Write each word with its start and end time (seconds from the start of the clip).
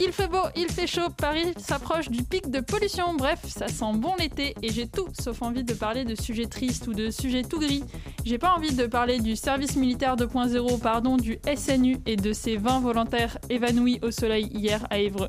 Il 0.00 0.12
fait 0.12 0.26
beau, 0.26 0.42
il 0.56 0.68
fait 0.70 0.86
chaud, 0.86 1.10
Paris 1.16 1.52
s'approche 1.58 2.08
du 2.08 2.22
pic 2.22 2.50
de 2.50 2.60
pollution. 2.60 3.14
Bref, 3.14 3.40
ça 3.46 3.68
sent 3.68 3.92
bon 3.94 4.14
l'été 4.18 4.54
et 4.62 4.70
j'ai 4.72 4.88
tout 4.88 5.08
sauf 5.18 5.42
envie 5.42 5.64
de 5.64 5.74
parler 5.74 6.04
de 6.04 6.14
sujets 6.14 6.46
tristes 6.46 6.86
ou 6.88 6.94
de 6.94 7.10
sujets 7.10 7.42
tout 7.42 7.60
gris. 7.60 7.84
J'ai 8.24 8.38
pas 8.38 8.54
envie 8.54 8.74
de 8.74 8.86
parler 8.86 9.20
du 9.20 9.36
service 9.36 9.76
militaire 9.76 10.16
2.0, 10.16 10.80
pardon, 10.80 11.16
du 11.16 11.38
SNU 11.56 11.98
et 12.06 12.16
de 12.16 12.32
ces 12.32 12.56
20 12.56 12.80
volontaires 12.80 13.38
évanouis 13.50 14.00
au 14.02 14.10
soleil 14.10 14.48
hier 14.52 14.86
à 14.90 14.98
Évreux. 14.98 15.28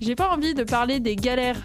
J'ai 0.00 0.14
pas 0.14 0.30
envie 0.30 0.54
de 0.54 0.64
parler 0.64 0.98
des 0.98 1.14
galères 1.14 1.62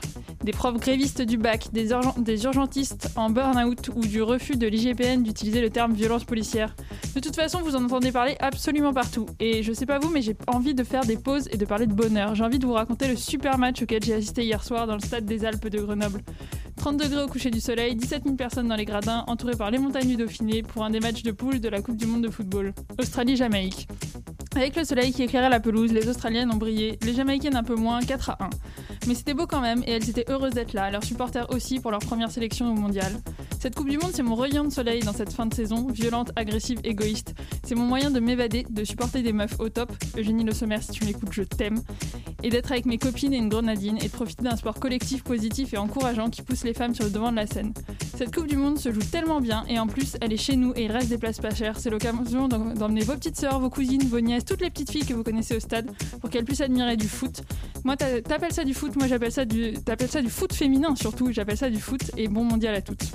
des 0.48 0.54
profs 0.54 0.80
grévistes 0.80 1.22
du 1.22 1.38
bac, 1.38 1.68
des, 1.74 1.92
urgentistes 1.92 3.12
en 3.18 3.30
burn-out 3.30 3.90
ou 3.94 4.00
du 4.00 4.22
refus 4.22 4.56
de 4.56 4.66
l'IGPN 4.66 5.22
d'utiliser 5.22 5.60
le 5.60 5.70
terme 5.70 5.92
violence 5.92 6.24
policière. 6.24 6.74
De 7.14 7.20
toute 7.20 7.36
façon, 7.36 7.60
vous 7.60 7.76
en 7.76 7.84
entendez 7.84 8.14
parler 8.14 8.38
absolument 8.40 8.94
partout. 8.94 9.26
Et 9.42 9.62
je 9.62 9.74
sais 9.74 9.86
pas 9.86 10.00
vous, 10.00 10.10
mais 10.10 10.22
j'ai 10.22 10.38
envie 10.48 10.74
de 10.74 10.86
faire 10.86 11.04
des 11.04 11.18
pauses 11.18 11.50
et 11.52 11.58
de 11.58 11.66
parler 11.66 11.86
de 11.86 11.94
bonheur. 11.94 12.34
J'ai 12.34 12.46
envie 12.46 12.60
de 12.60 12.66
vous 12.66 12.72
raconter 12.72 13.10
le 13.10 13.18
super 13.18 13.58
match 13.58 13.82
auquel 13.82 14.02
j'ai 14.02 14.14
assisté 14.14 14.46
hier 14.46 14.64
soir 14.64 14.88
dans 14.88 14.96
le 14.96 15.02
stade 15.02 15.26
des 15.26 15.44
Alpes 15.44 15.68
de 15.68 15.82
Grenoble. 15.82 16.22
30 16.78 16.96
degrés 16.96 17.24
au 17.24 17.28
coucher 17.28 17.52
du 17.52 17.60
soleil, 17.60 17.98
17 17.98 18.24
000 18.24 18.36
personnes 18.38 18.70
dans 18.70 18.78
les 18.78 18.86
gradins, 18.86 19.26
entourées 19.28 19.58
par 19.58 19.70
les 19.70 19.80
montagnes 19.80 20.08
du 20.08 20.16
Dauphiné 20.16 20.64
pour 20.64 20.86
un 20.86 20.92
des 20.92 21.02
matchs 21.02 21.24
de 21.24 21.32
poule 21.32 21.60
de 21.60 21.68
la 21.68 21.82
Coupe 21.82 21.98
du 21.98 22.06
Monde 22.06 22.24
de 22.24 22.30
football. 22.30 22.74
Australie-Jamaïque. 22.98 23.90
Avec 24.56 24.76
le 24.76 24.86
soleil 24.86 25.12
qui 25.12 25.22
éclairait 25.22 25.50
la 25.50 25.60
pelouse, 25.60 25.92
les 25.92 26.08
Australiennes 26.08 26.52
ont 26.52 26.58
brillé, 26.58 26.98
les 27.04 27.14
Jamaïcaines 27.14 27.56
un 27.56 27.64
peu 27.64 27.76
moins, 27.76 28.00
4 28.00 28.30
à 28.32 28.38
1. 28.46 28.50
Mais 29.08 29.14
c'était 29.14 29.34
beau 29.36 29.46
quand 29.46 29.62
même 29.62 29.84
et 29.86 29.92
elles 29.92 30.10
étaient 30.10 30.26
heureuses 30.30 30.37
d'être 30.38 30.74
là, 30.74 30.92
leurs 30.92 31.04
supporters 31.04 31.50
aussi 31.50 31.80
pour 31.80 31.92
leur 31.92 32.00
première 32.00 32.32
sélection 32.32 32.72
au 32.72 32.76
mondial. 32.76 33.12
Cette 33.60 33.76
Coupe 33.76 33.90
du 33.90 33.98
Monde, 33.98 34.12
c'est 34.14 34.24
mon 34.24 34.36
rayon 34.36 34.64
de 34.64 34.70
soleil 34.70 35.02
dans 35.02 35.14
cette 35.14 35.34
fin 35.34 35.48
de 35.48 35.54
saison, 35.54 35.88
violente, 35.88 36.32
agressive, 36.36 36.80
égoïste. 36.84 37.34
C'est 37.64 37.76
mon 37.76 37.86
moyen 37.86 38.12
de 38.12 38.20
m'évader, 38.20 38.66
de 38.70 38.84
supporter 38.84 39.24
des 39.24 39.34
meufs 39.34 39.60
au 39.60 39.70
top. 39.70 39.92
Eugénie 40.16 40.44
Le 40.44 40.54
Sommer, 40.54 40.78
si 40.82 40.92
tu 40.92 41.06
m'écoutes, 41.06 41.34
je 41.34 41.42
t'aime. 41.42 41.82
Et 42.44 42.50
d'être 42.50 42.72
avec 42.72 42.86
mes 42.86 43.00
copines 43.00 43.34
et 43.34 43.38
une 43.38 43.50
grenadine 43.50 43.98
et 43.98 44.08
de 44.08 44.12
profiter 44.12 44.44
d'un 44.44 44.56
sport 44.56 44.80
collectif 44.80 45.24
positif 45.24 45.74
et 45.74 45.78
encourageant 45.78 46.30
qui 46.30 46.44
pousse 46.44 46.64
les 46.64 46.76
femmes 46.76 46.94
sur 46.94 47.06
le 47.06 47.10
devant 47.10 47.32
de 47.32 47.38
la 47.38 47.48
scène. 47.48 47.74
Cette 48.16 48.34
Coupe 48.34 48.48
du 48.48 48.58
Monde 48.58 48.78
se 48.78 48.92
joue 48.92 49.02
tellement 49.02 49.42
bien 49.42 49.66
et 49.68 49.80
en 49.80 49.88
plus, 49.88 50.18
elle 50.22 50.34
est 50.34 50.38
chez 50.38 50.56
nous 50.56 50.72
et 50.76 50.86
il 50.86 50.92
reste 50.92 51.10
des 51.10 51.18
places 51.18 51.40
pas 51.40 51.54
chères. 51.54 51.80
C'est 51.80 51.90
l'occasion 51.90 52.48
d'emmener 52.48 53.02
vos 53.02 53.14
petites 53.14 53.38
sœurs, 53.38 53.60
vos 53.60 53.70
cousines, 53.70 54.04
vos 54.08 54.20
nièces, 54.20 54.46
toutes 54.46 54.62
les 54.62 54.70
petites 54.70 54.92
filles 54.92 55.06
que 55.06 55.14
vous 55.14 55.24
connaissez 55.24 55.56
au 55.56 55.60
stade 55.60 55.90
pour 56.22 56.30
qu'elles 56.30 56.46
puissent 56.46 56.62
admirer 56.62 56.96
du 56.96 57.08
foot. 57.08 57.42
Moi, 57.84 57.96
t'appelles 57.96 58.54
ça 58.54 58.64
du 58.64 58.74
foot, 58.74 58.96
moi 58.98 59.08
j'appelle 59.08 59.32
ça 59.32 59.46
du, 59.46 59.74
t'appelles 59.74 60.10
du 60.22 60.30
foot 60.30 60.54
féminin 60.54 60.96
surtout. 60.96 61.32
J'appelle 61.32 61.58
ça 61.58 61.70
du 61.70 61.80
foot 61.80 62.02
et 62.18 62.28
bon 62.28 62.44
mondial 62.44 62.76
à 62.76 62.82
toutes. 62.82 63.12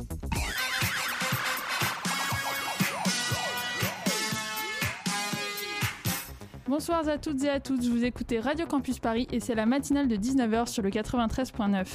Bonsoir 6.72 7.06
à 7.06 7.18
toutes 7.18 7.44
et 7.44 7.50
à 7.50 7.60
tous, 7.60 7.86
vous 7.86 8.02
écoutez 8.02 8.40
Radio 8.40 8.64
Campus 8.64 8.98
Paris 8.98 9.28
et 9.30 9.40
c'est 9.40 9.54
la 9.54 9.66
matinale 9.66 10.08
de 10.08 10.16
19h 10.16 10.68
sur 10.68 10.82
le 10.82 10.88
93.9. 10.88 11.86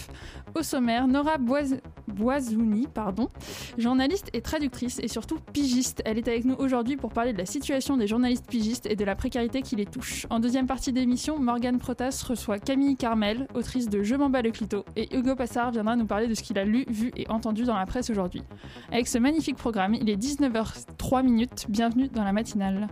Au 0.53 0.61
sommaire, 0.61 1.07
Nora 1.07 1.39
Boisouni, 1.39 2.85
pardon, 2.85 3.31
journaliste 3.79 4.29
et 4.33 4.41
traductrice 4.41 4.99
et 4.99 5.07
surtout 5.07 5.39
pigiste. 5.51 6.03
Elle 6.05 6.19
est 6.19 6.27
avec 6.27 6.45
nous 6.45 6.53
aujourd'hui 6.59 6.95
pour 6.95 7.11
parler 7.11 7.33
de 7.33 7.39
la 7.39 7.47
situation 7.47 7.97
des 7.97 8.05
journalistes 8.05 8.45
pigistes 8.45 8.85
et 8.85 8.95
de 8.95 9.03
la 9.03 9.15
précarité 9.15 9.63
qui 9.63 9.75
les 9.75 9.87
touche. 9.87 10.27
En 10.29 10.39
deuxième 10.39 10.67
partie 10.67 10.93
d'émission, 10.93 11.39
Morgane 11.39 11.79
Protas 11.79 12.23
reçoit 12.27 12.59
Camille 12.59 12.97
Carmel, 12.97 13.47
autrice 13.55 13.89
de 13.89 14.03
Je 14.03 14.13
m'en 14.13 14.29
bats 14.29 14.43
le 14.43 14.51
clito, 14.51 14.85
et 14.95 15.11
Hugo 15.17 15.35
Passard 15.35 15.71
viendra 15.71 15.95
nous 15.95 16.05
parler 16.05 16.27
de 16.27 16.35
ce 16.35 16.43
qu'il 16.43 16.59
a 16.59 16.65
lu, 16.65 16.85
vu 16.87 17.11
et 17.17 17.27
entendu 17.31 17.63
dans 17.63 17.75
la 17.75 17.87
presse 17.87 18.11
aujourd'hui. 18.11 18.43
Avec 18.91 19.07
ce 19.07 19.17
magnifique 19.17 19.57
programme, 19.57 19.95
il 19.95 20.07
est 20.07 20.21
19h03 20.21 21.23
minutes. 21.23 21.65
Bienvenue 21.67 22.09
dans 22.09 22.23
la 22.23 22.31
matinale. 22.31 22.89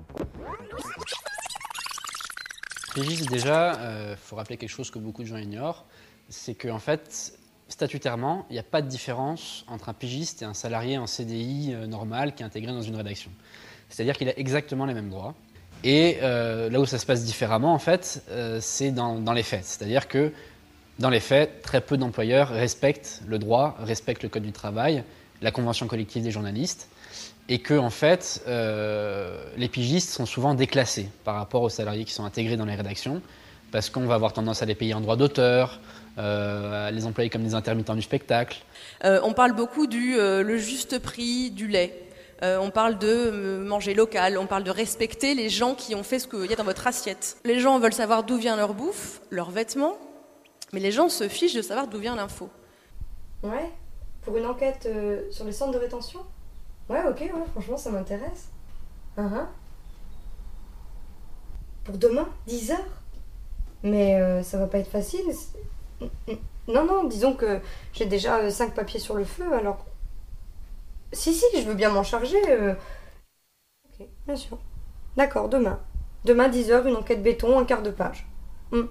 Pigiste, 2.95 3.29
déjà, 3.29 3.73
il 3.73 3.79
euh, 3.81 4.15
faut 4.15 4.37
rappeler 4.37 4.55
quelque 4.55 4.69
chose 4.69 4.89
que 4.89 4.99
beaucoup 4.99 5.21
de 5.21 5.27
gens 5.27 5.35
ignorent, 5.35 5.83
c'est 6.29 6.55
qu'en 6.55 6.79
fait, 6.79 7.33
statutairement, 7.67 8.45
il 8.49 8.53
n'y 8.53 8.59
a 8.59 8.63
pas 8.63 8.81
de 8.81 8.87
différence 8.87 9.65
entre 9.67 9.89
un 9.89 9.93
pigiste 9.93 10.43
et 10.43 10.45
un 10.45 10.53
salarié 10.53 10.97
en 10.97 11.05
CDI 11.05 11.73
euh, 11.73 11.87
normal 11.87 12.33
qui 12.33 12.41
est 12.41 12.45
intégré 12.45 12.71
dans 12.71 12.81
une 12.81 12.95
rédaction. 12.95 13.31
C'est-à-dire 13.89 14.17
qu'il 14.17 14.29
a 14.29 14.39
exactement 14.39 14.85
les 14.85 14.93
mêmes 14.93 15.09
droits. 15.09 15.35
Et 15.83 16.19
euh, 16.21 16.69
là 16.69 16.79
où 16.79 16.85
ça 16.85 16.97
se 16.97 17.05
passe 17.05 17.25
différemment, 17.25 17.73
en 17.73 17.79
fait, 17.79 18.23
c'est 18.61 18.91
dans, 18.91 19.19
dans, 19.19 19.33
les 19.33 19.43
faits. 19.43 19.65
C'est-à-dire 19.65 20.07
que 20.07 20.31
dans 20.97 21.09
les 21.09 21.19
faits, 21.19 21.63
très 21.63 21.81
peu 21.81 21.97
d'employeurs 21.97 22.47
respectent 22.47 23.23
le 23.27 23.39
droit, 23.39 23.75
respectent 23.79 24.23
le 24.23 24.29
code 24.29 24.43
du 24.43 24.53
travail, 24.53 25.03
la 25.41 25.51
convention 25.51 25.87
collective 25.87 26.23
des 26.23 26.31
journalistes 26.31 26.87
et 27.49 27.59
que 27.59 27.75
en 27.75 27.89
fait, 27.89 28.43
euh, 28.47 29.43
les 29.57 29.69
pigistes 29.69 30.09
sont 30.09 30.25
souvent 30.25 30.53
déclassés 30.53 31.09
par 31.23 31.35
rapport 31.35 31.61
aux 31.61 31.69
salariés 31.69 32.05
qui 32.05 32.13
sont 32.13 32.25
intégrés 32.25 32.57
dans 32.57 32.65
les 32.65 32.75
rédactions, 32.75 33.21
parce 33.71 33.89
qu'on 33.89 34.05
va 34.05 34.15
avoir 34.15 34.33
tendance 34.33 34.61
à 34.61 34.65
les 34.65 34.75
payer 34.75 34.93
en 34.93 35.01
droit 35.01 35.15
d'auteur, 35.15 35.79
euh, 36.17 36.87
à 36.87 36.91
les 36.91 37.05
employer 37.05 37.29
comme 37.29 37.43
des 37.43 37.53
intermittents 37.53 37.95
du 37.95 38.01
spectacle. 38.01 38.63
Euh, 39.03 39.19
on 39.23 39.33
parle 39.33 39.53
beaucoup 39.53 39.85
du 39.85 40.15
le 40.15 40.57
juste 40.57 40.99
prix 40.99 41.51
du 41.51 41.67
lait. 41.67 42.01
on 42.41 42.69
parle 42.71 42.97
de 42.97 43.63
manger 43.63 43.93
local, 43.93 44.37
on 44.37 44.47
parle 44.47 44.63
de 44.63 44.71
respecter 44.71 45.35
les 45.35 45.49
gens 45.49 45.75
qui 45.75 45.93
ont 45.95 46.03
fait 46.03 46.19
ce 46.19 46.27
qu'il 46.27 46.49
y 46.49 46.53
a 46.53 46.55
dans 46.55 46.63
votre 46.63 46.87
assiette. 46.87 47.37
Les 47.43 47.59
gens 47.59 47.79
veulent 47.79 47.93
savoir 47.93 48.23
d'où 48.23 48.37
vient 48.37 48.55
leur 48.55 48.73
bouffe, 48.73 49.21
leurs 49.29 49.51
vêtements, 49.51 49.97
mais 50.73 50.79
les 50.79 50.91
gens 50.91 51.09
se 51.09 51.27
fichent 51.27 51.55
de 51.55 51.61
savoir 51.61 51.87
d'où 51.87 51.99
vient 51.99 52.15
l'info. 52.15 52.49
Ouais, 53.43 53.69
pour 54.23 54.37
une 54.37 54.45
enquête 54.45 54.89
sur 55.31 55.45
les 55.45 55.51
centres 55.51 55.73
de 55.73 55.79
rétention 55.79 56.21
Ouais, 56.89 57.03
ok, 57.07 57.19
ouais, 57.21 57.45
franchement, 57.51 57.77
ça 57.77 57.91
m'intéresse. 57.91 58.49
Uh 59.17 59.21
Pour 61.83 61.97
demain, 61.97 62.27
10 62.47 62.71
heures 62.71 63.01
Mais 63.83 64.15
euh, 64.19 64.43
ça 64.43 64.57
va 64.57 64.67
pas 64.67 64.79
être 64.79 64.89
facile. 64.91 65.25
Non, 66.67 66.83
non, 66.85 67.03
disons 67.03 67.33
que 67.33 67.59
j'ai 67.93 68.05
déjà 68.05 68.49
5 68.49 68.69
euh, 68.69 68.75
papiers 68.75 68.99
sur 68.99 69.15
le 69.15 69.23
feu, 69.23 69.53
alors. 69.53 69.85
Si, 71.13 71.33
si, 71.33 71.45
je 71.55 71.67
veux 71.67 71.75
bien 71.75 71.89
m'en 71.89 72.03
charger. 72.03 72.41
Euh. 72.49 72.73
Ok, 73.87 74.07
bien 74.25 74.35
sûr. 74.35 74.57
D'accord, 75.15 75.49
demain. 75.49 75.79
Demain, 76.25 76.49
10 76.49 76.71
heures, 76.71 76.87
une 76.87 76.95
enquête 76.95 77.21
béton, 77.21 77.59
un 77.59 77.65
quart 77.65 77.83
de 77.83 77.91
page. 77.91 78.27
Hmm. 78.71 78.85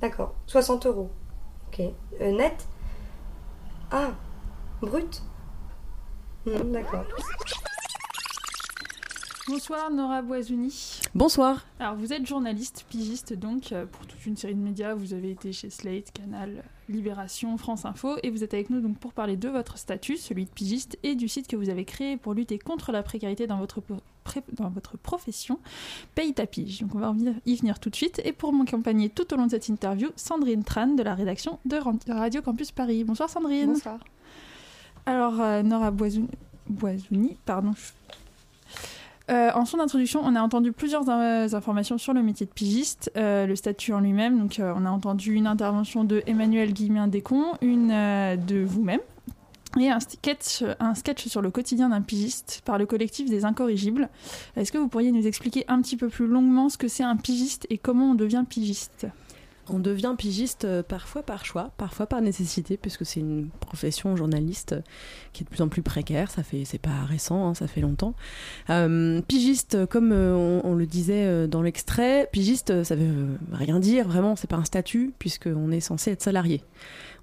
D'accord, 0.00 0.34
60 0.46 0.86
euros. 0.86 1.10
Ok. 1.68 1.82
net 2.20 2.66
Ah, 3.90 4.10
brut 4.82 5.22
D'accord. 6.46 7.04
Bonsoir 9.48 9.90
Nora 9.90 10.22
Boisouni. 10.22 11.00
Bonsoir. 11.12 11.66
Alors 11.80 11.96
vous 11.96 12.12
êtes 12.12 12.24
journaliste, 12.24 12.86
pigiste 12.88 13.32
donc 13.32 13.72
euh, 13.72 13.84
pour 13.86 14.06
toute 14.06 14.24
une 14.26 14.36
série 14.36 14.54
de 14.54 14.60
médias. 14.60 14.94
Vous 14.94 15.12
avez 15.12 15.32
été 15.32 15.52
chez 15.52 15.70
Slate, 15.70 16.12
Canal, 16.12 16.62
Libération, 16.88 17.58
France 17.58 17.84
Info 17.84 18.16
et 18.22 18.30
vous 18.30 18.44
êtes 18.44 18.54
avec 18.54 18.70
nous 18.70 18.80
donc 18.80 18.96
pour 18.98 19.12
parler 19.12 19.36
de 19.36 19.48
votre 19.48 19.76
statut, 19.76 20.16
celui 20.16 20.44
de 20.44 20.50
pigiste, 20.50 20.98
et 21.02 21.16
du 21.16 21.26
site 21.26 21.48
que 21.48 21.56
vous 21.56 21.68
avez 21.68 21.84
créé 21.84 22.16
pour 22.16 22.32
lutter 22.32 22.60
contre 22.60 22.92
la 22.92 23.02
précarité 23.02 23.48
dans 23.48 23.58
votre, 23.58 23.82
dans 24.52 24.70
votre 24.70 24.96
profession, 24.96 25.58
Paye 26.14 26.32
ta 26.32 26.46
pige. 26.46 26.80
Donc 26.80 26.94
on 26.94 26.98
va 27.00 27.12
y 27.44 27.56
venir 27.56 27.80
tout 27.80 27.90
de 27.90 27.96
suite. 27.96 28.20
Et 28.24 28.32
pour 28.32 28.52
m'accompagner 28.52 29.08
tout 29.08 29.34
au 29.34 29.36
long 29.36 29.46
de 29.46 29.50
cette 29.50 29.68
interview, 29.68 30.10
Sandrine 30.14 30.62
Tran 30.62 30.94
de 30.94 31.02
la 31.02 31.16
rédaction 31.16 31.58
de 31.64 31.78
Radio 32.08 32.40
Campus 32.40 32.70
Paris. 32.70 33.02
Bonsoir 33.02 33.30
Sandrine. 33.30 33.72
Bonsoir. 33.72 33.98
Alors, 35.08 35.40
euh, 35.40 35.62
Nora 35.62 35.92
Boisouni, 35.92 36.28
pardon. 37.44 37.74
Euh, 39.28 39.50
en 39.54 39.64
son 39.64 39.80
introduction, 39.80 40.20
on 40.22 40.36
a 40.36 40.40
entendu 40.40 40.70
plusieurs 40.70 41.08
informations 41.10 41.98
sur 41.98 42.12
le 42.12 42.22
métier 42.22 42.46
de 42.46 42.50
pigiste, 42.52 43.10
euh, 43.16 43.46
le 43.46 43.56
statut 43.56 43.92
en 43.92 44.00
lui-même. 44.00 44.38
Donc, 44.38 44.60
on 44.60 44.86
a 44.86 44.90
entendu 44.90 45.34
une 45.34 45.46
intervention 45.46 46.04
de 46.04 46.22
Emmanuel 46.26 46.72
Guillemin-Descon, 46.72 47.54
une 47.60 47.88
de 47.88 48.64
vous-même, 48.64 49.00
et 49.80 49.90
un 49.90 50.00
sketch, 50.00 50.62
un 50.78 50.94
sketch 50.94 51.26
sur 51.26 51.42
le 51.42 51.50
quotidien 51.50 51.88
d'un 51.88 52.02
pigiste 52.02 52.62
par 52.64 52.78
le 52.78 52.86
collectif 52.86 53.28
des 53.28 53.44
Incorrigibles. 53.44 54.08
Est-ce 54.56 54.70
que 54.70 54.78
vous 54.78 54.88
pourriez 54.88 55.10
nous 55.10 55.26
expliquer 55.26 55.64
un 55.68 55.82
petit 55.82 55.96
peu 55.96 56.08
plus 56.08 56.26
longuement 56.26 56.68
ce 56.68 56.78
que 56.78 56.88
c'est 56.88 57.02
un 57.02 57.16
pigiste 57.16 57.66
et 57.68 57.78
comment 57.78 58.12
on 58.12 58.14
devient 58.14 58.44
pigiste? 58.48 59.06
On 59.68 59.80
devient 59.80 60.14
pigiste 60.16 60.64
euh, 60.64 60.82
parfois 60.82 61.22
par 61.22 61.44
choix, 61.44 61.72
parfois 61.76 62.06
par 62.06 62.20
nécessité, 62.20 62.76
puisque 62.76 63.04
c'est 63.04 63.18
une 63.18 63.48
profession 63.60 64.16
journaliste 64.16 64.72
euh, 64.72 64.80
qui 65.32 65.42
est 65.42 65.44
de 65.44 65.50
plus 65.50 65.62
en 65.62 65.68
plus 65.68 65.82
précaire. 65.82 66.30
Ça 66.30 66.44
fait, 66.44 66.64
c'est 66.64 66.78
pas 66.78 67.04
récent, 67.04 67.48
hein, 67.48 67.54
ça 67.54 67.66
fait 67.66 67.80
longtemps. 67.80 68.14
Euh, 68.70 69.20
pigiste, 69.22 69.86
comme 69.86 70.12
on, 70.12 70.60
on, 70.62 70.74
le 70.74 70.86
disait 70.86 71.48
dans 71.48 71.62
l'extrait, 71.62 72.28
pigiste, 72.30 72.84
ça 72.84 72.94
veut 72.94 73.38
rien 73.52 73.80
dire 73.80 74.06
vraiment. 74.06 74.36
C'est 74.36 74.48
pas 74.48 74.56
un 74.56 74.64
statut, 74.64 75.12
puisqu'on 75.18 75.70
est 75.72 75.80
censé 75.80 76.12
être 76.12 76.22
salarié. 76.22 76.62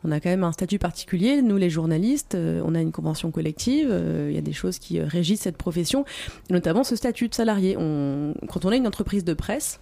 On 0.04 0.12
a 0.12 0.20
quand 0.20 0.30
même 0.30 0.44
un 0.44 0.52
statut 0.52 0.80
particulier. 0.80 1.42
Nous, 1.42 1.56
les 1.56 1.70
journalistes, 1.70 2.36
on 2.36 2.76
a 2.76 2.82
une 2.82 2.92
convention 2.92 3.32
collective. 3.32 3.88
Il 4.28 4.36
y 4.36 4.38
a 4.38 4.42
des 4.42 4.52
choses 4.52 4.80
qui 4.80 5.00
régissent 5.00 5.42
cette 5.42 5.58
profession, 5.58 6.04
notamment 6.50 6.84
ce 6.84 6.98
statut 6.98 7.30
de 7.30 7.34
salarié. 7.34 7.78
On, 7.78 8.34
quand 8.50 8.66
on 8.66 8.70
a 8.70 8.76
une 8.76 8.88
entreprise 8.88 9.24
de 9.24 9.34
presse, 9.34 9.80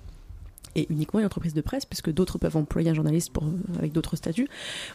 et 0.75 0.87
uniquement 0.89 1.19
une 1.19 1.25
entreprise 1.25 1.53
de 1.53 1.61
presse, 1.61 1.85
puisque 1.85 2.11
d'autres 2.11 2.37
peuvent 2.37 2.57
employer 2.57 2.89
un 2.89 2.93
journaliste 2.93 3.31
avec 3.77 3.91
d'autres 3.91 4.15
statuts, 4.15 4.47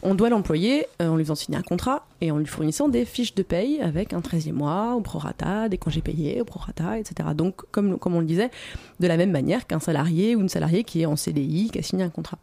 on 0.02 0.14
doit 0.14 0.28
l'employer 0.28 0.87
euh, 1.02 1.08
en 1.08 1.17
lui 1.17 1.25
faisant 1.25 1.34
signer 1.34 1.58
un 1.58 1.62
contrat 1.62 2.06
et 2.20 2.31
en 2.31 2.38
lui 2.38 2.46
fournissant 2.46 2.88
des 2.88 3.05
fiches 3.05 3.34
de 3.34 3.43
paye 3.43 3.81
avec 3.81 4.12
un 4.12 4.20
13e 4.20 4.52
mois, 4.52 4.94
au 4.94 5.00
prorata, 5.00 5.69
des 5.69 5.78
congés 5.78 6.00
payés, 6.00 6.40
au 6.40 6.44
prorata, 6.44 6.99
etc. 6.99 7.31
Donc, 7.34 7.62
comme, 7.70 7.99
comme 7.99 8.14
on 8.14 8.20
le 8.20 8.26
disait, 8.26 8.50
de 9.00 9.06
la 9.06 9.17
même 9.17 9.31
manière 9.31 9.67
qu'un 9.67 9.81
salarié 9.81 10.34
ou 10.34 10.40
une 10.40 10.49
salariée 10.49 10.84
qui 10.84 11.02
est 11.02 11.06
en 11.06 11.17
CDI, 11.17 11.70
qui 11.70 11.79
a 11.79 11.82
signé 11.82 12.05
un 12.05 12.08
contrat. 12.08 12.38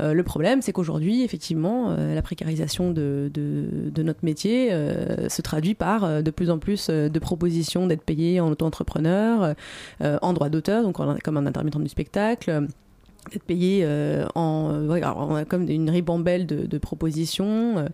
Euh, 0.00 0.14
le 0.14 0.22
problème, 0.22 0.62
c'est 0.62 0.72
qu'aujourd'hui, 0.72 1.22
effectivement, 1.22 1.90
euh, 1.90 2.14
la 2.14 2.22
précarisation 2.22 2.92
de, 2.92 3.30
de, 3.32 4.02
notre 4.02 4.24
métier 4.24 4.70
se 5.28 5.42
traduit 5.42 5.74
par 5.74 6.22
de 6.22 6.30
plus 6.30 6.50
en 6.50 6.58
plus 6.58 6.88
de 6.88 7.18
propositions 7.18 7.86
d'être 7.88 8.04
payé 8.04 8.40
en 8.40 8.48
auto-entrepreneur, 8.48 9.54
en 10.00 10.32
droit 10.32 10.48
d'auteur, 10.48 10.84
donc 10.84 10.96
comme 10.96 11.36
un 11.36 11.46
intermittent 11.46 11.82
du 11.82 11.88
spectacle 11.88 12.67
d'être 13.28 13.44
payé 13.44 13.86
en, 14.34 14.86
ouais, 14.86 15.02
alors 15.02 15.28
on 15.30 15.34
a 15.34 15.44
comme 15.44 15.68
une 15.68 15.90
ribambelle 15.90 16.46
de, 16.46 16.66
de 16.66 16.78
propositions 16.78 17.86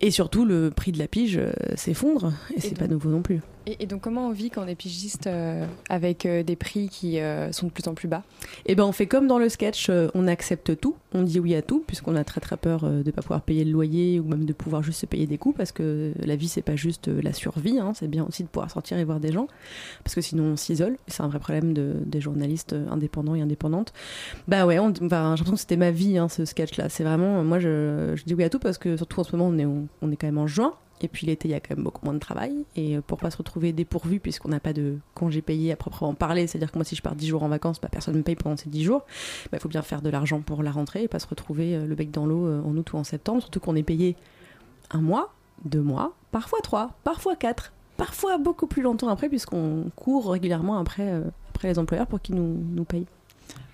et 0.00 0.10
surtout, 0.10 0.44
le 0.44 0.70
prix 0.70 0.92
de 0.92 0.98
la 0.98 1.08
pige 1.08 1.38
euh, 1.38 1.50
s'effondre 1.74 2.32
et, 2.54 2.60
c'est 2.60 2.78
pas 2.78 2.86
nouveau 2.86 3.10
non 3.10 3.22
plus. 3.22 3.40
Et, 3.80 3.86
donc, 3.86 4.00
comment 4.00 4.28
on 4.28 4.30
vit 4.30 4.50
quand 4.50 4.64
on 4.64 4.66
est 4.66 4.74
pigiste 4.74 5.26
euh, 5.26 5.66
avec 5.90 6.24
euh, 6.24 6.42
des 6.42 6.56
prix 6.56 6.88
qui 6.88 7.18
sont 7.52 7.66
de 7.66 7.72
plus 7.72 7.86
en 7.86 7.94
plus 7.94 8.08
bas? 8.08 8.22
Eh 8.66 8.74
ben, 8.74 8.84
on 8.84 8.92
fait 8.92 9.06
comme 9.06 9.26
dans 9.26 9.38
le 9.38 9.48
sketch, 9.48 9.90
on 10.14 10.26
accepte 10.26 10.78
tout, 10.80 10.96
on 11.12 11.22
dit 11.22 11.38
oui 11.38 11.54
à 11.54 11.62
tout, 11.62 11.84
puisqu'on 11.86 12.16
a 12.16 12.24
très 12.24 12.40
très 12.40 12.56
peur 12.56 12.88
de 12.88 13.02
ne 13.04 13.10
pas 13.10 13.22
pouvoir 13.22 13.42
payer 13.42 13.64
le 13.64 13.72
loyer 13.72 14.20
ou 14.20 14.24
même 14.24 14.44
de 14.44 14.52
pouvoir 14.52 14.82
juste 14.82 15.00
se 15.00 15.06
payer 15.06 15.26
des 15.26 15.38
coûts, 15.38 15.52
parce 15.52 15.72
que 15.72 16.12
la 16.18 16.36
vie 16.36 16.48
c'est 16.48 16.62
pas 16.62 16.76
juste 16.76 17.08
la 17.08 17.32
survie, 17.32 17.78
hein, 17.78 17.92
c'est 17.94 18.08
bien 18.08 18.24
aussi 18.24 18.42
de 18.42 18.48
pouvoir 18.48 18.70
sortir 18.70 18.98
et 18.98 19.04
voir 19.04 19.20
des 19.20 19.32
gens, 19.32 19.48
parce 20.04 20.14
que 20.14 20.20
sinon 20.20 20.44
on 20.44 20.56
s'isole. 20.56 20.96
C'est 21.06 21.22
un 21.22 21.28
vrai 21.28 21.38
problème 21.38 21.72
de, 21.72 21.94
des 22.04 22.20
journalistes 22.20 22.74
indépendants 22.90 23.34
et 23.34 23.42
indépendantes. 23.42 23.92
Bah 24.46 24.66
ouais, 24.66 24.76
j'ai 24.76 25.08
l'impression 25.08 25.52
que 25.52 25.56
c'était 25.56 25.76
ma 25.76 25.90
vie 25.90 26.18
hein, 26.18 26.28
ce 26.28 26.44
sketch-là. 26.44 26.88
C'est 26.88 27.04
vraiment, 27.04 27.42
moi 27.44 27.58
je, 27.58 28.12
je 28.14 28.24
dis 28.24 28.34
oui 28.34 28.44
à 28.44 28.50
tout 28.50 28.58
parce 28.58 28.78
que 28.78 28.96
surtout 28.96 29.20
en 29.20 29.24
ce 29.24 29.36
moment 29.36 29.50
on 29.54 29.58
est 29.58 29.66
on 30.02 30.10
est 30.10 30.16
quand 30.16 30.26
même 30.26 30.38
en 30.38 30.46
juin. 30.46 30.74
Et 31.00 31.08
puis 31.08 31.26
l'été, 31.26 31.48
il 31.48 31.52
y 31.52 31.54
a 31.54 31.60
quand 31.60 31.76
même 31.76 31.84
beaucoup 31.84 32.04
moins 32.04 32.14
de 32.14 32.18
travail. 32.18 32.64
Et 32.76 32.96
euh, 32.96 33.00
pour 33.00 33.18
pas 33.18 33.30
se 33.30 33.36
retrouver 33.36 33.72
dépourvu, 33.72 34.20
puisqu'on 34.20 34.48
n'a 34.48 34.60
pas 34.60 34.72
de 34.72 34.98
congé 35.14 35.42
payé 35.42 35.72
à 35.72 35.76
proprement 35.76 36.14
parler, 36.14 36.46
c'est-à-dire 36.46 36.72
que 36.72 36.78
moi, 36.78 36.84
si 36.84 36.96
je 36.96 37.02
pars 37.02 37.14
10 37.14 37.26
jours 37.28 37.42
en 37.42 37.48
vacances, 37.48 37.80
bah, 37.80 37.88
personne 37.90 38.14
ne 38.14 38.18
me 38.18 38.24
paye 38.24 38.36
pendant 38.36 38.56
ces 38.56 38.68
10 38.68 38.84
jours, 38.84 39.02
il 39.46 39.48
bah, 39.52 39.58
faut 39.58 39.68
bien 39.68 39.82
faire 39.82 40.02
de 40.02 40.10
l'argent 40.10 40.40
pour 40.40 40.62
la 40.62 40.70
rentrée 40.70 41.04
et 41.04 41.08
pas 41.08 41.18
se 41.18 41.26
retrouver 41.26 41.76
euh, 41.76 41.86
le 41.86 41.94
bec 41.94 42.10
dans 42.10 42.26
l'eau 42.26 42.46
euh, 42.46 42.62
en 42.62 42.76
août 42.76 42.92
ou 42.92 42.96
en 42.96 43.04
septembre. 43.04 43.40
Surtout 43.40 43.60
qu'on 43.60 43.76
est 43.76 43.82
payé 43.82 44.16
un 44.90 45.00
mois, 45.00 45.32
deux 45.64 45.82
mois, 45.82 46.14
parfois 46.32 46.60
trois, 46.62 46.92
parfois 47.04 47.36
quatre, 47.36 47.72
parfois 47.96 48.38
beaucoup 48.38 48.66
plus 48.66 48.82
longtemps 48.82 49.08
après, 49.08 49.28
puisqu'on 49.28 49.90
court 49.96 50.30
régulièrement 50.30 50.78
après, 50.78 51.22
après 51.50 51.68
les 51.68 51.78
employeurs 51.78 52.06
pour 52.06 52.20
qu'ils 52.20 52.36
nous, 52.36 52.56
nous 52.70 52.84
payent. 52.84 53.06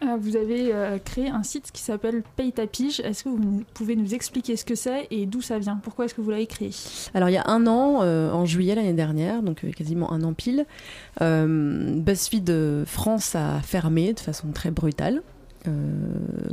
Euh, 0.03 0.17
vous 0.19 0.37
avez 0.37 0.73
euh, 0.73 0.99
créé 0.99 1.29
un 1.29 1.43
site 1.43 1.71
qui 1.73 1.83
s'appelle 1.83 2.23
Paye 2.37 2.53
ta 2.53 2.67
pige. 2.67 3.01
Est-ce 3.01 3.25
que 3.25 3.29
vous 3.29 3.63
pouvez 3.75 3.97
nous 3.97 4.15
expliquer 4.15 4.57
ce 4.57 4.65
que 4.65 4.75
c'est 4.75 5.07
et 5.11 5.27
d'où 5.27 5.41
ça 5.41 5.59
vient? 5.59 5.81
Pourquoi 5.83 6.05
est-ce 6.05 6.15
que 6.15 6.21
vous 6.21 6.31
l'avez 6.31 6.47
créé? 6.47 6.71
Alors 7.15 7.29
il 7.29 7.33
y 7.33 7.39
a 7.39 7.47
un 7.47 7.67
an, 7.67 8.01
euh, 8.03 8.31
en 8.31 8.45
juillet 8.45 8.75
l'année 8.75 8.93
dernière, 8.93 9.43
donc 9.43 9.65
quasiment 9.75 10.13
un 10.13 10.23
an 10.23 10.35
pile, 10.35 10.67
BuzzFeed 11.21 12.85
France 12.87 13.35
a 13.35 13.61
fermé 13.61 14.13
de 14.13 14.21
façon 14.21 14.49
très 14.53 14.71
brutale. 14.71 15.23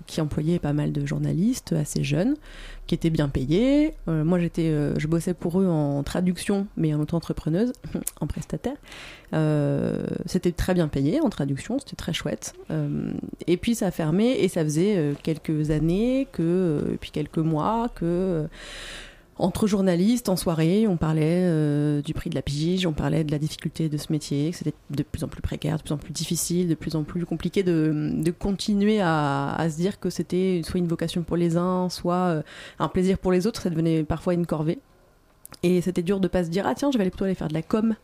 Qui 0.07 0.21
employait 0.21 0.59
pas 0.59 0.73
mal 0.73 0.91
de 0.91 1.05
journalistes 1.05 1.73
assez 1.73 2.03
jeunes, 2.03 2.35
qui 2.87 2.95
étaient 2.95 3.09
bien 3.09 3.29
payés. 3.29 3.93
moi, 4.07 4.39
j'étais, 4.39 4.71
je 4.97 5.07
bossais 5.07 5.33
pour 5.33 5.59
eux 5.59 5.67
en 5.67 6.03
traduction, 6.03 6.67
mais 6.77 6.93
en 6.93 6.99
auto-entrepreneuse, 6.99 7.73
en 8.21 8.27
prestataire. 8.27 8.77
Euh, 9.33 10.05
c'était 10.25 10.51
très 10.51 10.73
bien 10.73 10.87
payé 10.87 11.21
en 11.21 11.29
traduction, 11.29 11.79
c'était 11.79 11.95
très 11.95 12.13
chouette. 12.13 12.53
Euh, 12.69 13.13
et 13.47 13.57
puis 13.57 13.75
ça 13.75 13.87
a 13.87 13.91
fermé 13.91 14.31
et 14.39 14.47
ça 14.47 14.63
faisait 14.63 14.97
euh, 14.97 15.13
quelques 15.21 15.71
années 15.71 16.27
que, 16.31 16.97
puis 16.99 17.11
quelques 17.11 17.37
mois 17.37 17.89
que 17.95 18.47
entre 19.41 19.67
journalistes, 19.67 20.29
en 20.29 20.35
soirée, 20.35 20.87
on 20.87 20.97
parlait 20.97 22.01
du 22.01 22.13
prix 22.13 22.29
de 22.29 22.35
la 22.35 22.41
pige, 22.41 22.85
on 22.85 22.93
parlait 22.93 23.23
de 23.23 23.31
la 23.31 23.39
difficulté 23.39 23.89
de 23.89 23.97
ce 23.97 24.11
métier, 24.11 24.51
que 24.51 24.57
c'était 24.57 24.73
de 24.89 25.03
plus 25.03 25.23
en 25.23 25.27
plus 25.27 25.41
précaire, 25.41 25.77
de 25.77 25.83
plus 25.83 25.93
en 25.93 25.97
plus 25.97 26.13
difficile, 26.13 26.67
de 26.67 26.75
plus 26.75 26.95
en 26.95 27.03
plus 27.03 27.25
compliqué 27.25 27.63
de, 27.63 28.33
continuer 28.37 29.01
à, 29.01 29.67
se 29.69 29.75
dire 29.75 29.99
que 29.99 30.09
c'était 30.09 30.61
soit 30.63 30.79
une 30.79 30.87
vocation 30.87 31.23
pour 31.23 31.37
les 31.37 31.57
uns, 31.57 31.89
soit 31.89 32.43
un 32.79 32.87
plaisir 32.87 33.17
pour 33.17 33.31
les 33.31 33.47
autres, 33.47 33.61
ça 33.61 33.69
devenait 33.69 34.03
parfois 34.03 34.33
une 34.33 34.45
corvée. 34.45 34.79
Et 35.63 35.81
c'était 35.81 36.03
dur 36.03 36.19
de 36.19 36.27
pas 36.27 36.43
se 36.43 36.49
dire, 36.49 36.65
ah 36.65 36.75
tiens, 36.75 36.91
je 36.91 36.97
vais 36.97 37.03
aller 37.03 37.11
plutôt 37.11 37.25
aller 37.25 37.35
faire 37.35 37.49
de 37.49 37.53
la 37.53 37.61
com 37.61 37.95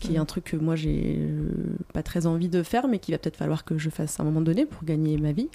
qui 0.00 0.14
est 0.14 0.18
un 0.18 0.24
truc 0.24 0.44
que 0.44 0.56
moi 0.56 0.74
j'ai 0.74 1.18
euh, 1.18 1.50
pas 1.92 2.02
très 2.02 2.26
envie 2.26 2.48
de 2.48 2.62
faire, 2.62 2.88
mais 2.88 2.98
qu'il 2.98 3.14
va 3.14 3.18
peut-être 3.18 3.36
falloir 3.36 3.64
que 3.64 3.78
je 3.78 3.90
fasse 3.90 4.18
à 4.18 4.22
un 4.22 4.26
moment 4.26 4.40
donné 4.40 4.66
pour 4.66 4.84
gagner 4.84 5.16
ma 5.18 5.32
vie. 5.32 5.48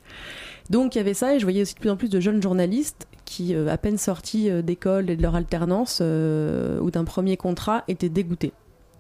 Donc 0.70 0.96
il 0.96 1.00
y 1.00 1.02
avait 1.02 1.14
ça, 1.14 1.36
et 1.36 1.40
je 1.40 1.46
voyais 1.46 1.64
aussi 1.64 1.76
de 1.76 1.80
plus 1.80 1.90
en 1.90 1.98
plus 1.98 2.10
de 2.10 2.20
jeunes 2.20 2.42
journalistes 2.42 3.08
qui, 3.26 3.56
euh, 3.56 3.68
à 3.68 3.78
peine 3.78 3.98
sortis 3.98 4.50
euh, 4.50 4.62
d'école 4.62 5.10
et 5.10 5.18
de 5.18 5.22
leur 5.22 5.36
alternance 5.36 6.00
ou 6.00 6.92
d'un 6.92 7.04
premier 7.04 7.36
contrat, 7.36 7.84
étaient 7.88 8.10
dégoûtés 8.10 8.54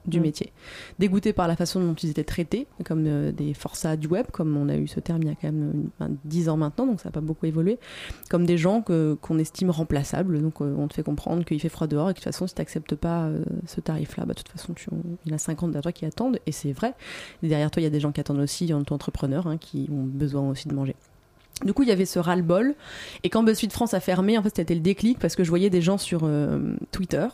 du 0.07 0.19
mm. 0.19 0.23
métier. 0.23 0.53
Dégoûtés 0.99 1.33
par 1.33 1.47
la 1.47 1.55
façon 1.55 1.79
dont 1.79 1.93
ils 1.93 2.09
étaient 2.09 2.23
traités, 2.23 2.67
comme 2.85 3.05
euh, 3.07 3.31
des 3.31 3.53
forçats 3.53 3.97
du 3.97 4.07
web, 4.07 4.27
comme 4.31 4.55
on 4.57 4.69
a 4.69 4.75
eu 4.75 4.87
ce 4.87 4.99
terme 4.99 5.23
il 5.23 5.29
y 5.29 5.31
a 5.31 5.35
quand 5.35 5.51
même 5.51 5.89
10 6.25 6.49
ans 6.49 6.57
maintenant, 6.57 6.85
donc 6.85 7.01
ça 7.01 7.09
n'a 7.09 7.13
pas 7.13 7.21
beaucoup 7.21 7.45
évolué, 7.45 7.79
comme 8.29 8.45
des 8.45 8.57
gens 8.57 8.81
qu'on 8.81 9.39
estime 9.39 9.69
remplaçables, 9.69 10.41
donc 10.41 10.61
euh, 10.61 10.75
on 10.77 10.87
te 10.87 10.93
fait 10.93 11.03
comprendre 11.03 11.43
qu'il 11.45 11.59
fait 11.59 11.69
froid 11.69 11.87
dehors 11.87 12.09
et 12.09 12.13
que 12.13 12.19
de 12.19 12.23
toute 12.23 12.33
façon 12.33 12.47
si 12.47 12.55
tu 12.55 12.61
n'acceptes 12.61 12.95
pas 12.95 13.25
euh, 13.25 13.43
ce 13.65 13.81
tarif-là, 13.81 14.25
bah, 14.25 14.33
de 14.33 14.39
toute 14.39 14.49
façon 14.49 14.73
tu, 14.73 14.89
il 15.25 15.31
y 15.31 15.33
en 15.33 15.35
a 15.35 15.39
50 15.39 15.71
derrière 15.71 15.83
toi 15.83 15.91
qui 15.91 16.05
attendent, 16.05 16.39
et 16.45 16.51
c'est 16.51 16.71
vrai. 16.71 16.93
derrière 17.41 17.71
toi 17.71 17.81
il 17.81 17.85
y 17.85 17.87
a 17.87 17.91
des 17.91 17.99
gens 17.99 18.11
qui 18.11 18.19
attendent 18.19 18.39
aussi, 18.39 18.73
en 18.73 18.83
tant 18.83 18.95
qu'entrepreneur, 18.95 19.47
hein, 19.47 19.57
qui 19.57 19.89
ont 19.91 20.03
besoin 20.03 20.49
aussi 20.49 20.67
de 20.67 20.73
manger. 20.73 20.95
Du 21.63 21.73
coup, 21.73 21.83
il 21.83 21.89
y 21.89 21.91
avait 21.91 22.05
ce 22.05 22.19
ras-le-bol. 22.19 22.75
Et 23.23 23.29
quand 23.29 23.41
BuzzFeed 23.41 23.71
France 23.71 23.93
a 23.93 24.01
fermé, 24.01 24.37
en 24.37 24.43
fait, 24.43 24.53
c'était 24.57 24.75
le 24.75 24.81
déclic 24.81 25.19
parce 25.19 25.35
que 25.37 25.43
je 25.45 25.49
voyais 25.49 25.69
des 25.69 25.81
gens 25.81 25.97
sur 25.97 26.21
euh, 26.23 26.75
Twitter 26.91 27.25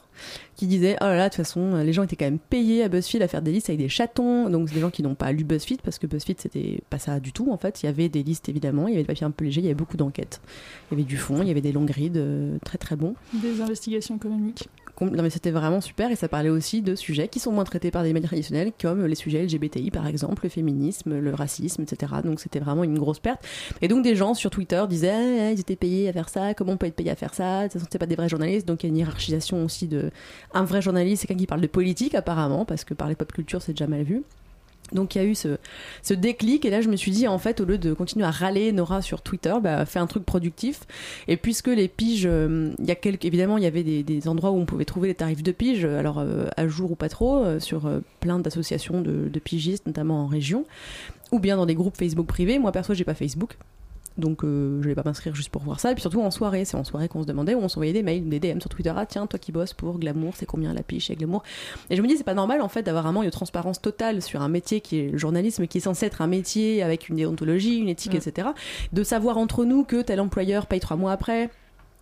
qui 0.55 0.67
disaient 0.67 0.95
Oh 1.01 1.05
là 1.05 1.15
là, 1.15 1.23
de 1.23 1.29
toute 1.29 1.37
façon, 1.37 1.77
les 1.77 1.91
gens 1.91 2.03
étaient 2.03 2.15
quand 2.15 2.25
même 2.25 2.37
payés 2.37 2.83
à 2.83 2.87
BuzzFeed 2.87 3.23
à 3.23 3.27
faire 3.27 3.41
des 3.41 3.51
listes 3.51 3.69
avec 3.69 3.79
des 3.79 3.89
chatons. 3.89 4.47
Donc, 4.49 4.69
c'est 4.69 4.75
des 4.75 4.81
gens 4.81 4.91
qui 4.91 5.01
n'ont 5.01 5.15
pas 5.15 5.31
lu 5.31 5.43
BuzzFeed 5.43 5.81
parce 5.81 5.97
que 5.97 6.05
BuzzFeed, 6.05 6.39
c'était 6.39 6.83
pas 6.91 6.99
ça 6.99 7.19
du 7.19 7.33
tout, 7.33 7.51
en 7.51 7.57
fait. 7.57 7.81
Il 7.81 7.87
y 7.87 7.89
avait 7.89 8.09
des 8.09 8.21
listes, 8.21 8.47
évidemment. 8.47 8.87
Il 8.87 8.91
y 8.91 8.93
avait 8.93 9.03
des 9.03 9.07
papiers 9.07 9.25
un 9.25 9.31
peu 9.31 9.43
légers. 9.43 9.61
Il 9.61 9.65
y 9.65 9.69
avait 9.69 9.73
beaucoup 9.75 9.97
d'enquêtes. 9.97 10.39
Il 10.91 10.99
y 10.99 11.01
avait 11.01 11.09
du 11.09 11.17
fond. 11.17 11.41
Il 11.41 11.47
y 11.47 11.51
avait 11.51 11.61
des 11.61 11.71
longs 11.71 11.85
grids 11.85 12.11
euh, 12.15 12.57
très, 12.63 12.77
très 12.77 12.95
bons. 12.95 13.15
Des 13.33 13.59
investigations 13.59 14.17
économiques 14.17 14.69
non 15.05 15.23
mais 15.23 15.29
c'était 15.29 15.51
vraiment 15.51 15.81
super 15.81 16.11
et 16.11 16.15
ça 16.15 16.27
parlait 16.27 16.49
aussi 16.49 16.81
de 16.81 16.95
sujets 16.95 17.27
qui 17.27 17.39
sont 17.39 17.51
moins 17.51 17.63
traités 17.63 17.91
par 17.91 18.03
des 18.03 18.13
médias 18.13 18.27
traditionnels 18.27 18.71
comme 18.79 19.05
les 19.05 19.15
sujets 19.15 19.43
LGBTI 19.43 19.91
par 19.91 20.07
exemple, 20.07 20.43
le 20.43 20.49
féminisme, 20.49 21.19
le 21.19 21.33
racisme, 21.33 21.83
etc. 21.83 22.13
Donc 22.23 22.39
c'était 22.39 22.59
vraiment 22.59 22.83
une 22.83 22.97
grosse 22.97 23.19
perte. 23.19 23.43
Et 23.81 23.87
donc 23.87 24.03
des 24.03 24.15
gens 24.15 24.33
sur 24.33 24.49
Twitter 24.49 24.83
disaient 24.87 25.11
ah, 25.11 25.51
ils 25.51 25.59
étaient 25.59 25.75
payés 25.75 26.09
à 26.09 26.13
faire 26.13 26.29
ça, 26.29 26.53
comment 26.53 26.73
on 26.73 26.77
peut 26.77 26.87
être 26.87 26.95
payé 26.95 27.11
à 27.11 27.15
faire 27.15 27.33
ça, 27.33 27.67
de 27.67 27.73
toute 27.73 27.87
c'est 27.91 27.99
pas 27.99 28.05
des 28.05 28.15
vrais 28.15 28.29
journalistes, 28.29 28.67
donc 28.67 28.83
il 28.83 28.87
y 28.87 28.89
a 28.89 28.91
une 28.91 28.97
hiérarchisation 28.97 29.63
aussi 29.63 29.87
de 29.87 30.11
un 30.53 30.63
vrai 30.63 30.81
journaliste, 30.81 31.21
c'est 31.21 31.27
quelqu'un 31.27 31.41
qui 31.41 31.47
parle 31.47 31.61
de 31.61 31.67
politique 31.67 32.15
apparemment 32.15 32.65
parce 32.65 32.83
que 32.83 32.93
parler 32.93 33.15
pop 33.15 33.31
culture 33.31 33.61
c'est 33.61 33.73
déjà 33.73 33.87
mal 33.87 34.03
vu. 34.03 34.23
Donc 34.91 35.15
il 35.15 35.21
y 35.21 35.21
a 35.21 35.27
eu 35.27 35.35
ce, 35.35 35.57
ce, 36.03 36.13
déclic 36.13 36.65
et 36.65 36.69
là 36.69 36.81
je 36.81 36.89
me 36.89 36.95
suis 36.95 37.11
dit 37.11 37.27
en 37.27 37.37
fait 37.37 37.61
au 37.61 37.65
lieu 37.65 37.77
de 37.77 37.93
continuer 37.93 38.25
à 38.25 38.31
râler 38.31 38.71
Nora 38.71 39.01
sur 39.01 39.21
Twitter, 39.21 39.53
bah, 39.61 39.85
fais 39.85 39.99
un 39.99 40.07
truc 40.07 40.25
productif. 40.25 40.81
Et 41.27 41.37
puisque 41.37 41.67
les 41.67 41.87
piges, 41.87 42.25
euh, 42.25 42.73
il 42.79 42.85
y 42.85 42.91
a 42.91 42.95
évidemment 43.03 43.57
il 43.57 43.63
y 43.63 43.67
avait 43.67 43.83
des, 43.83 44.03
des, 44.03 44.27
endroits 44.27 44.51
où 44.51 44.57
on 44.57 44.65
pouvait 44.65 44.85
trouver 44.85 45.07
les 45.07 45.15
tarifs 45.15 45.43
de 45.43 45.51
piges, 45.51 45.85
alors 45.85 46.19
euh, 46.19 46.47
à 46.57 46.67
jour 46.67 46.91
ou 46.91 46.95
pas 46.95 47.09
trop, 47.09 47.43
euh, 47.43 47.59
sur 47.59 47.89
plein 48.19 48.39
d'associations 48.39 49.01
de, 49.01 49.29
de, 49.29 49.39
pigistes, 49.39 49.87
notamment 49.87 50.23
en 50.23 50.27
région, 50.27 50.65
ou 51.31 51.39
bien 51.39 51.57
dans 51.57 51.65
des 51.65 51.75
groupes 51.75 51.97
Facebook 51.97 52.27
privés. 52.27 52.59
Moi 52.59 52.71
perso 52.71 52.93
j'ai 52.93 53.05
pas 53.05 53.15
Facebook, 53.15 53.57
donc 54.17 54.43
euh, 54.43 54.81
je 54.81 54.87
vais 54.87 54.95
pas 54.95 55.03
m'inscrire 55.03 55.33
juste 55.35 55.49
pour 55.49 55.61
voir 55.61 55.79
ça. 55.79 55.91
Et 55.91 55.95
puis 55.95 56.01
surtout 56.01 56.21
en 56.21 56.31
soirée, 56.31 56.65
c'est 56.65 56.77
en 56.77 56.83
soirée 56.83 57.07
qu'on 57.07 57.21
se 57.21 57.27
demandait 57.27 57.55
où 57.55 57.59
on 57.59 57.67
s'envoyait 57.67 57.93
des 57.93 58.03
mails, 58.03 58.27
des 58.27 58.39
DM 58.39 58.59
sur 58.59 58.69
Twitter. 58.69 58.93
Ah 58.95 59.05
tiens, 59.05 59.27
toi 59.27 59.39
qui 59.39 59.51
bosses 59.51 59.73
pour 59.73 59.99
Glamour, 59.99 60.33
c'est 60.35 60.45
combien 60.45 60.73
la 60.73 60.83
piche 60.83 61.05
chez 61.05 61.15
Glamour? 61.15 61.43
Et 61.89 61.95
je 61.95 62.01
me 62.01 62.07
dis 62.07 62.17
c'est 62.17 62.23
pas 62.23 62.33
normal 62.33 62.61
en 62.61 62.69
fait 62.69 62.83
d'avoir 62.83 63.07
un 63.07 63.11
manque 63.11 63.25
de 63.25 63.29
transparence 63.29 63.81
totale 63.81 64.21
sur 64.21 64.41
un 64.41 64.49
métier 64.49 64.81
qui 64.81 64.99
est 64.99 65.09
le 65.09 65.17
journalisme, 65.17 65.67
qui 65.67 65.79
est 65.79 65.81
censé 65.81 66.05
être 66.05 66.21
un 66.21 66.27
métier 66.27 66.83
avec 66.83 67.09
une 67.09 67.15
déontologie, 67.15 67.77
une 67.77 67.89
éthique, 67.89 68.15
etc. 68.15 68.49
De 68.93 69.03
savoir 69.03 69.37
entre 69.37 69.65
nous 69.65 69.83
que 69.83 70.01
tel 70.01 70.19
employeur 70.19 70.67
paye 70.67 70.79
trois 70.79 70.97
mois 70.97 71.11
après. 71.11 71.49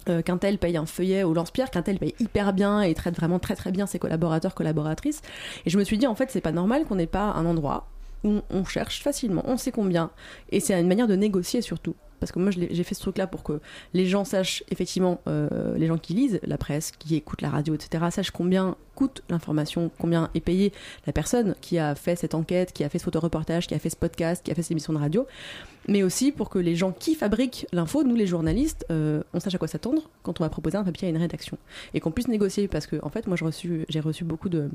Euh, 0.07 0.21
qu'un 0.21 0.37
tel 0.37 0.57
paye 0.57 0.77
un 0.77 0.85
feuillet 0.85 1.23
au 1.23 1.33
lance-pierre, 1.33 1.69
qu'un 1.69 1.81
tel 1.81 1.99
paye 1.99 2.15
hyper 2.19 2.53
bien 2.53 2.81
et 2.81 2.93
traite 2.93 3.15
vraiment 3.15 3.37
très 3.37 3.55
très 3.55 3.71
bien 3.71 3.85
ses 3.85 3.99
collaborateurs, 3.99 4.55
collaboratrices. 4.55 5.21
Et 5.65 5.69
je 5.69 5.77
me 5.77 5.83
suis 5.83 5.97
dit, 5.97 6.07
en 6.07 6.15
fait, 6.15 6.31
c'est 6.31 6.41
pas 6.41 6.53
normal 6.53 6.85
qu'on 6.85 6.95
n'ait 6.95 7.05
pas 7.05 7.25
un 7.33 7.45
endroit 7.45 7.87
où 8.23 8.41
on 8.49 8.65
cherche 8.65 9.01
facilement, 9.01 9.43
on 9.45 9.57
sait 9.57 9.71
combien. 9.71 10.11
Et 10.51 10.59
c'est 10.59 10.79
une 10.79 10.87
manière 10.87 11.07
de 11.07 11.15
négocier 11.15 11.61
surtout 11.61 11.95
parce 12.19 12.31
que 12.31 12.39
moi 12.39 12.51
j'ai 12.51 12.83
fait 12.83 12.95
ce 12.95 13.01
truc-là 13.01 13.27
pour 13.27 13.43
que 13.43 13.59
les 13.93 14.05
gens 14.05 14.25
sachent 14.25 14.63
effectivement, 14.69 15.21
euh, 15.27 15.77
les 15.77 15.87
gens 15.87 15.97
qui 15.97 16.13
lisent 16.13 16.39
la 16.43 16.57
presse, 16.57 16.91
qui 16.91 17.15
écoutent 17.15 17.41
la 17.41 17.49
radio, 17.49 17.73
etc., 17.73 18.05
sachent 18.11 18.31
combien 18.31 18.75
coûte 18.95 19.23
l'information, 19.29 19.89
combien 19.97 20.29
est 20.35 20.41
payée 20.41 20.73
la 21.07 21.13
personne 21.13 21.55
qui 21.61 21.79
a 21.79 21.95
fait 21.95 22.15
cette 22.15 22.35
enquête, 22.35 22.73
qui 22.73 22.83
a 22.83 22.89
fait 22.89 22.99
ce 22.99 23.05
photoreportage, 23.05 23.67
qui 23.67 23.73
a 23.73 23.79
fait 23.79 23.89
ce 23.89 23.95
podcast, 23.95 24.43
qui 24.43 24.51
a 24.51 24.55
fait 24.55 24.61
cette 24.61 24.71
émission 24.71 24.93
de 24.93 24.97
radio, 24.99 25.25
mais 25.87 26.03
aussi 26.03 26.31
pour 26.31 26.49
que 26.49 26.59
les 26.59 26.75
gens 26.75 26.91
qui 26.91 27.15
fabriquent 27.15 27.65
l'info, 27.71 28.03
nous 28.03 28.15
les 28.15 28.27
journalistes, 28.27 28.85
euh, 28.91 29.23
on 29.33 29.39
sache 29.39 29.55
à 29.55 29.57
quoi 29.57 29.67
s'attendre 29.67 30.09
quand 30.23 30.41
on 30.41 30.43
va 30.43 30.49
proposer 30.49 30.77
un 30.77 30.83
papier 30.83 31.07
à 31.07 31.11
une 31.11 31.17
rédaction 31.17 31.57
et 31.93 31.99
qu'on 31.99 32.11
puisse 32.11 32.27
négocier 32.27 32.67
parce 32.67 32.87
que 32.87 32.97
en 33.01 33.09
fait 33.09 33.27
moi 33.27 33.37
j'ai 33.37 33.99
reçu 33.99 34.23
beaucoup 34.25 34.49
de, 34.49 34.69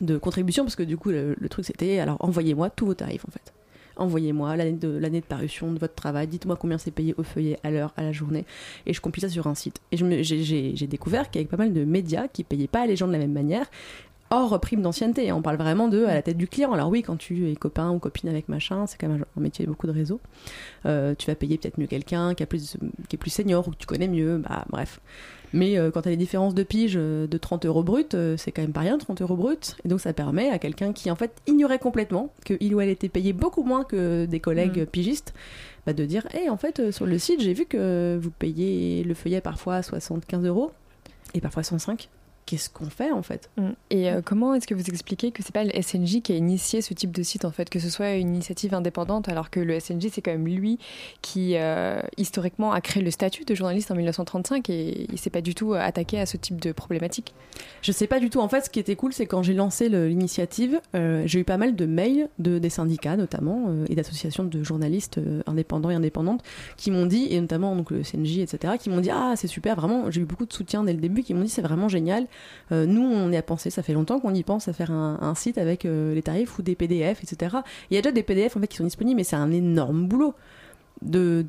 de 0.00 0.18
contributions 0.18 0.64
parce 0.64 0.76
que 0.76 0.82
du 0.82 0.96
coup 0.96 1.10
le, 1.10 1.34
truc 1.48 1.64
c'était 1.64 1.98
alors 1.98 2.16
envoyez-moi 2.20 2.70
tous 2.70 2.86
vos 2.86 2.94
tarifs 2.94 3.24
en 3.26 3.30
fait. 3.30 3.52
Envoyez-moi 3.98 4.56
l'année 4.56 4.72
de, 4.72 4.88
l'année 4.88 5.22
de 5.22 5.24
parution 5.26 5.72
de 5.72 5.78
votre 5.78 5.94
travail, 5.94 6.26
dites-moi 6.26 6.56
combien 6.56 6.76
c'est 6.76 6.90
payé 6.90 7.14
au 7.16 7.22
feuillet, 7.22 7.58
à 7.64 7.70
l'heure, 7.70 7.94
à 7.96 8.02
la 8.02 8.12
journée, 8.12 8.44
et 8.84 8.92
je 8.92 9.00
compile 9.00 9.22
ça 9.22 9.30
sur 9.30 9.46
un 9.46 9.54
site. 9.54 9.80
Et 9.90 9.96
j'ai 9.96 10.76
j'ai 10.76 10.86
découvert 10.86 11.30
qu'il 11.30 11.40
y 11.40 11.44
avait 11.44 11.48
pas 11.48 11.56
mal 11.56 11.72
de 11.72 11.82
médias 11.82 12.28
qui 12.28 12.44
payaient 12.44 12.66
pas 12.66 12.86
les 12.86 12.94
gens 12.94 13.06
de 13.06 13.12
la 13.12 13.18
même 13.18 13.32
manière, 13.32 13.64
hors 14.30 14.60
prime 14.60 14.82
d'ancienneté. 14.82 15.30
On 15.32 15.42
parle 15.42 15.56
vraiment 15.56 15.88
de 15.88 16.04
à 16.04 16.14
la 16.14 16.22
tête 16.22 16.36
du 16.36 16.48
client. 16.48 16.72
Alors 16.72 16.88
oui, 16.88 17.02
quand 17.02 17.16
tu 17.16 17.50
es 17.50 17.56
copain 17.56 17.90
ou 17.90 17.98
copine 17.98 18.28
avec 18.28 18.48
machin, 18.48 18.86
c'est 18.86 18.98
quand 18.98 19.08
même 19.08 19.24
un 19.36 19.40
métier 19.40 19.64
de 19.64 19.70
beaucoup 19.70 19.86
de 19.86 19.92
réseaux. 19.92 20.20
Euh, 20.84 21.14
tu 21.16 21.26
vas 21.26 21.34
payer 21.34 21.58
peut-être 21.58 21.78
mieux 21.78 21.86
quelqu'un 21.86 22.34
qui, 22.34 22.42
a 22.42 22.46
plus, 22.46 22.76
qui 23.08 23.16
est 23.16 23.18
plus 23.18 23.30
senior 23.30 23.66
ou 23.66 23.70
que 23.70 23.76
tu 23.76 23.86
connais 23.86 24.08
mieux, 24.08 24.38
bah 24.38 24.64
bref. 24.68 25.00
Mais 25.52 25.78
euh, 25.78 25.90
quand 25.90 26.02
tu 26.02 26.08
as 26.08 26.12
des 26.12 26.16
différences 26.16 26.54
de 26.54 26.62
pige 26.62 26.94
euh, 26.96 27.26
de 27.26 27.38
30 27.38 27.66
euros 27.66 27.82
brut, 27.82 28.14
euh, 28.14 28.36
c'est 28.36 28.52
quand 28.52 28.62
même 28.62 28.72
pas 28.72 28.80
rien, 28.80 28.98
30 28.98 29.22
euros 29.22 29.36
brut. 29.36 29.76
Et 29.84 29.88
donc 29.88 30.00
ça 30.00 30.12
permet 30.12 30.50
à 30.50 30.58
quelqu'un 30.58 30.92
qui 30.92 31.10
en 31.10 31.16
fait 31.16 31.32
ignorait 31.46 31.78
complètement 31.78 32.32
qu'il 32.44 32.74
ou 32.74 32.80
elle 32.80 32.88
était 32.88 33.08
payé 33.08 33.32
beaucoup 33.32 33.62
moins 33.62 33.84
que 33.84 34.26
des 34.26 34.40
collègues 34.40 34.82
Mm. 34.82 34.86
pigistes, 34.86 35.34
bah, 35.86 35.92
de 35.92 36.04
dire 36.04 36.26
Hey, 36.34 36.50
en 36.50 36.56
fait, 36.56 36.80
euh, 36.80 36.92
sur 36.92 37.06
le 37.06 37.18
site, 37.18 37.40
j'ai 37.40 37.52
vu 37.54 37.64
que 37.66 38.18
vous 38.20 38.30
payez 38.30 39.04
le 39.04 39.14
feuillet 39.14 39.40
parfois 39.40 39.82
75 39.82 40.44
euros 40.44 40.72
et 41.34 41.40
parfois 41.40 41.62
105. 41.62 42.08
Qu'est-ce 42.46 42.70
qu'on 42.70 42.90
fait 42.90 43.10
en 43.10 43.22
fait 43.22 43.46
Mm. 43.56 43.70
Et 43.90 44.10
euh, 44.10 44.20
comment 44.24 44.54
est-ce 44.54 44.66
que 44.66 44.74
vous 44.74 44.88
expliquez 44.88 45.30
que 45.30 45.42
c'est 45.42 45.54
pas 45.54 45.64
le 45.64 45.70
SNJ 45.80 46.20
qui 46.22 46.32
a 46.32 46.36
initié 46.36 46.82
ce 46.82 46.94
type 46.94 47.12
de 47.12 47.22
site 47.22 47.44
en 47.44 47.50
fait, 47.50 47.70
que 47.70 47.78
ce 47.78 47.88
soit 47.88 48.12
une 48.14 48.28
initiative 48.28 48.74
indépendante, 48.74 49.28
alors 49.28 49.50
que 49.50 49.60
le 49.60 49.78
SNJ 49.78 50.08
c'est 50.12 50.22
quand 50.22 50.32
même 50.32 50.46
lui 50.46 50.78
qui 51.22 51.56
euh, 51.56 52.00
historiquement 52.16 52.72
a 52.72 52.80
créé 52.80 53.02
le 53.02 53.10
statut 53.10 53.44
de 53.44 53.54
journaliste 53.54 53.90
en 53.90 53.94
1935 53.94 54.68
et 54.70 55.06
il 55.10 55.18
s'est 55.18 55.30
pas 55.30 55.40
du 55.40 55.54
tout 55.54 55.74
euh, 55.74 55.80
attaqué 55.80 56.20
à 56.20 56.26
ce 56.26 56.36
type 56.36 56.60
de 56.60 56.72
problématique? 56.72 57.34
Je 57.82 57.92
sais 57.92 58.06
pas 58.06 58.20
du 58.20 58.30
tout. 58.30 58.40
En 58.40 58.48
fait, 58.48 58.62
ce 58.62 58.70
qui 58.70 58.80
était 58.80 58.96
cool, 58.96 59.12
c'est 59.12 59.26
quand 59.26 59.42
j'ai 59.42 59.54
lancé 59.54 59.88
l'initiative, 59.88 60.80
euh, 60.94 61.22
j'ai 61.26 61.40
eu 61.40 61.44
pas 61.44 61.56
mal 61.56 61.76
de 61.76 61.86
mails 61.86 62.28
de, 62.38 62.58
des 62.58 62.70
syndicats 62.70 63.16
notamment 63.16 63.66
euh, 63.68 63.86
et 63.88 63.94
d'associations 63.94 64.44
de 64.44 64.62
journalistes 64.62 65.18
euh, 65.18 65.42
indépendants 65.46 65.90
et 65.90 65.94
indépendantes 65.94 66.42
qui 66.76 66.90
m'ont 66.90 67.06
dit, 67.06 67.28
et 67.30 67.40
notamment 67.40 67.74
donc 67.76 67.90
le 67.90 68.02
CNJ, 68.02 68.38
etc., 68.38 68.74
qui 68.78 68.90
m'ont 68.90 69.00
dit 69.00 69.10
ah 69.10 69.34
c'est 69.36 69.46
super, 69.46 69.76
vraiment. 69.76 70.10
J'ai 70.10 70.20
eu 70.20 70.24
beaucoup 70.24 70.46
de 70.46 70.52
soutien 70.52 70.84
dès 70.84 70.92
le 70.92 71.00
début, 71.00 71.22
qui 71.22 71.34
m'ont 71.34 71.42
dit 71.42 71.48
c'est 71.48 71.62
vraiment 71.62 71.88
génial. 71.88 72.26
Euh, 72.72 72.86
nous, 72.86 73.02
on 73.02 73.30
y 73.30 73.36
a 73.36 73.42
pensé, 73.42 73.70
ça 73.70 73.82
fait 73.82 73.92
longtemps 73.92 74.20
qu'on 74.20 74.34
y 74.34 74.42
pense 74.42 74.68
à 74.68 74.72
faire 74.72 74.90
un, 74.90 75.34
site 75.34 75.58
avec 75.58 75.84
euh, 75.84 76.14
les 76.14 76.22
tarifs 76.22 76.58
ou 76.58 76.62
des 76.62 76.74
PDF, 76.74 77.22
etc. 77.22 77.56
Il 77.90 77.94
y 77.94 77.98
a 77.98 78.02
déjà 78.02 78.12
des 78.12 78.22
PDF 78.22 78.56
en 78.56 78.60
fait 78.60 78.68
qui 78.68 78.76
sont 78.76 78.84
disponibles, 78.84 79.16
mais 79.16 79.24
c'est 79.24 79.36
un 79.36 79.52
énorme 79.52 80.06
boulot. 80.06 80.34
De, 81.02 81.44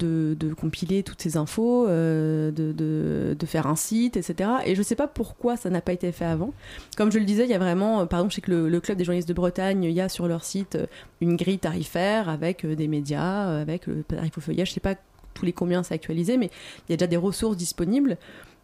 compiler 0.59 1.03
toutes 1.03 1.21
ces 1.21 1.37
infos, 1.37 1.87
euh, 1.87 2.51
de, 2.51 3.45
faire 3.45 3.65
un 3.65 3.77
site, 3.77 4.17
etc. 4.17 4.49
Et 4.65 4.75
je 4.75 4.81
sais 4.81 4.95
pas 4.95 5.07
pourquoi 5.07 5.55
ça 5.55 5.69
n'a 5.69 5.79
pas 5.79 5.93
été 5.93 6.11
fait 6.11 6.25
avant. 6.25 6.51
Comme 6.97 7.13
je 7.13 7.17
le 7.17 7.23
disais, 7.23 7.45
il 7.45 7.49
y 7.49 7.53
a 7.53 7.57
vraiment, 7.57 8.05
par 8.07 8.19
exemple, 8.19 8.31
je 8.31 8.35
sais 8.35 8.41
que 8.41 8.51
le, 8.51 8.67
le 8.67 8.79
Club 8.81 8.97
des 8.97 9.05
journalistes 9.05 9.29
de 9.29 9.33
Bretagne, 9.33 9.85
il 9.85 9.91
y 9.91 10.01
a 10.01 10.09
sur 10.09 10.27
leur 10.27 10.43
site 10.43 10.77
une 11.21 11.37
grille 11.37 11.59
tarifaire 11.59 12.27
avec 12.27 12.65
des 12.65 12.89
médias, 12.89 13.61
avec 13.61 13.87
le 13.87 14.03
tarif 14.03 14.37
au 14.37 14.41
feuillet. 14.41 14.65
Je 14.65 14.73
sais 14.73 14.81
pas 14.81 14.95
tous 15.37 15.45
les 15.45 15.53
combien 15.53 15.83
c'est 15.83 15.93
actualisé, 15.93 16.37
mais 16.37 16.49
il 16.87 16.91
y 16.91 16.93
a 16.93 16.97
déjà 16.97 17.07
des 17.07 17.17
ressources 17.17 17.57
disponibles. 17.57 18.17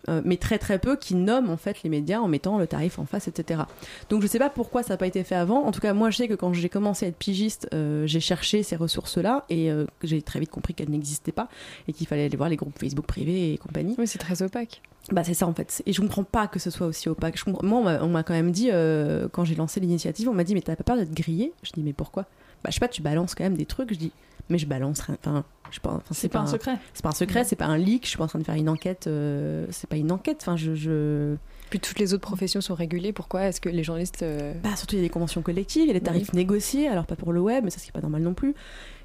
Euh, 0.09 0.21
mais 0.25 0.37
très 0.37 0.57
très 0.57 0.79
peu 0.79 0.95
qui 0.95 1.15
nomment 1.15 1.49
en 1.49 1.57
fait 1.57 1.81
les 1.83 1.89
médias 1.89 2.19
en 2.19 2.27
mettant 2.27 2.57
le 2.57 2.67
tarif 2.67 2.99
en 2.99 3.05
face, 3.05 3.27
etc. 3.27 3.61
Donc 4.09 4.21
je 4.21 4.27
sais 4.27 4.39
pas 4.39 4.49
pourquoi 4.49 4.83
ça 4.83 4.93
n'a 4.93 4.97
pas 4.97 5.07
été 5.07 5.23
fait 5.23 5.35
avant. 5.35 5.63
En 5.65 5.71
tout 5.71 5.79
cas, 5.79 5.93
moi 5.93 6.09
je 6.09 6.17
sais 6.17 6.27
que 6.27 6.33
quand 6.33 6.53
j'ai 6.53 6.69
commencé 6.69 7.05
à 7.05 7.09
être 7.09 7.17
pigiste, 7.17 7.67
euh, 7.73 8.05
j'ai 8.05 8.19
cherché 8.19 8.63
ces 8.63 8.75
ressources-là 8.75 9.45
et 9.49 9.71
euh, 9.71 9.85
j'ai 10.03 10.21
très 10.21 10.39
vite 10.39 10.49
compris 10.51 10.73
qu'elles 10.73 10.89
n'existaient 10.89 11.31
pas 11.31 11.47
et 11.87 11.93
qu'il 11.93 12.05
fallait 12.07 12.25
aller 12.25 12.37
voir 12.37 12.49
les 12.49 12.55
groupes 12.57 12.77
Facebook 12.77 13.05
privés 13.05 13.53
et 13.53 13.57
compagnie. 13.57 13.95
Oui, 13.97 14.07
c'est 14.07 14.19
très 14.19 14.41
opaque. 14.41 14.81
Bah 15.11 15.23
c'est 15.23 15.33
ça 15.33 15.47
en 15.47 15.53
fait. 15.53 15.83
Et 15.85 15.93
je 15.93 16.01
comprends 16.01 16.23
pas 16.23 16.47
que 16.47 16.59
ce 16.59 16.69
soit 16.69 16.87
aussi 16.87 17.09
opaque. 17.09 17.37
Je 17.37 17.43
comprends- 17.43 17.65
Moi, 17.67 17.99
on 18.01 18.07
m'a- 18.07 18.23
quand 18.23 18.33
même 18.33 18.51
dit, 18.51 18.69
quand 19.31 19.43
j'ai 19.45 19.55
lancé 19.55 19.79
l'initiative, 19.79 20.29
on 20.29 20.33
m'a 20.33 20.43
dit, 20.45 20.53
mais 20.53 20.61
t'as 20.61 20.75
pas 20.77 20.83
peur 20.83 20.95
d'être 20.97 21.13
grillé? 21.13 21.51
Je 21.63 21.71
dis, 21.71 21.81
mais 21.83 21.93
pourquoi? 21.93 22.23
Bah 22.63 22.69
je 22.69 22.75
sais 22.75 22.79
pas, 22.79 22.87
tu 22.87 23.01
balances 23.01 23.35
quand 23.35 23.43
même 23.43 23.57
des 23.57 23.65
trucs. 23.65 23.93
Je 23.93 23.97
dis, 23.99 24.11
mais 24.53 24.59
je 24.59 24.65
balance 24.67 24.99
rien. 25.01 25.17
Enfin, 25.19 25.43
je 25.71 25.79
pas. 25.79 26.01
C'est 26.11 26.29
pas 26.29 26.39
un 26.39 26.47
secret. 26.47 26.77
C'est 26.93 27.01
pas 27.03 27.09
un 27.09 27.13
secret, 27.13 27.43
c'est 27.43 27.55
pas 27.55 27.65
un 27.65 27.77
leak. 27.77 28.03
Je 28.03 28.09
suis 28.09 28.17
pas 28.17 28.23
en 28.25 28.27
train 28.27 28.39
de 28.39 28.43
faire 28.45 28.55
une 28.55 28.69
enquête. 28.69 29.07
euh, 29.07 29.65
c'est 29.71 29.89
pas 29.89 29.95
une 29.97 30.11
enquête. 30.11 30.37
Enfin, 30.41 30.55
je. 30.55 30.75
je... 30.75 31.35
Puis 31.71 31.79
toutes 31.79 31.97
les 31.97 32.13
autres 32.13 32.21
professions 32.21 32.61
sont 32.61 32.75
régulées. 32.75 33.11
Pourquoi 33.13 33.45
est-ce 33.45 33.59
que 33.59 33.69
les 33.69 33.83
journalistes 33.83 34.21
euh, 34.21 34.53
Bah, 34.63 34.75
surtout, 34.75 34.93
il 34.95 34.99
y 34.99 35.01
a 35.01 35.05
des 35.05 35.09
conventions 35.09 35.41
collectives, 35.41 35.81
il 35.83 35.87
y 35.87 35.89
a 35.89 35.93
des 35.93 36.01
tarifs 36.01 36.31
négociés, 36.33 36.87
alors 36.87 37.05
pas 37.07 37.15
pour 37.15 37.33
le 37.33 37.41
web, 37.41 37.63
mais 37.63 37.71
ça, 37.71 37.79
c'est 37.79 37.91
pas 37.91 38.01
normal 38.01 38.21
non 38.21 38.35
plus. 38.35 38.53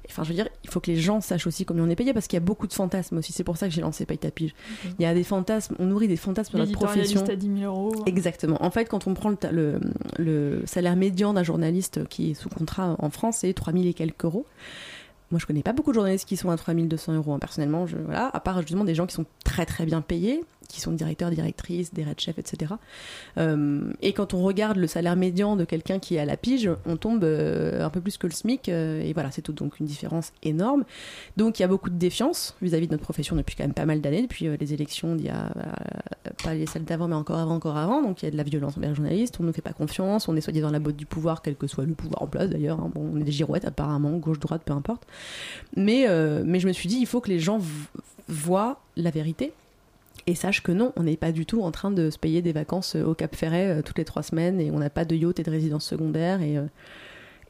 Enfin, 0.07 0.23
je 0.23 0.29
veux 0.29 0.35
dire, 0.35 0.47
il 0.63 0.69
faut 0.69 0.79
que 0.79 0.89
les 0.91 0.97
gens 0.97 1.19
sachent 1.21 1.45
aussi 1.47 1.65
combien 1.65 1.83
on 1.83 1.89
est 1.89 1.95
payé, 1.95 2.13
parce 2.13 2.27
qu'il 2.27 2.37
y 2.37 2.41
a 2.41 2.45
beaucoup 2.45 2.67
de 2.67 2.73
fantasmes 2.73 3.17
aussi. 3.17 3.31
C'est 3.33 3.43
pour 3.43 3.57
ça 3.57 3.67
que 3.67 3.73
j'ai 3.73 3.81
lancé 3.81 4.05
Paye 4.05 4.17
ta 4.19 4.29
pige. 4.31 4.53
Il 4.99 5.03
y 5.03 5.05
a 5.05 5.13
des 5.15 5.23
fantasmes, 5.23 5.75
on 5.79 5.85
nourrit 5.85 6.07
des 6.07 6.15
fantasmes 6.17 6.51
sur 6.51 6.59
notre 6.59 6.71
profession. 6.73 7.23
à 7.27 7.35
10 7.35 7.59
000 7.59 7.71
euros. 7.71 8.03
Exactement. 8.05 8.63
En 8.63 8.69
fait, 8.71 8.85
quand 8.85 9.07
on 9.07 9.13
prend 9.15 9.29
le, 9.29 9.35
ta- 9.35 9.51
le, 9.51 9.79
le 10.19 10.61
salaire 10.65 10.95
médian 10.95 11.33
d'un 11.33 11.43
journaliste 11.43 12.07
qui 12.07 12.31
est 12.31 12.33
sous 12.35 12.49
contrat 12.49 12.95
en 12.99 13.09
France, 13.09 13.37
c'est 13.41 13.53
3000 13.53 13.87
et 13.87 13.93
quelques 13.95 14.23
euros. 14.25 14.45
Moi, 15.31 15.39
je 15.39 15.45
connais 15.45 15.63
pas 15.63 15.73
beaucoup 15.73 15.91
de 15.91 15.95
journalistes 15.95 16.27
qui 16.27 16.37
sont 16.37 16.49
à 16.49 16.57
3200 16.57 17.13
euros, 17.13 17.33
hein, 17.33 17.39
personnellement. 17.39 17.85
Je, 17.85 17.97
voilà, 17.97 18.29
à 18.33 18.39
part 18.39 18.61
justement 18.61 18.83
des 18.83 18.95
gens 18.95 19.05
qui 19.05 19.13
sont 19.15 19.25
très 19.43 19.65
très 19.65 19.85
bien 19.85 20.01
payés, 20.01 20.43
qui 20.69 20.79
sont 20.79 20.93
directeurs, 20.93 21.31
directrices, 21.31 21.93
des 21.93 22.05
red 22.05 22.19
chefs, 22.19 22.39
etc. 22.39 22.75
Euh, 23.37 23.91
et 24.01 24.13
quand 24.13 24.33
on 24.33 24.41
regarde 24.43 24.77
le 24.77 24.87
salaire 24.87 25.17
médian 25.17 25.57
de 25.57 25.65
quelqu'un 25.65 25.99
qui 25.99 26.15
est 26.15 26.19
à 26.19 26.25
la 26.25 26.37
pige, 26.37 26.69
on 26.85 26.95
tombe 26.95 27.23
euh, 27.25 27.83
un 27.83 27.89
peu 27.89 27.99
plus 27.99 28.17
que 28.17 28.27
le 28.27 28.31
SMIC. 28.31 28.69
euh, 28.69 29.01
et 29.01 29.11
voilà, 29.11 29.31
c'est. 29.31 29.49
Donc 29.49 29.79
une 29.79 29.87
différence 29.87 30.31
énorme. 30.43 30.83
Donc 31.35 31.57
il 31.57 31.63
y 31.63 31.65
a 31.65 31.67
beaucoup 31.67 31.89
de 31.89 31.95
défiance 31.97 32.55
vis-à-vis 32.61 32.85
de 32.85 32.91
notre 32.91 33.03
profession 33.03 33.35
depuis 33.35 33.55
quand 33.55 33.63
même 33.63 33.73
pas 33.73 33.87
mal 33.87 33.99
d'années, 33.99 34.21
depuis 34.21 34.47
les 34.47 34.73
élections 34.75 35.15
d'il 35.15 35.25
y 35.25 35.29
a 35.29 35.51
pas 36.43 36.53
les 36.53 36.67
celles 36.67 36.83
d'avant, 36.85 37.07
mais 37.07 37.15
encore 37.15 37.39
avant, 37.39 37.55
encore 37.55 37.77
avant. 37.77 38.03
Donc 38.03 38.21
il 38.21 38.25
y 38.25 38.27
a 38.27 38.31
de 38.31 38.37
la 38.37 38.43
violence 38.43 38.77
envers 38.77 38.91
les 38.91 38.95
journalistes. 38.95 39.37
On 39.39 39.43
ne 39.43 39.47
nous 39.47 39.53
fait 39.53 39.63
pas 39.63 39.73
confiance. 39.73 40.27
On 40.27 40.35
est 40.35 40.41
soi-disant 40.41 40.67
dans 40.67 40.73
la 40.73 40.79
botte 40.79 40.97
du 40.97 41.07
pouvoir, 41.07 41.41
quel 41.41 41.55
que 41.55 41.65
soit 41.65 41.83
le 41.85 41.95
pouvoir 41.95 42.21
en 42.21 42.27
place 42.27 42.47
d'ailleurs. 42.47 42.79
hein. 42.79 42.91
Bon, 42.93 43.09
on 43.11 43.19
est 43.19 43.23
des 43.23 43.31
girouettes 43.31 43.65
apparemment, 43.65 44.11
gauche, 44.17 44.39
droite, 44.39 44.61
peu 44.63 44.73
importe. 44.73 45.07
Mais, 45.75 46.05
mais 46.45 46.59
je 46.59 46.67
me 46.67 46.73
suis 46.73 46.87
dit, 46.87 46.97
il 46.99 47.07
faut 47.07 47.21
que 47.21 47.29
les 47.29 47.39
gens 47.39 47.59
voient 48.27 48.79
la 48.97 49.09
vérité 49.09 49.51
et 50.29 50.35
sachent 50.35 50.61
que 50.61 50.71
non, 50.71 50.93
on 50.95 51.03
n'est 51.03 51.17
pas 51.17 51.31
du 51.31 51.45
tout 51.45 51.63
en 51.63 51.71
train 51.71 51.91
de 51.91 52.09
se 52.09 52.19
payer 52.19 52.41
des 52.41 52.51
vacances 52.51 52.95
euh, 52.95 53.03
au 53.03 53.15
Cap 53.15 53.35
Ferret 53.35 53.79
euh, 53.79 53.81
toutes 53.81 53.97
les 53.97 54.05
trois 54.05 54.21
semaines 54.21 54.61
et 54.61 54.69
on 54.71 54.77
n'a 54.77 54.89
pas 54.89 55.05
de 55.05 55.15
yacht 55.15 55.39
et 55.39 55.43
de 55.43 55.49
résidence 55.49 55.85
secondaire 55.85 56.41
et, 56.41 56.57
euh, 56.57 56.65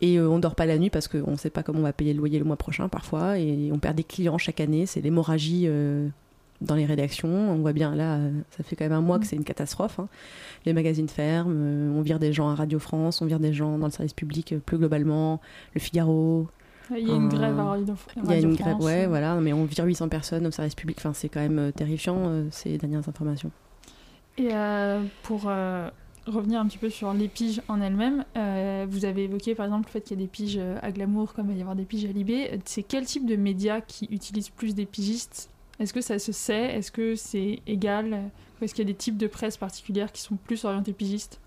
et 0.02 0.20
on 0.20 0.40
dort 0.40 0.56
pas 0.56 0.66
la 0.66 0.78
nuit 0.78 0.90
parce 0.90 1.10
qu'on 1.10 1.32
ne 1.32 1.36
sait 1.36 1.50
pas 1.50 1.62
comment 1.62 1.80
on 1.80 1.84
va 1.84 1.92
payer 1.92 2.14
le 2.14 2.20
loyer 2.20 2.40
le 2.40 2.46
mois 2.46 2.56
prochain 2.56 2.88
parfois 2.88 3.38
et 3.38 3.70
on 3.74 3.80
perd 3.80 3.98
des 3.98 4.06
clients 4.06 4.38
chaque 4.38 4.62
année, 4.62 4.86
c'est 4.86 5.02
l'hémorragie 5.02 5.68
dans 6.62 6.76
les 6.76 6.86
rédactions. 6.86 7.52
On 7.52 7.58
voit 7.58 7.74
bien 7.74 7.94
là, 7.96 8.18
ça 8.52 8.64
fait 8.64 8.78
quand 8.78 8.86
même 8.86 8.94
un 8.94 9.02
mois 9.02 9.20
que 9.20 9.26
c'est 9.26 9.36
une 9.36 9.44
catastrophe. 9.44 10.00
hein. 10.00 10.08
Les 10.66 10.72
magazines 10.72 11.10
ferment, 11.10 11.52
on 11.52 12.02
vire 12.02 12.18
des 12.18 12.32
gens 12.32 12.48
à 12.48 12.56
Radio 12.56 12.80
France, 12.80 13.22
on 13.22 13.26
vire 13.26 13.42
des 13.42 13.52
gens 13.52 13.78
dans 13.78 13.88
le 13.88 13.92
service 13.92 14.14
public 14.14 14.56
plus 14.66 14.78
globalement, 14.78 15.42
le 15.74 15.82
Figaro. 15.82 16.48
Il 16.98 17.08
y 17.08 17.12
a 17.12 17.16
une 17.16 17.26
Euh, 17.26 17.30
grève 17.30 17.60
à 17.60 17.64
Radio, 17.66 17.96
Il 18.24 18.30
y 18.30 18.34
a 18.34 18.38
une 18.40 18.56
grève, 18.56 18.80
ouais, 18.82 19.06
voilà, 19.08 19.36
mais 19.36 19.54
on 19.54 19.66
vire 19.66 19.86
800 19.86 20.10
personnes 20.10 20.48
au 20.48 20.52
service 20.52 20.76
public. 20.76 20.98
Enfin, 21.00 21.14
c'est 21.14 21.30
quand 21.30 21.40
même 21.40 21.60
euh, 21.60 21.72
terrifiant 21.72 22.18
euh, 22.28 22.48
ces 22.52 22.78
dernières 22.78 23.08
informations. 23.08 23.52
Et 24.38 24.50
euh, 24.54 25.04
pour 25.24 25.44
euh, 25.48 25.90
revenir 26.26 26.60
un 26.62 26.66
petit 26.66 26.78
peu 26.78 26.90
sur 26.90 27.14
les 27.14 27.28
piges 27.28 27.62
en 27.68 27.82
elles-mêmes, 27.82 28.24
euh, 28.38 28.86
vous 28.90 29.06
avez 29.06 29.26
évoqué 29.26 29.54
par 29.56 29.66
exemple 29.66 29.88
le 29.88 29.92
fait 29.92 30.02
qu'il 30.02 30.18
y 30.18 30.22
a 30.22 30.24
des 30.24 30.30
piges 30.30 30.60
à 30.82 30.92
Glamour, 30.92 31.34
comme 31.34 31.48
il 31.48 31.54
va 31.54 31.58
y 31.58 31.62
avoir 31.62 31.76
des 31.76 31.84
piges 31.84 32.06
à 32.06 32.12
Libé. 32.12 32.60
C'est 32.66 32.84
quel 32.84 33.06
type 33.06 33.26
de 33.26 33.36
médias 33.36 33.82
qui 33.82 34.08
utilisent 34.12 34.50
plus 34.50 34.74
des 34.76 34.86
pigistes? 34.86 35.50
Est-ce 35.80 35.94
que 35.94 36.02
ça 36.02 36.20
se 36.20 36.32
sait? 36.32 36.76
Est-ce 36.78 36.92
que 36.92 37.16
c'est 37.16 37.60
égal? 37.68 38.30
Est-ce 38.62 38.74
qu'il 38.74 38.86
y 38.86 38.90
a 38.90 38.92
des 38.92 38.98
types 38.98 39.18
de 39.18 39.28
presse 39.28 39.58
particulières 39.58 40.12
qui 40.12 40.22
sont 40.22 40.36
plus 40.36 40.66
orientés 40.66 40.94
pigistes? 40.94 41.40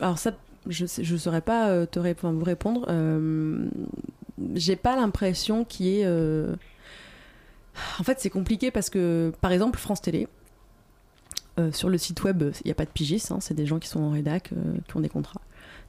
Alors 0.00 0.18
ça, 0.18 0.32
je 0.66 0.84
ne 0.84 1.18
saurais 1.18 1.42
pas 1.42 1.86
te 1.86 1.98
vous 1.98 2.44
répondre. 2.44 2.86
J'ai 4.54 4.76
pas 4.76 4.96
l'impression 4.96 5.64
qu'il 5.64 5.86
y 5.86 6.00
ait... 6.00 6.04
euh, 6.04 6.54
En 7.98 8.02
fait, 8.04 8.20
c'est 8.20 8.30
compliqué 8.30 8.70
parce 8.70 8.90
que, 8.90 9.32
par 9.40 9.52
exemple, 9.52 9.78
France 9.78 10.00
Télé, 10.00 10.28
euh, 11.58 11.72
sur 11.72 11.88
le 11.88 11.98
site 11.98 12.22
web, 12.22 12.42
il 12.64 12.66
n'y 12.66 12.70
a 12.70 12.74
pas 12.74 12.84
de 12.84 12.90
pigistes, 12.90 13.32
hein, 13.32 13.38
c'est 13.40 13.54
des 13.54 13.66
gens 13.66 13.78
qui 13.78 13.88
sont 13.88 14.00
en 14.00 14.10
rédac, 14.10 14.52
euh, 14.52 14.74
qui 14.88 14.96
ont 14.96 15.00
des 15.00 15.08
contrats. 15.08 15.40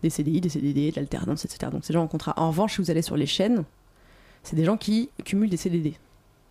Des 0.04 0.10
CDI, 0.10 0.42
des 0.42 0.50
CDD, 0.50 0.92
de 0.92 0.96
l'alternance, 0.96 1.46
etc. 1.46 1.72
Donc 1.72 1.86
c'est 1.86 1.94
des 1.94 2.00
gens 2.00 2.04
en 2.04 2.08
contrat. 2.08 2.34
En 2.38 2.50
revanche, 2.50 2.76
si 2.76 2.82
vous 2.82 2.90
allez 2.92 3.04
sur 3.04 3.16
les 3.16 3.28
chaînes, 3.28 3.64
c'est 4.44 4.56
des 4.56 4.66
gens 4.66 4.78
qui 4.78 5.10
cumulent 5.24 5.50
des 5.50 5.58
CDD. 5.58 5.94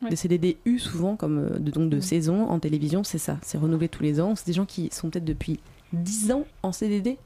Ouais. 0.03 0.11
Des 0.11 0.17
CDD 0.17 0.57
U 0.65 0.79
souvent, 0.79 1.17
comme 1.17 1.59
de, 1.59 1.71
donc 1.71 1.91
de 1.91 2.01
saison 2.01 2.49
en 2.49 2.61
télévision, 2.61 3.03
c'est 3.05 3.19
ça. 3.19 3.39
C'est 3.43 3.59
renouvelé 3.59 3.89
tous 3.89 4.03
les 4.03 4.21
ans. 4.21 4.37
C'est 4.37 4.47
des 4.47 4.53
gens 4.53 4.65
qui 4.65 4.89
sont 4.93 5.11
peut-être 5.11 5.25
depuis 5.25 5.59
10 5.93 6.31
ans 6.33 6.45
en 6.63 6.73
CDD 6.73 7.19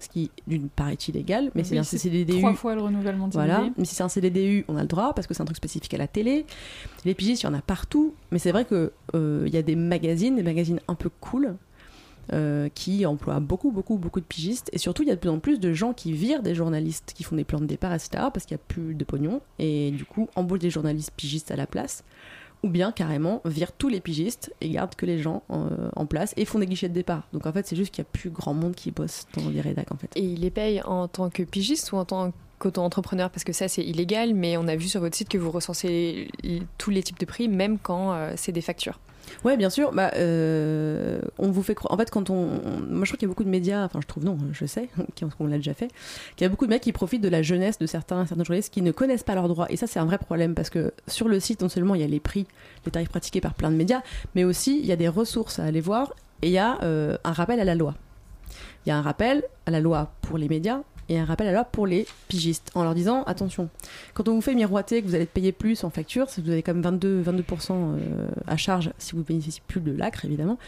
ce 0.00 0.08
qui 0.08 0.30
d'une 0.46 0.68
part 0.68 0.88
est 0.90 1.08
illégal, 1.08 1.50
mais 1.54 1.62
Oui, 1.62 1.68
c'est 1.68 1.78
un 1.78 1.82
CDDU. 1.82 2.38
Trois 2.38 2.54
fois 2.54 2.74
le 2.74 2.82
renouvellement 2.82 3.28
de 3.28 3.32
Voilà, 3.32 3.58
CDD. 3.58 3.72
mais 3.78 3.84
si 3.84 3.94
c'est 3.94 4.02
un 4.02 4.08
CDDU, 4.08 4.64
on 4.68 4.76
a 4.76 4.82
le 4.82 4.86
droit 4.88 5.12
parce 5.14 5.26
que 5.26 5.34
c'est 5.34 5.42
un 5.42 5.46
truc 5.46 5.56
spécifique 5.56 5.92
à 5.94 5.98
la 5.98 6.06
télé. 6.08 6.46
Les 7.04 7.14
pigistes, 7.14 7.42
il 7.42 7.46
y 7.46 7.48
en 7.48 7.54
a 7.54 7.60
partout, 7.62 8.14
mais 8.30 8.38
c'est 8.38 8.52
vrai 8.52 8.64
que 8.64 8.92
euh, 9.14 9.44
il 9.46 9.52
y 9.52 9.56
a 9.56 9.62
des 9.62 9.76
magazines, 9.76 10.36
des 10.36 10.42
magazines 10.42 10.80
un 10.88 10.94
peu 10.94 11.08
cool. 11.20 11.56
euh, 12.34 12.68
qui 12.74 13.06
emploient 13.06 13.40
beaucoup, 13.40 13.70
beaucoup, 13.70 13.96
beaucoup 13.96 14.20
de 14.20 14.26
pigistes. 14.26 14.68
Et 14.74 14.78
surtout, 14.78 15.02
il 15.02 15.08
y 15.08 15.10
a 15.10 15.14
de 15.14 15.20
plus 15.20 15.30
en 15.30 15.38
plus 15.38 15.58
de 15.58 15.72
gens 15.72 15.94
qui 15.94 16.12
virent 16.12 16.42
des 16.42 16.54
journalistes 16.54 17.14
qui 17.16 17.24
font 17.24 17.36
des 17.36 17.44
plans 17.44 17.58
de 17.58 17.64
départ, 17.64 17.94
etc. 17.94 18.10
parce 18.34 18.44
qu'il 18.44 18.54
n'y 18.54 18.60
a 18.60 18.64
plus 18.68 18.94
de 18.94 19.02
pognon. 19.04 19.40
Et 19.58 19.92
du 19.92 20.04
coup, 20.04 20.28
embauchent 20.36 20.58
des 20.58 20.68
journalistes 20.68 21.12
pigistes 21.16 21.50
à 21.50 21.56
la 21.56 21.66
place. 21.66 22.04
Ou 22.64 22.68
bien 22.68 22.90
carrément 22.90 23.40
virent 23.44 23.72
tous 23.72 23.88
les 23.88 24.00
pigistes 24.00 24.52
et 24.60 24.70
gardent 24.70 24.94
que 24.94 25.06
les 25.06 25.20
gens 25.20 25.42
euh, 25.50 25.90
en 25.94 26.06
place 26.06 26.34
et 26.36 26.44
font 26.44 26.58
des 26.58 26.66
guichets 26.66 26.88
de 26.88 26.94
départ. 26.94 27.22
Donc 27.32 27.46
en 27.46 27.52
fait, 27.52 27.66
c'est 27.66 27.76
juste 27.76 27.94
qu'il 27.94 28.02
n'y 28.02 28.08
a 28.08 28.12
plus 28.12 28.30
grand 28.30 28.54
monde 28.54 28.74
qui 28.74 28.90
bosse 28.90 29.26
dans 29.36 29.48
les 29.48 29.60
rédacs 29.60 29.92
en 29.92 29.96
fait. 29.96 30.10
Et 30.16 30.22
il 30.22 30.40
les 30.40 30.50
paye 30.50 30.82
en 30.82 31.06
tant 31.06 31.30
que 31.30 31.44
pigiste 31.44 31.92
ou 31.92 31.96
en 31.96 32.04
tant 32.04 32.32
qu'auto-entrepreneur 32.58 33.30
Parce 33.30 33.44
que 33.44 33.52
ça, 33.52 33.68
c'est 33.68 33.84
illégal, 33.84 34.34
mais 34.34 34.56
on 34.56 34.66
a 34.68 34.76
vu 34.76 34.88
sur 34.88 35.00
votre 35.00 35.16
site 35.16 35.28
que 35.28 35.38
vous 35.38 35.50
recensez 35.50 36.28
tous 36.76 36.90
les 36.90 37.02
types 37.02 37.18
de 37.18 37.26
prix, 37.26 37.48
même 37.48 37.78
quand 37.78 38.12
euh, 38.12 38.32
c'est 38.36 38.52
des 38.52 38.60
factures. 38.60 38.98
Ouais, 39.44 39.56
bien 39.56 39.70
sûr. 39.70 39.92
Bah, 39.92 40.10
euh, 40.16 41.20
on 41.38 41.50
vous 41.50 41.62
fait 41.62 41.74
croire. 41.74 41.92
En 41.92 41.96
fait, 41.96 42.10
quand 42.10 42.30
on, 42.30 42.46
moi, 42.88 43.04
je 43.04 43.10
trouve 43.10 43.18
qu'il 43.18 43.22
y 43.22 43.24
a 43.24 43.28
beaucoup 43.28 43.44
de 43.44 43.48
médias. 43.48 43.84
Enfin, 43.84 44.00
je 44.00 44.06
trouve 44.06 44.24
non, 44.24 44.38
je 44.52 44.66
sais 44.66 44.88
qu'on 45.38 45.46
l'a 45.46 45.56
déjà 45.56 45.74
fait. 45.74 45.88
Qu'il 46.36 46.44
y 46.44 46.46
a 46.46 46.48
beaucoup 46.48 46.66
de 46.66 46.70
mecs 46.70 46.82
qui 46.82 46.92
profitent 46.92 47.22
de 47.22 47.28
la 47.28 47.42
jeunesse 47.42 47.78
de 47.78 47.86
certains, 47.86 48.26
certains 48.26 48.44
journalistes 48.44 48.72
qui 48.72 48.82
ne 48.82 48.92
connaissent 48.92 49.22
pas 49.22 49.34
leurs 49.34 49.48
droits. 49.48 49.66
Et 49.70 49.76
ça, 49.76 49.86
c'est 49.86 49.98
un 49.98 50.06
vrai 50.06 50.18
problème 50.18 50.54
parce 50.54 50.70
que 50.70 50.92
sur 51.06 51.28
le 51.28 51.40
site, 51.40 51.62
non 51.62 51.68
seulement 51.68 51.94
il 51.94 52.00
y 52.00 52.04
a 52.04 52.08
les 52.08 52.20
prix, 52.20 52.46
les 52.84 52.92
tarifs 52.92 53.08
pratiqués 53.08 53.40
par 53.40 53.54
plein 53.54 53.70
de 53.70 53.76
médias, 53.76 54.02
mais 54.34 54.44
aussi 54.44 54.78
il 54.78 54.86
y 54.86 54.92
a 54.92 54.96
des 54.96 55.08
ressources 55.08 55.58
à 55.58 55.64
aller 55.64 55.80
voir 55.80 56.14
et 56.42 56.48
il 56.48 56.52
y 56.52 56.58
a 56.58 56.78
euh, 56.82 57.16
un 57.24 57.32
rappel 57.32 57.60
à 57.60 57.64
la 57.64 57.74
loi. 57.74 57.94
Il 58.86 58.90
y 58.90 58.92
a 58.92 58.96
un 58.96 59.02
rappel 59.02 59.44
à 59.66 59.70
la 59.70 59.80
loi 59.80 60.12
pour 60.22 60.38
les 60.38 60.48
médias 60.48 60.82
et 61.08 61.18
un 61.18 61.24
rappel 61.24 61.46
à 61.48 61.52
loi 61.52 61.64
pour 61.64 61.86
les 61.86 62.06
pigistes 62.28 62.70
en 62.74 62.82
leur 62.82 62.94
disant 62.94 63.22
attention, 63.24 63.68
quand 64.14 64.28
on 64.28 64.34
vous 64.34 64.40
fait 64.40 64.54
miroiter 64.54 65.02
que 65.02 65.06
vous 65.06 65.14
allez 65.14 65.26
payé 65.26 65.52
plus 65.52 65.84
en 65.84 65.90
facture, 65.90 66.28
si 66.28 66.40
vous 66.40 66.50
avez 66.50 66.62
comme 66.62 66.82
22, 66.82 67.22
22% 67.22 67.72
euh, 67.72 68.28
à 68.46 68.56
charge 68.56 68.90
si 68.98 69.14
vous 69.14 69.22
bénéficiez 69.22 69.62
plus 69.66 69.80
de 69.80 69.92
l'ACRE 69.92 70.24
évidemment, 70.24 70.58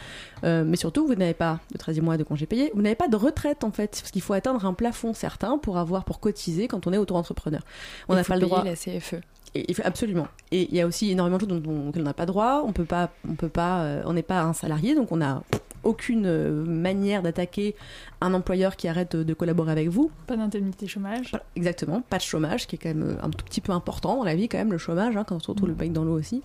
Euh, 0.43 0.63
mais 0.65 0.77
surtout 0.77 1.05
vous 1.05 1.15
n'avez 1.15 1.33
pas 1.35 1.59
de 1.71 1.77
13e 1.77 2.01
mois 2.01 2.17
de 2.17 2.23
congé 2.23 2.45
payé, 2.45 2.71
vous 2.73 2.81
n'avez 2.81 2.95
pas 2.95 3.07
de 3.07 3.15
retraite 3.15 3.63
en 3.63 3.71
fait, 3.71 3.99
parce 4.01 4.11
qu'il 4.11 4.21
faut 4.21 4.33
atteindre 4.33 4.65
un 4.65 4.73
plafond 4.73 5.13
certain 5.13 5.57
pour 5.57 5.77
avoir 5.77 6.03
pour 6.03 6.19
cotiser 6.19 6.67
quand 6.67 6.87
on 6.87 6.93
est 6.93 6.97
auto-entrepreneur. 6.97 7.61
On 8.09 8.15
n'a 8.15 8.23
pas 8.23 8.35
le 8.35 8.41
payer 8.41 8.49
droit. 8.49 8.63
la 8.63 8.75
CFE. 8.75 9.21
Et, 9.53 9.75
absolument. 9.83 10.27
Et 10.51 10.67
il 10.69 10.75
y 10.75 10.81
a 10.81 10.87
aussi 10.87 11.11
énormément 11.11 11.37
de 11.37 11.47
choses 11.47 11.61
dont 11.61 11.91
on 11.95 11.99
n'a 11.99 12.13
pas 12.13 12.25
droit. 12.25 12.63
On 12.65 12.71
peut 12.71 12.85
pas, 12.85 13.09
on 13.27 13.35
peut 13.35 13.49
pas, 13.49 13.81
euh, 13.81 14.03
on 14.05 14.13
n'est 14.13 14.23
pas 14.23 14.41
un 14.41 14.53
salarié, 14.53 14.95
donc 14.95 15.11
on 15.11 15.17
n'a 15.17 15.43
aucune 15.83 16.25
euh, 16.25 16.63
manière 16.65 17.21
d'attaquer 17.21 17.75
un 18.21 18.33
employeur 18.33 18.75
qui 18.75 18.87
arrête 18.87 19.15
de, 19.15 19.33
collaborer 19.33 19.71
avec 19.71 19.89
vous. 19.89 20.11
Pas 20.27 20.37
d'indemnité 20.37 20.87
chômage. 20.87 21.31
Exactement, 21.55 22.01
pas 22.01 22.17
de 22.17 22.21
chômage, 22.21 22.67
qui 22.67 22.75
est 22.75 22.79
quand 22.79 22.89
même 22.89 23.03
euh, 23.03 23.25
un 23.25 23.29
tout 23.29 23.43
petit 23.43 23.61
peu 23.61 23.71
important 23.71 24.17
dans 24.17 24.23
la 24.23 24.35
vie, 24.35 24.47
quand 24.47 24.59
même, 24.59 24.71
le 24.71 24.77
chômage, 24.77 25.17
hein, 25.17 25.23
quand 25.27 25.35
on 25.35 25.39
se 25.39 25.47
retrouve 25.49 25.69
le 25.69 25.73
bec 25.73 25.91
dans 25.91 26.03
l'eau 26.03 26.17
aussi. 26.17 26.43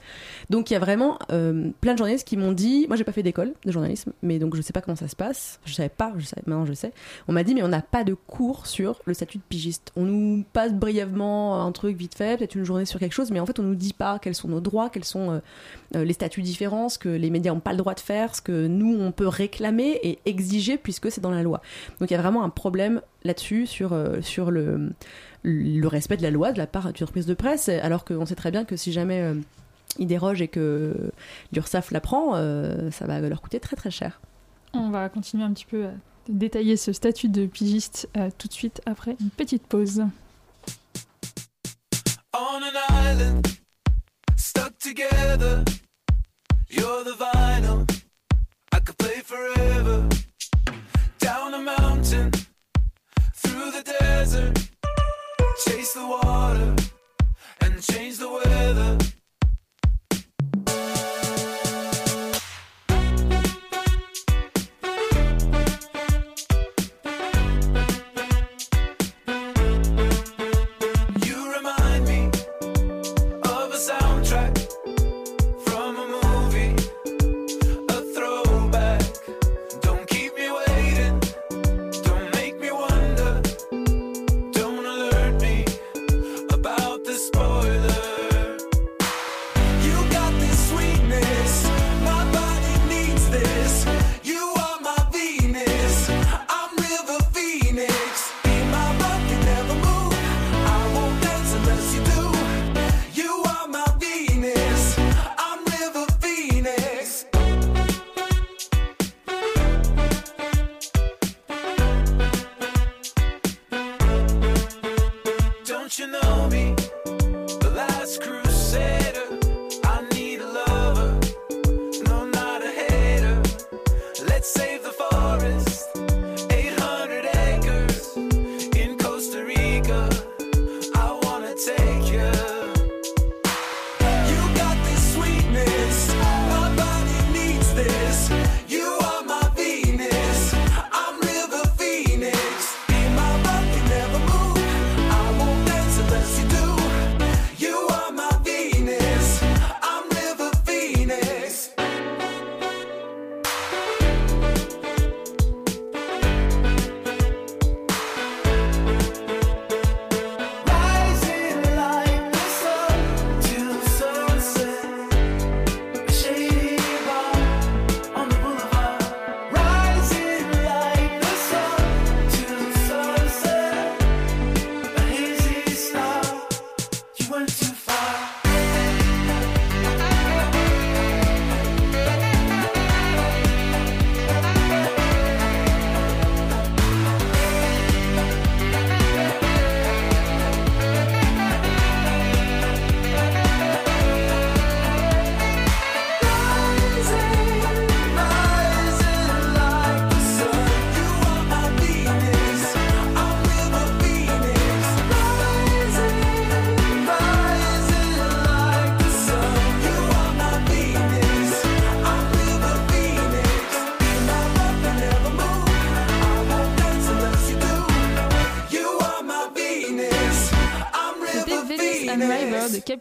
Donc 0.48 0.70
il 0.70 0.74
y 0.74 0.76
a 0.76 0.78
vraiment 0.78 1.18
euh, 1.32 1.70
plein 1.80 1.92
de 1.92 1.98
journalistes 1.98 2.26
qui 2.26 2.36
m'ont 2.36 2.52
dit, 2.52 2.86
moi 2.88 2.96
j'ai 2.96 3.04
pas 3.04 3.12
fait 3.12 3.22
d'école 3.22 3.52
de 3.64 3.72
journalisme, 3.72 4.12
mais 4.22 4.38
donc 4.38 4.56
je 4.56 4.62
sais 4.62 4.72
pas 4.72 4.80
comment 4.80 4.96
ça 4.96 5.08
se 5.08 5.16
passe, 5.16 5.60
je 5.66 5.74
savais 5.74 5.90
pas, 5.90 6.14
je 6.16 6.24
savais, 6.24 6.42
maintenant 6.46 6.64
je 6.64 6.72
sais. 6.72 6.92
On 7.28 7.32
m'a 7.32 7.44
dit, 7.44 7.54
mais 7.54 7.62
on 7.62 7.68
n'a 7.68 7.82
pas 7.82 8.04
de 8.04 8.14
cours 8.14 8.66
sur 8.66 9.00
le 9.04 9.12
statut 9.12 9.38
de 9.38 9.42
pigiste. 9.46 9.92
On 9.96 10.02
nous 10.02 10.44
passe 10.52 10.72
brièvement 10.72 11.62
un 11.62 11.72
truc 11.72 11.96
vite 11.96 12.14
fait, 12.14 12.38
peut-être 12.38 12.54
une 12.54 12.64
journée 12.64 12.86
sur 12.86 12.98
quelque 12.98 13.12
chose, 13.12 13.30
mais 13.30 13.40
en 13.40 13.46
fait 13.46 13.58
on 13.58 13.62
nous 13.62 13.74
dit 13.74 13.92
pas 13.92 14.18
quels 14.18 14.34
sont 14.34 14.48
nos 14.48 14.60
droits, 14.60 14.88
quels 14.88 15.04
sont 15.04 15.40
euh, 15.94 16.04
les 16.04 16.14
statuts 16.14 16.42
différents, 16.42 16.88
ce 16.88 16.98
que 16.98 17.08
les 17.08 17.28
médias 17.30 17.52
n'ont 17.52 17.60
pas 17.60 17.72
le 17.72 17.78
droit 17.78 17.94
de 17.94 18.00
faire, 18.00 18.34
ce 18.34 18.40
que 18.40 18.66
nous 18.66 18.96
on 18.98 19.12
peut 19.12 19.25
réclamer 19.26 19.98
et 20.02 20.18
exiger 20.24 20.76
puisque 20.76 21.10
c'est 21.10 21.20
dans 21.20 21.30
la 21.30 21.42
loi. 21.42 21.60
Donc 22.00 22.10
il 22.10 22.14
y 22.14 22.16
a 22.16 22.22
vraiment 22.22 22.44
un 22.44 22.50
problème 22.50 23.00
là-dessus 23.24 23.66
sur, 23.66 23.92
euh, 23.92 24.20
sur 24.22 24.50
le, 24.50 24.92
le 25.42 25.86
respect 25.86 26.16
de 26.16 26.22
la 26.22 26.30
loi 26.30 26.52
de 26.52 26.58
la 26.58 26.66
part 26.66 26.92
d'une 26.92 27.04
entreprise 27.04 27.26
de 27.26 27.34
presse, 27.34 27.68
alors 27.68 28.04
qu'on 28.04 28.26
sait 28.26 28.34
très 28.34 28.50
bien 28.50 28.64
que 28.64 28.76
si 28.76 28.92
jamais 28.92 29.20
euh, 29.20 29.34
ils 29.98 30.06
dérogent 30.06 30.42
et 30.42 30.48
que 30.48 31.12
l'URSSAF 31.52 31.90
l'apprend, 31.92 32.34
euh, 32.34 32.90
ça 32.90 33.06
va 33.06 33.20
leur 33.20 33.40
coûter 33.40 33.60
très 33.60 33.76
très 33.76 33.90
cher. 33.90 34.20
On 34.74 34.90
va 34.90 35.08
continuer 35.08 35.44
un 35.44 35.52
petit 35.52 35.64
peu 35.64 35.86
à 35.86 35.90
détailler 36.28 36.76
ce 36.76 36.92
statut 36.92 37.28
de 37.28 37.46
pigiste 37.46 38.08
euh, 38.16 38.30
tout 38.36 38.48
de 38.48 38.52
suite 38.52 38.82
après 38.86 39.16
une 39.20 39.30
petite 39.30 39.66
pause. 39.66 40.02
on 42.34 42.62
an 42.62 42.72
island, 42.90 43.46
stuck 44.36 44.76
together. 44.78 45.64
You're 46.68 47.04
the 47.04 47.14
vinyl, 47.16 47.86
could 48.86 48.98
play 48.98 49.20
forever. 49.20 50.08
Down 51.18 51.54
a 51.54 51.58
mountain, 51.58 52.30
through 53.34 53.72
the 53.72 53.82
desert, 53.98 54.56
chase 55.64 55.92
the 55.94 56.06
water 56.06 56.74
and 57.62 57.82
change 57.82 58.18
the 58.18 58.30
weather. 58.30 59.15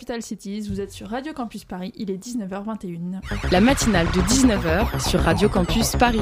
Capital 0.06 0.22
Cities, 0.22 0.70
vous 0.70 0.82
êtes 0.82 0.92
sur 0.92 1.10
Radio 1.10 1.34
Campus 1.34 1.66
Paris, 1.66 1.92
il 1.96 2.12
est 2.12 2.24
19h21. 2.24 3.22
La 3.52 3.60
matinale 3.60 4.06
de 4.06 4.22
19h 4.22 5.10
sur 5.10 5.20
Radio 5.20 5.50
Campus 5.50 5.94
Paris. 5.94 6.22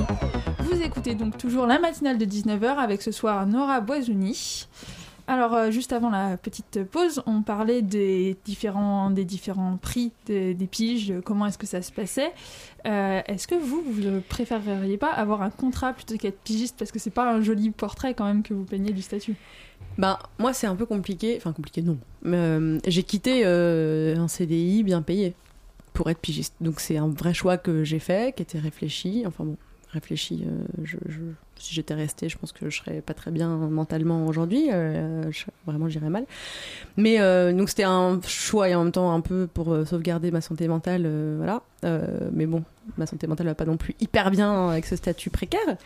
Vous 0.60 0.82
écoutez 0.82 1.16
donc 1.16 1.38
toujours 1.38 1.68
la 1.68 1.80
matinale 1.80 2.18
de 2.18 2.24
19h 2.24 2.78
avec 2.78 3.02
ce 3.02 3.12
soir 3.12 3.46
Nora 3.46 3.82
Boisouni. 3.82 4.70
Alors, 5.28 5.54
euh, 5.54 5.70
juste 5.70 5.92
avant 5.92 6.10
la 6.10 6.38
petite 6.38 6.86
pause, 6.86 7.24
on 7.26 7.42
parlait 7.42 7.82
des 7.82 8.38
différents, 8.46 9.10
des 9.10 9.26
différents 9.26 9.76
prix 9.76 10.14
des, 10.28 10.54
des 10.54 10.68
piges, 10.68 11.16
comment 11.26 11.48
est-ce 11.48 11.58
que 11.58 11.68
ça 11.68 11.82
se 11.82 11.92
passait? 11.92 12.32
Euh, 12.86 13.22
est-ce 13.28 13.48
que 13.48 13.56
vous, 13.56 13.82
vous 13.86 14.02
ne 14.02 14.20
préféreriez 14.22 14.98
pas 14.98 15.12
avoir 15.12 15.42
un 15.42 15.50
contrat 15.50 15.92
plutôt 15.92 16.16
qu'être 16.16 16.40
pigiste? 16.40 16.78
Parce 16.80 16.94
que 16.94 17.00
c'est 17.00 17.10
pas 17.10 17.30
un 17.34 17.42
joli 17.42 17.72
portrait 17.72 18.14
quand 18.14 18.26
même 18.26 18.44
que 18.44 18.54
vous 18.54 18.64
peignez 18.66 18.94
du 18.94 19.02
statut. 19.02 19.36
Ben, 19.98 20.18
moi, 20.40 20.54
c'est 20.54 20.68
un 20.68 20.76
peu 20.76 20.86
compliqué. 20.86 21.36
Enfin, 21.38 21.54
compliqué, 21.54 21.82
non. 21.82 21.98
Euh, 22.26 22.80
j'ai 22.88 23.04
quitté 23.04 23.44
euh, 23.46 24.16
un 24.18 24.28
CDI 24.28 24.84
bien 24.84 25.02
payé 25.02 25.34
pour 25.94 26.10
être 26.10 26.20
pigiste. 26.20 26.56
Donc, 26.62 26.80
c'est 26.80 26.98
un 26.98 27.08
vrai 27.10 27.34
choix 27.34 27.58
que 27.58 27.84
j'ai 27.84 28.00
fait, 28.00 28.36
qui 28.36 28.42
était 28.42 28.60
réfléchi. 28.60 29.24
Enfin, 29.28 29.44
bon, 29.44 29.58
réfléchi. 29.92 30.44
euh, 30.48 30.64
je- 30.84 30.98
si 31.64 31.74
j'étais 31.74 31.94
restée, 31.94 32.28
je 32.28 32.38
pense 32.38 32.52
que 32.52 32.70
je 32.70 32.78
serais 32.78 33.00
pas 33.00 33.14
très 33.14 33.32
bien 33.32 33.48
mentalement 33.48 34.26
aujourd'hui. 34.26 34.68
Euh, 34.70 35.32
vraiment, 35.66 35.88
j'irais 35.88 36.10
mal. 36.10 36.26
Mais 36.98 37.22
euh, 37.22 37.54
donc, 37.54 37.70
c'était 37.70 37.86
un 37.86 38.20
choix 38.28 38.68
et 38.68 38.76
en 38.76 38.84
même 38.84 38.92
temps 38.92 39.14
un 39.14 39.22
peu 39.22 39.48
pour 39.48 39.72
euh, 39.72 39.86
sauvegarder 39.86 40.30
ma 40.30 40.42
santé 40.42 40.68
mentale. 40.68 41.08
voilà. 41.38 41.62
Mais 42.32 42.46
bon, 42.46 42.64
ma 42.98 43.06
santé 43.06 43.28
mentale 43.28 43.48
va 43.48 43.56
pas 43.56 43.66
non 43.66 43.78
plus 43.78 43.96
hyper 44.00 44.32
bien 44.32 44.70
avec 44.70 44.86
ce 44.86 44.96
statut 44.96 45.30
précaire. 45.30 45.78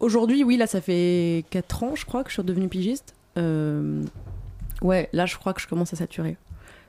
Aujourd'hui, 0.00 0.44
oui, 0.44 0.56
là, 0.56 0.66
ça 0.66 0.80
fait 0.80 1.44
4 1.50 1.82
ans, 1.82 1.94
je 1.94 2.04
crois, 2.04 2.24
que 2.24 2.30
je 2.30 2.34
suis 2.34 2.42
redevenue 2.42 2.68
pigiste. 2.68 3.14
Ouais, 3.36 5.08
là, 5.12 5.26
je 5.26 5.36
crois 5.36 5.54
que 5.54 5.60
je 5.60 5.66
commence 5.66 5.92
à 5.92 5.96
saturer. 5.96 6.36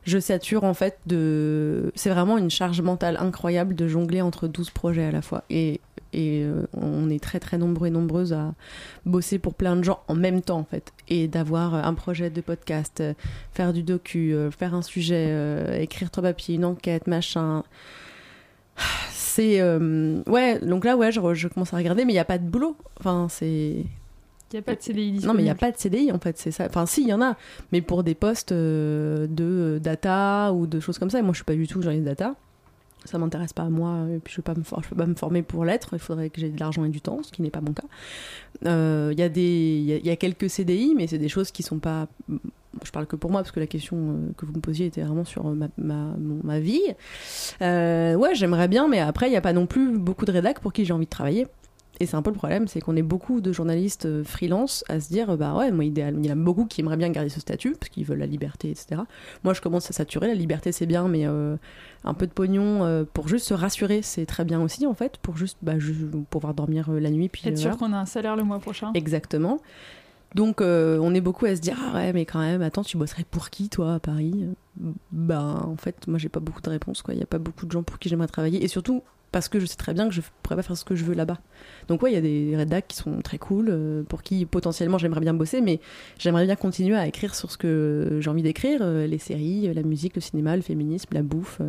Je 0.06 0.18
sature, 0.18 0.64
en 0.64 0.74
fait, 0.74 0.98
de. 1.06 1.92
C'est 1.96 2.10
vraiment 2.10 2.38
une 2.38 2.50
charge 2.50 2.82
mentale 2.82 3.18
incroyable 3.20 3.76
de 3.76 3.88
jongler 3.88 4.22
entre 4.22 4.48
12 4.48 4.70
projets 4.70 5.04
à 5.04 5.12
la 5.12 5.22
fois. 5.22 5.44
Et, 5.50 5.82
et 6.14 6.44
euh, 6.44 6.66
on 6.74 7.10
est 7.10 7.22
très, 7.22 7.40
très 7.40 7.58
nombreux 7.58 7.88
et 7.88 7.92
nombreuses 7.92 8.34
à 8.34 8.54
bosser 9.06 9.40
pour 9.40 9.54
plein 9.54 9.76
de 9.76 9.84
gens 9.84 10.02
en 10.08 10.16
même 10.16 10.42
temps, 10.42 10.60
en 10.60 10.64
fait. 10.64 10.92
Et 11.08 11.28
d'avoir 11.28 11.74
un 11.74 11.94
projet 11.94 12.30
de 12.30 12.42
podcast, 12.42 13.00
euh, 13.02 13.14
faire 13.54 13.74
du 13.74 13.84
docu, 13.84 14.34
euh, 14.34 14.52
faire 14.52 14.74
un 14.74 14.82
sujet, 14.82 15.28
euh, 15.30 15.80
écrire 15.80 16.10
trois 16.12 16.24
papiers, 16.24 16.56
une 16.56 16.66
enquête, 16.66 17.08
machin. 17.08 17.64
C'est 19.12 19.60
euh, 19.62 20.22
ouais 20.28 20.60
donc 20.60 20.86
là 20.86 20.96
ouais 20.98 21.12
je, 21.12 21.20
je 21.34 21.48
commence 21.50 21.74
à 21.74 21.78
regarder 21.78 22.06
mais 22.06 22.14
il 22.14 22.16
y 22.16 22.20
a 22.20 22.26
pas 22.26 22.38
de 22.38 22.46
boulot. 22.48 22.78
Enfin 23.00 23.28
c'est 23.30 23.46
Il 23.52 24.54
n'y 24.54 24.60
a 24.60 24.62
pas 24.62 24.76
de 24.76 24.82
CDI 24.82 25.20
non 25.26 25.34
mais 25.34 25.44
il 25.44 25.48
y 25.48 25.50
a 25.50 25.54
disponible. 25.54 25.58
pas 25.60 25.72
de 25.72 25.78
CDI 25.78 26.12
en 26.14 26.20
fait 26.20 26.38
c'est 26.38 26.52
ça. 26.52 26.66
Enfin 26.66 26.86
si 26.86 27.02
il 27.02 27.10
y 27.10 27.14
en 27.14 27.22
a 27.22 27.36
mais 27.72 27.82
pour 27.82 28.04
des 28.04 28.16
postes 28.16 28.52
euh, 28.54 29.28
de 29.28 29.80
data 29.84 30.54
ou 30.54 30.66
de 30.66 30.80
choses 30.80 30.98
comme 30.98 31.10
ça. 31.10 31.20
Et 31.20 31.22
moi 31.22 31.32
je 31.34 31.38
suis 31.38 31.46
pas 31.46 31.56
du 31.56 31.68
tout 31.68 31.82
journaliste 31.82 32.06
data 32.06 32.36
ça 33.06 33.18
m'intéresse 33.18 33.54
pas 33.54 33.64
à 33.64 33.70
moi 33.70 34.06
et 34.14 34.20
puis 34.20 34.34
je 34.34 34.42
je 34.42 34.42
peux 34.90 34.96
pas 34.96 35.06
me 35.06 35.16
former 35.16 35.42
pour 35.42 35.64
l'être 35.66 35.90
il 35.94 36.00
faudrait 36.00 36.30
que 36.30 36.40
j'ai 36.42 36.50
de 36.50 36.60
l'argent 36.60 36.84
et 36.86 36.90
du 36.90 37.02
temps 37.02 37.20
ce 37.24 37.32
qui 37.32 37.42
n'est 37.42 37.50
pas 37.50 37.62
mon 37.62 37.74
cas. 37.74 37.84
Euh, 38.66 39.10
il 39.14 39.20
y 39.20 39.24
a 39.24 39.98
y 39.98 40.10
a- 40.10 40.16
quelques 40.16 40.50
CDI 40.50 40.94
mais 40.98 41.08
c'est 41.08 41.18
des 41.18 41.30
choses 41.30 41.52
qui 41.52 41.64
sont 41.64 41.80
pas 41.80 42.08
je 42.86 42.92
parle 42.92 43.08
que 43.08 43.16
pour 43.16 43.32
moi 43.32 43.42
parce 43.42 43.52
que 43.52 43.60
la 43.60 43.68
question 43.68 43.98
euh, 43.98 44.32
que 44.38 44.46
vous 44.46 44.54
me 44.54 44.60
posiez 44.60 44.88
était 44.88 45.02
vraiment 45.02 45.26
sur 45.26 45.48
euh, 45.48 45.54
ma, 45.54 45.70
ma, 45.78 46.14
ma 46.44 46.60
vie. 46.60 46.82
Euh, 47.62 48.16
ouais 48.16 48.36
j'aimerais 48.36 48.68
bien 48.68 48.88
mais 48.88 49.00
après 49.00 49.28
il 49.28 49.32
n'y 49.32 49.38
a 49.38 49.42
pas 49.42 49.54
non 49.54 49.66
plus 49.66 49.98
beaucoup 49.98 50.26
de 50.26 50.32
rédacs 50.32 50.60
pour 50.60 50.74
qui 50.74 50.86
j'ai 50.86 50.94
envie 50.94 51.06
de 51.06 51.10
travailler 51.10 51.48
et 52.00 52.06
c'est 52.06 52.16
un 52.16 52.22
peu 52.22 52.30
le 52.30 52.36
problème, 52.36 52.68
c'est 52.68 52.80
qu'on 52.80 52.96
est 52.96 53.02
beaucoup 53.02 53.42
de 53.42 53.52
journalistes 53.52 54.06
euh, 54.06 54.24
freelance 54.24 54.84
à 54.90 55.00
se 55.00 55.10
dire, 55.10 55.32
euh, 55.32 55.36
bah 55.38 55.54
ouais, 55.56 55.72
moi 55.72 55.84
idéal, 55.84 56.16
il 56.18 56.26
y 56.26 56.30
en 56.30 56.34
a 56.34 56.36
beaucoup 56.36 56.66
qui 56.66 56.82
aimeraient 56.82 56.98
bien 56.98 57.10
garder 57.10 57.30
ce 57.30 57.40
statut 57.40 57.74
parce 57.80 57.90
qu'ils 57.90 58.06
veulent 58.06 58.20
la 58.20 58.26
liberté, 58.26 58.70
etc. 58.70 59.02
Moi, 59.44 59.54
je 59.54 59.62
commence 59.62 59.90
à 59.90 59.94
saturer. 59.94 60.28
La 60.28 60.34
liberté, 60.34 60.72
c'est 60.72 60.86
bien, 60.86 61.08
mais 61.08 61.26
euh, 61.28 61.58
un 62.04 62.14
peu 62.14 62.26
de 62.28 62.32
pognon 62.32 62.84
euh, 62.86 63.04
pour 63.14 63.28
juste 63.28 63.46
se 63.48 63.54
rassurer, 63.54 64.02
c'est 64.02 64.26
très 64.26 64.46
bien 64.46 64.62
aussi 64.62 64.86
en 64.88 64.94
fait, 64.94 65.18
pour 65.18 65.36
juste 65.38 65.58
bah, 65.62 65.78
ju- 65.80 66.08
pouvoir 66.30 66.54
dormir 66.54 66.90
la 66.92 67.10
nuit. 67.10 67.30
Puis 67.30 67.42
Être 67.48 67.58
sûr 67.58 67.78
qu'on 67.78 67.92
a 67.94 67.98
un 67.98 68.06
salaire 68.06 68.36
le 68.36 68.44
mois 68.44 68.60
prochain. 68.60 68.92
Exactement. 68.94 69.60
Donc 70.36 70.62
euh, 70.62 71.00
on 71.02 71.16
est 71.16 71.22
beaucoup 71.22 71.46
à 71.48 71.56
se 71.56 71.60
dire 71.60 71.76
ah 71.84 71.96
ouais 71.96 72.14
mais 72.14 72.24
quand 72.24 72.38
même 72.38 72.62
attends 72.62 72.84
tu 72.84 72.98
bosserais 72.98 73.26
pour 73.32 73.50
qui 73.50 73.68
toi 73.68 73.96
à 73.96 74.00
Paris? 74.00 74.46
Ben 75.12 75.64
en 75.66 75.76
fait 75.76 76.08
moi 76.08 76.20
j'ai 76.20 76.30
pas 76.30 76.40
beaucoup 76.40 76.62
de 76.62 76.70
réponses 76.70 77.02
quoi 77.02 77.16
il 77.16 77.20
y 77.20 77.24
a 77.24 77.26
pas 77.26 77.40
beaucoup 77.40 77.66
de 77.66 77.72
gens 77.72 77.82
pour 77.82 77.98
qui 77.98 78.10
j'aimerais 78.10 78.28
travailler 78.28 78.64
et 78.64 78.68
surtout 78.68 79.02
parce 79.32 79.48
que 79.48 79.60
je 79.60 79.66
sais 79.66 79.76
très 79.76 79.94
bien 79.94 80.08
que 80.08 80.14
je 80.14 80.22
pourrais 80.44 80.56
pas 80.56 80.64
faire 80.64 80.78
ce 80.78 80.86
que 80.86 80.96
je 80.96 81.04
veux 81.04 81.14
là-bas. 81.14 81.40
Donc 81.88 82.02
ouais 82.02 82.12
il 82.12 82.16
y 82.16 82.18
a 82.18 82.22
des 82.22 82.56
rédacs 82.56 82.88
qui 82.88 82.98
sont 82.98 83.22
très 83.22 83.38
cool 83.38 83.68
euh, 83.70 84.04
pour 84.04 84.24
qui 84.24 84.46
potentiellement 84.46 84.98
j'aimerais 84.98 85.22
bien 85.22 85.34
bosser 85.34 85.62
mais 85.62 85.80
j'aimerais 86.18 86.46
bien 86.46 86.56
continuer 86.56 86.96
à 86.96 87.08
écrire 87.08 87.36
sur 87.36 87.52
ce 87.52 87.58
que 87.58 88.18
j'ai 88.20 88.30
envie 88.30 88.44
d'écrire 88.44 88.80
euh, 88.82 89.08
les 89.08 89.18
séries 89.18 89.68
euh, 89.68 89.74
la 89.74 89.84
musique 89.84 90.16
le 90.16 90.22
cinéma 90.22 90.56
le 90.56 90.62
féminisme 90.62 91.10
la 91.14 91.22
bouffe 91.22 91.62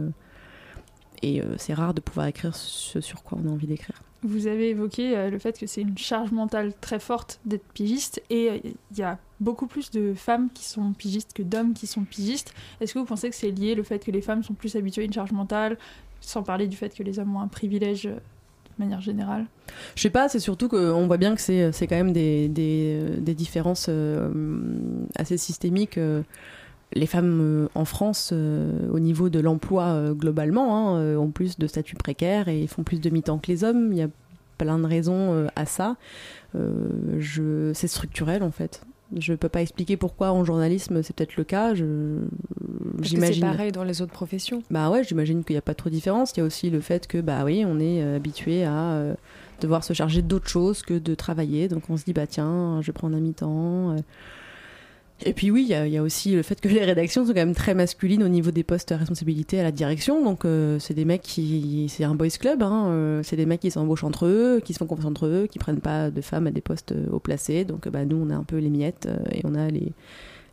et 1.23 1.42
c'est 1.59 1.75
rare 1.75 1.92
de 1.92 2.01
pouvoir 2.01 2.29
écrire 2.29 2.57
ce 2.57 3.03
sur 3.03 3.23
quoi 3.23 3.38
on 3.44 3.46
a 3.46 3.53
envie 3.53 3.66
d'écrire. 3.66 4.03
Vous 4.23 4.46
avez 4.46 4.70
évoqué 4.70 5.29
le 5.31 5.38
fait 5.38 5.59
que 5.59 5.66
c'est 5.66 5.83
une 5.83 5.99
charge 5.99 6.33
mentale 6.33 6.73
très 6.81 6.99
forte 6.99 7.40
d'être 7.44 7.66
pigiste 7.75 8.23
et 8.31 8.62
il 8.90 8.99
y 8.99 9.03
a 9.03 9.18
beaucoup 9.38 9.66
plus 9.66 9.90
de 9.90 10.14
femmes 10.14 10.49
qui 10.55 10.64
sont 10.64 10.94
pigistes 10.94 11.35
que 11.35 11.42
d'hommes 11.42 11.75
qui 11.75 11.87
sont 11.87 12.05
pigistes. 12.05 12.55
Est-ce 12.81 12.94
que 12.94 12.99
vous 12.99 13.05
pensez 13.05 13.29
que 13.29 13.37
c'est 13.37 13.51
lié 13.51 13.75
le 13.75 13.83
fait 13.83 14.03
que 14.03 14.11
les 14.11 14.23
femmes 14.23 14.42
sont 14.42 14.55
plus 14.55 14.77
habituées 14.77 15.03
à 15.03 15.05
une 15.05 15.12
charge 15.12 15.33
mentale, 15.33 15.77
sans 16.20 16.42
parler 16.42 16.66
du 16.66 16.76
fait 16.76 16.94
que 16.94 17.02
les 17.02 17.18
hommes 17.18 17.35
ont 17.37 17.40
un 17.40 17.48
privilège 17.48 18.06
euh, 18.06 18.11
de 18.14 18.85
manière 18.85 19.00
générale 19.00 19.46
Je 19.96 20.02
sais 20.02 20.11
pas, 20.11 20.28
c'est 20.28 20.38
surtout 20.38 20.68
qu'on 20.68 21.06
voit 21.06 21.16
bien 21.18 21.35
que 21.35 21.40
c'est 21.40 21.70
c'est 21.72 21.87
quand 21.87 21.96
même 21.96 22.12
des, 22.12 22.48
des, 22.48 23.35
différences 23.35 23.87
euh, 23.88 24.30
assez 25.16 25.37
systémiques. 25.37 25.98
euh. 25.98 26.22
Les 26.92 27.06
femmes 27.06 27.38
euh, 27.40 27.68
en 27.76 27.85
France, 27.85 28.30
euh, 28.33 28.88
au 28.90 28.98
niveau 28.98 29.28
de 29.28 29.38
l'emploi 29.38 29.85
euh, 29.85 30.12
globalement, 30.12 30.76
hein, 30.76 30.98
euh, 30.98 31.16
ont 31.16 31.30
plus 31.30 31.56
de 31.56 31.68
statut 31.68 31.94
précaire 31.94 32.48
et 32.48 32.66
font 32.66 32.83
plus 32.83 33.00
de 33.00 33.11
mi-temps 33.11 33.38
que 33.38 33.46
les 33.46 33.62
hommes. 33.62 33.92
Il 33.92 33.98
y 33.98 34.02
a 34.02 34.09
plein 34.59 34.76
de 34.76 34.87
raisons 34.87 35.33
euh, 35.33 35.46
à 35.54 35.66
ça. 35.66 35.96
Euh. 36.56 37.20
C'est 37.74 37.87
structurel 37.87 38.42
en 38.42 38.50
fait. 38.50 38.83
Je 39.16 39.35
peux 39.35 39.49
pas 39.49 39.62
expliquer 39.62 39.96
pourquoi 39.96 40.31
en 40.33 40.44
journalisme 40.44 41.03
c'est 41.03 41.14
peut-être 41.16 41.37
le 41.37 41.44
cas. 41.44 41.75
Que 41.75 42.20
c'est 43.03 43.09
J'imagine. 43.09 43.42
pareil 43.42 43.73
dans 43.73 43.85
les 43.85 44.03
autres 44.03 44.12
professions. 44.12 44.62
Bah 44.70 44.90
ouais, 44.90 45.03
j'imagine 45.05 45.42
qu'il 45.44 45.55
n'y 45.55 45.59
a 45.59 45.62
pas 45.62 45.75
trop 45.75 45.88
de 45.90 45.94
différence. 45.94 46.33
Il 46.37 46.40
y 46.40 46.42
a 46.42 46.44
aussi 46.46 46.70
le 46.70 46.81
fait 46.81 47.07
que, 47.07 47.18
bah 47.18 47.44
oui, 47.44 47.64
on 47.66 47.79
est 47.81 48.03
euh, 48.03 48.16
habitué 48.16 48.64
à 48.64 48.92
euh, 48.92 49.14
devoir 49.61 49.83
se 49.85 49.92
charger 49.94 50.23
d'autres 50.23 50.49
choses 50.49 50.83
que 50.83 50.94
de 50.99 51.14
travailler. 51.14 51.68
Donc 51.68 51.85
on 51.88 51.96
se 51.96 52.05
dit, 52.05 52.12
bah 52.12 52.27
tiens, 52.27 52.81
je 52.83 52.87
vais 52.88 52.92
prendre 52.92 53.16
un 53.16 53.20
mi-temps. 53.20 53.92
euh. 53.92 53.96
Et 55.26 55.33
puis 55.35 55.50
oui, 55.50 55.62
il 55.62 55.68
y, 55.68 55.74
a- 55.74 55.87
il 55.87 55.92
y 55.92 55.96
a 55.98 56.02
aussi 56.02 56.33
le 56.35 56.42
fait 56.42 56.61
que 56.61 56.68
les 56.70 56.85
rédactions 56.85 57.22
sont 57.26 57.30
quand 57.33 57.40
même 57.40 57.54
très 57.54 57.74
masculines 57.74 58.22
au 58.22 58.28
niveau 58.28 58.50
des 58.50 58.62
postes 58.64 58.90
à 58.92 58.96
responsabilité 58.96 59.61
à 59.61 59.62
la 59.62 59.72
direction. 59.72 60.24
Donc 60.24 60.44
euh, 60.44 60.78
c'est 60.78 60.94
des 60.94 61.04
mecs 61.04 61.22
qui... 61.22 61.87
C'est 61.88 62.04
un 62.04 62.14
boys 62.14 62.28
club, 62.30 62.62
hein, 62.62 62.87
euh, 62.88 63.22
c'est 63.22 63.37
des 63.37 63.46
mecs 63.46 63.61
qui 63.61 63.70
s'embauchent 63.70 64.04
entre 64.04 64.26
eux, 64.26 64.61
qui 64.64 64.72
se 64.72 64.78
font 64.78 64.87
confiance 64.87 65.06
entre 65.11 65.26
eux, 65.26 65.46
qui 65.50 65.59
prennent 65.59 65.80
pas 65.80 66.11
de 66.11 66.20
femmes 66.20 66.46
à 66.46 66.50
des 66.50 66.61
postes 66.62 66.92
euh, 66.92 67.06
haut 67.12 67.18
placés. 67.18 67.64
Donc 67.64 67.88
bah, 67.88 68.04
nous, 68.04 68.16
on 68.16 68.30
a 68.30 68.35
un 68.35 68.44
peu 68.44 68.56
les 68.59 68.70
miettes 68.70 69.09
et 69.33 69.40
on 69.44 69.54
a 69.54 69.68
les 69.68 69.92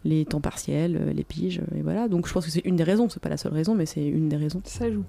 les 0.06 0.24
temps 0.26 0.40
partiels, 0.40 1.12
les 1.14 1.24
piges, 1.24 1.60
et 1.76 1.82
voilà. 1.82 2.08
Donc 2.08 2.28
je 2.28 2.34
pense 2.34 2.46
que 2.46 2.52
c'est 2.52 2.62
une 2.64 2.78
des 2.78 2.84
raisons, 2.84 3.10
c'est 3.10 3.20
pas 3.22 3.28
la 3.30 3.36
seule 3.36 3.52
raison, 3.52 3.76
mais 3.76 3.86
c'est 3.86 4.06
une 4.06 4.30
des 4.30 4.38
raisons. 4.38 4.62
Ça 4.64 4.90
joue. 4.90 5.04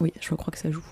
Oui, 0.00 0.12
je 0.20 0.34
crois 0.34 0.50
que 0.52 0.58
ça 0.58 0.70
joue. 0.70 0.84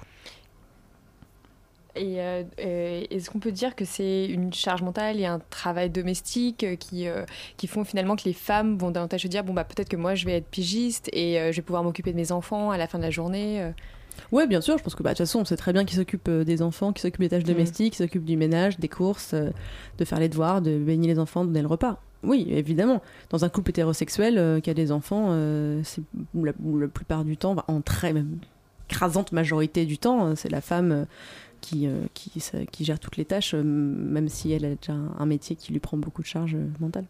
Et 1.95 2.21
euh, 2.21 2.43
euh, 2.61 3.05
est-ce 3.11 3.29
qu'on 3.29 3.39
peut 3.39 3.53
dire 3.53 3.77
que 3.77 3.85
c'est 3.85 4.25
une 4.27 4.53
charge 4.53 4.83
mentale 4.83 5.21
et 5.21 5.27
un 5.27 5.41
travail 5.51 5.91
domestique 5.91 6.65
euh, 6.65 6.77
qui, 6.77 7.07
euh, 7.07 7.25
qui 7.59 7.67
font 7.67 7.85
finalement 7.85 8.17
que 8.17 8.25
les 8.25 8.33
femmes 8.33 8.79
vont 8.79 8.91
davantage 8.91 9.23
se 9.23 9.29
dire 9.29 9.45
bon 9.45 9.53
bah 9.53 9.65
peut-être 9.65 9.91
que 9.91 9.97
moi 9.97 10.15
je 10.15 10.25
vais 10.25 10.33
être 10.37 10.47
pigiste 10.47 11.11
et 11.13 11.39
euh, 11.39 11.53
je 11.53 11.57
vais 11.57 11.63
pouvoir 11.63 11.85
m'occuper 11.85 12.13
de 12.13 12.17
mes 12.17 12.33
enfants 12.33 12.71
à 12.71 12.79
la 12.79 12.87
fin 12.87 12.97
de 12.97 13.03
la 13.03 13.11
journée. 13.11 13.71
Ouais, 14.31 14.47
bien 14.47 14.61
sûr, 14.61 14.79
je 14.79 14.83
pense 14.83 14.95
que 14.95 15.03
bah, 15.03 15.11
de 15.11 15.17
toute 15.17 15.27
façon, 15.27 15.41
on 15.41 15.45
sait 15.45 15.57
très 15.57 15.73
bien 15.73 15.85
qui 15.85 15.95
s'occupe 15.95 16.31
des 16.31 16.63
enfants, 16.63 16.93
qui 16.93 17.03
s'occupe 17.03 17.21
des 17.21 17.31
tâches 17.31 17.45
Mm. 17.45 17.47
domestiques, 17.47 17.93
qui 17.93 17.99
s'occupe 17.99 18.25
du 18.25 18.37
ménage, 18.37 18.79
des 18.79 18.89
courses, 18.89 19.35
de 19.35 20.05
faire 20.05 20.21
les 20.21 20.29
devoirs, 20.29 20.63
de 20.63 20.79
baigner 20.79 21.09
les 21.09 21.19
enfants, 21.19 21.43
de 21.43 21.49
donner 21.49 21.63
le 21.63 21.69
repas. 21.69 22.01
Oui, 22.23 22.47
évidemment. 22.51 23.03
Dans 23.31 23.45
un 23.45 23.49
couple 23.49 23.71
hétérosexuel 23.71 24.61
qui 24.63 24.71
a 24.71 24.75
des 24.75 24.93
enfants, 24.93 25.35
c'est 25.83 26.03
la, 26.35 26.53
plupart 26.89 27.25
du 27.25 27.37
temps, 27.37 27.55
bah, 27.55 27.65
en 27.69 27.81
très 27.81 28.13
même 28.13 28.39
écrasante 28.89 29.33
majorité 29.33 29.87
du 29.87 29.97
temps, 29.99 30.37
c'est 30.37 30.51
la 30.51 30.61
femme 30.61 31.07
qui, 31.63 31.87
euh, 31.87 32.05
qui, 32.13 32.85
gère 32.85 32.99
toutes 32.99 33.17
les 33.17 33.25
tâches, 33.25 33.55
euh, 33.55 33.63
même 33.63 34.29
si 34.29 34.53
elle 34.53 34.67
a 34.67 34.75
déjà 34.75 34.93
un, 34.93 35.27
métier 35.27 35.57
qui 35.57 35.73
lui 35.73 35.81
prend 35.81 35.97
beaucoup 35.97 36.21
de 36.21 36.27
charges 36.27 36.57
euh, 36.57 36.67
mentales. 36.81 37.07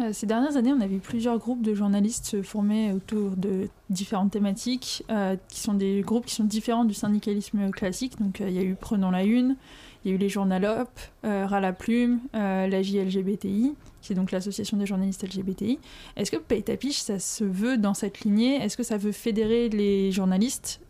Euh, 0.00 0.12
ces 0.12 0.26
dernières 0.26 0.56
années, 0.56 0.72
on 0.72 0.80
a 0.80 0.86
vu 0.86 0.98
plusieurs 0.98 1.38
groupes 1.38 1.62
de 1.62 1.74
journalistes 1.74 2.24
se 2.24 2.42
former 2.42 2.92
autour 2.92 3.32
de 3.36 3.68
différentes 3.90 4.30
thématiques, 4.30 5.04
qui 5.48 5.60
sont 5.60 5.74
des 5.74 6.00
groupes 6.00 6.24
qui 6.24 6.34
sont 6.34 6.44
différents 6.44 6.84
du 6.84 6.94
syndicalisme 6.94 7.70
classique. 7.70 8.18
Donc, 8.18 8.40
il 8.40 8.52
y 8.52 8.58
a 8.58 8.62
eu 8.62 8.76
Prenons 8.80 9.10
la 9.10 9.24
Une, 9.24 9.56
il 10.04 10.10
y 10.10 10.12
a 10.12 10.14
eu 10.14 10.18
les 10.18 10.30
Journalopes, 10.30 11.00
euh, 11.24 11.44
Ras 11.44 11.60
la 11.60 11.74
Plume, 11.74 12.20
la 12.32 12.82
JLGBTI, 12.82 13.74
qui 14.00 14.12
est 14.12 14.16
donc 14.16 14.30
l'association 14.30 14.78
des 14.78 14.86
journalistes 14.86 15.22
LGBTI. 15.22 15.78
Est-ce 16.16 16.30
que 16.30 16.38
Paye 16.38 16.62
ta 16.62 16.76
piche, 16.76 17.00
ça 17.00 17.18
se 17.18 17.44
veut 17.44 17.76
dans 17.76 17.92
cette 17.92 18.20
lignée? 18.20 18.56
Est-ce 18.56 18.78
que 18.78 18.84
ça 18.84 18.96
veut 18.96 19.12
fédérer 19.12 19.68
les 19.68 20.12
journalistes 20.12 20.80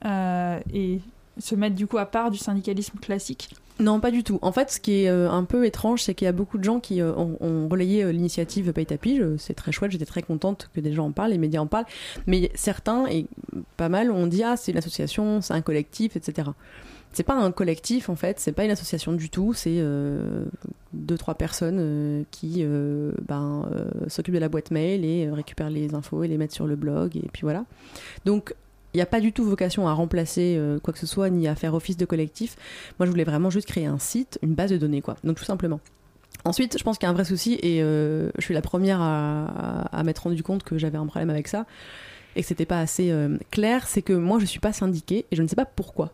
et 0.73 1.01
se 1.41 1.55
mettre 1.55 1.75
du 1.75 1.87
coup 1.87 1.99
à 1.99 2.07
part 2.07 2.31
du 2.31 2.39
syndicalisme 2.39 2.99
classique 2.99 3.55
Non, 3.79 4.01
pas 4.01 4.11
du 4.11 4.23
tout. 4.23 4.39
En 4.43 4.53
fait, 4.53 4.71
ce 4.71 4.81
qui 4.81 5.05
est 5.05 5.09
euh, 5.09 5.31
un 5.31 5.45
peu 5.45 5.65
étrange, 5.67 6.03
c'est 6.03 6.15
qu'il 6.15 6.27
y 6.27 6.29
a 6.29 6.33
beaucoup 6.33 6.59
de 6.59 6.65
gens 6.65 6.81
qui 6.81 7.01
euh, 7.01 7.13
ont, 7.15 7.69
relayé 7.69 8.05
euh, 8.05 8.13
l'initiative 8.13 8.73
Paye 8.73 8.87
ta 8.87 8.97
pige. 8.97 9.25
C'est 9.39 9.55
très 9.55 9.73
chouette, 9.73 9.91
j'étais 9.91 10.07
très 10.07 10.23
contente 10.23 10.71
que 10.75 10.81
des 10.81 10.93
gens 10.93 11.07
en 11.07 11.13
parlent, 11.13 11.33
les 11.33 11.39
médias 11.39 11.61
en 11.61 11.67
parlent. 11.67 11.87
Mais 12.27 12.51
certains, 12.55 13.07
et 13.07 13.27
pas 13.77 13.89
mal, 13.89 14.11
ont 14.11 14.27
dit 14.27 14.43
Ah, 14.43 14.57
c'est 14.57 14.73
une 14.73 14.79
association, 14.79 15.41
c'est 15.41 15.55
un 15.55 15.63
collectif, 15.63 16.17
etc. 16.17 16.51
C'est 17.13 17.25
pas 17.25 17.35
un 17.35 17.51
collectif 17.51 18.09
en 18.09 18.15
fait, 18.15 18.39
c'est 18.39 18.53
pas 18.53 18.65
une 18.65 18.71
association 18.71 19.13
du 19.13 19.31
tout, 19.31 19.53
c'est 19.53 19.83
deux, 20.93 21.19
trois 21.19 21.35
personnes 21.35 22.25
qui 22.31 22.65
ben, 23.27 23.69
s'occupent 24.07 24.35
de 24.35 24.39
la 24.39 24.49
boîte 24.49 24.71
mail 24.71 25.05
et 25.05 25.29
récupèrent 25.29 25.71
les 25.71 25.93
infos 25.97 26.23
et 26.23 26.29
les 26.29 26.39
mettent 26.39 26.53
sur 26.53 26.69
le 26.69 26.77
blog, 26.77 27.17
et 27.17 27.29
puis 27.33 27.43
voilà. 27.43 27.65
Donc 28.27 28.55
il 28.93 28.97
n'y 28.97 29.03
a 29.03 29.07
pas 29.07 29.21
du 29.21 29.33
tout 29.33 29.45
vocation 29.45 29.87
à 29.89 29.93
remplacer 29.93 30.57
euh, 30.59 30.79
quoi 30.81 30.93
que 30.93 30.99
ce 30.99 31.07
soit 31.07 31.31
ni 31.31 31.47
à 31.47 31.55
faire 31.55 31.75
office 31.75 31.97
de 31.97 32.05
collectif. 32.05 32.57
Moi, 32.99 33.07
je 33.07 33.11
voulais 33.11 33.25
vraiment 33.25 33.51
juste 33.51 33.69
créer 33.69 33.87
un 33.87 33.99
site, 33.99 34.39
une 34.43 34.55
base 34.55 34.71
de 34.71 34.77
données, 34.77 35.03
quoi. 35.03 35.17
Donc 35.25 35.37
tout 35.37 35.45
simplement. 35.45 35.81
Ensuite, 36.45 36.79
je 36.79 36.83
pense 36.83 36.99
qu'il 36.99 37.07
y 37.07 37.09
a 37.09 37.11
un 37.11 37.15
vrai 37.15 37.25
souci 37.25 37.59
et 37.63 37.83
euh, 37.83 38.31
je 38.39 38.43
suis 38.43 38.55
la 38.55 38.63
première 38.63 39.01
à, 39.01 40.03
m'être 40.05 40.21
rendu 40.21 40.43
compte 40.43 40.63
que 40.63 40.79
j'avais 40.79 40.99
un 40.99 41.07
problème 41.07 41.31
avec 41.31 41.49
ça 41.49 41.67
et 42.35 42.43
que 42.43 42.47
c'était 42.47 42.67
pas 42.67 42.81
assez 42.81 43.11
euh, 43.11 43.37
clair. 43.51 43.87
C'est 43.87 44.03
que 44.03 44.13
moi, 44.13 44.39
je 44.39 44.47
suis 44.47 44.61
pas 44.61 44.73
syndiquée 44.73 45.27
et 45.31 45.37
je 45.37 45.43
ne 45.43 45.49
sais 45.49 45.57
pas 45.57 45.67
pourquoi. 45.67 46.13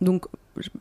Donc 0.00 0.26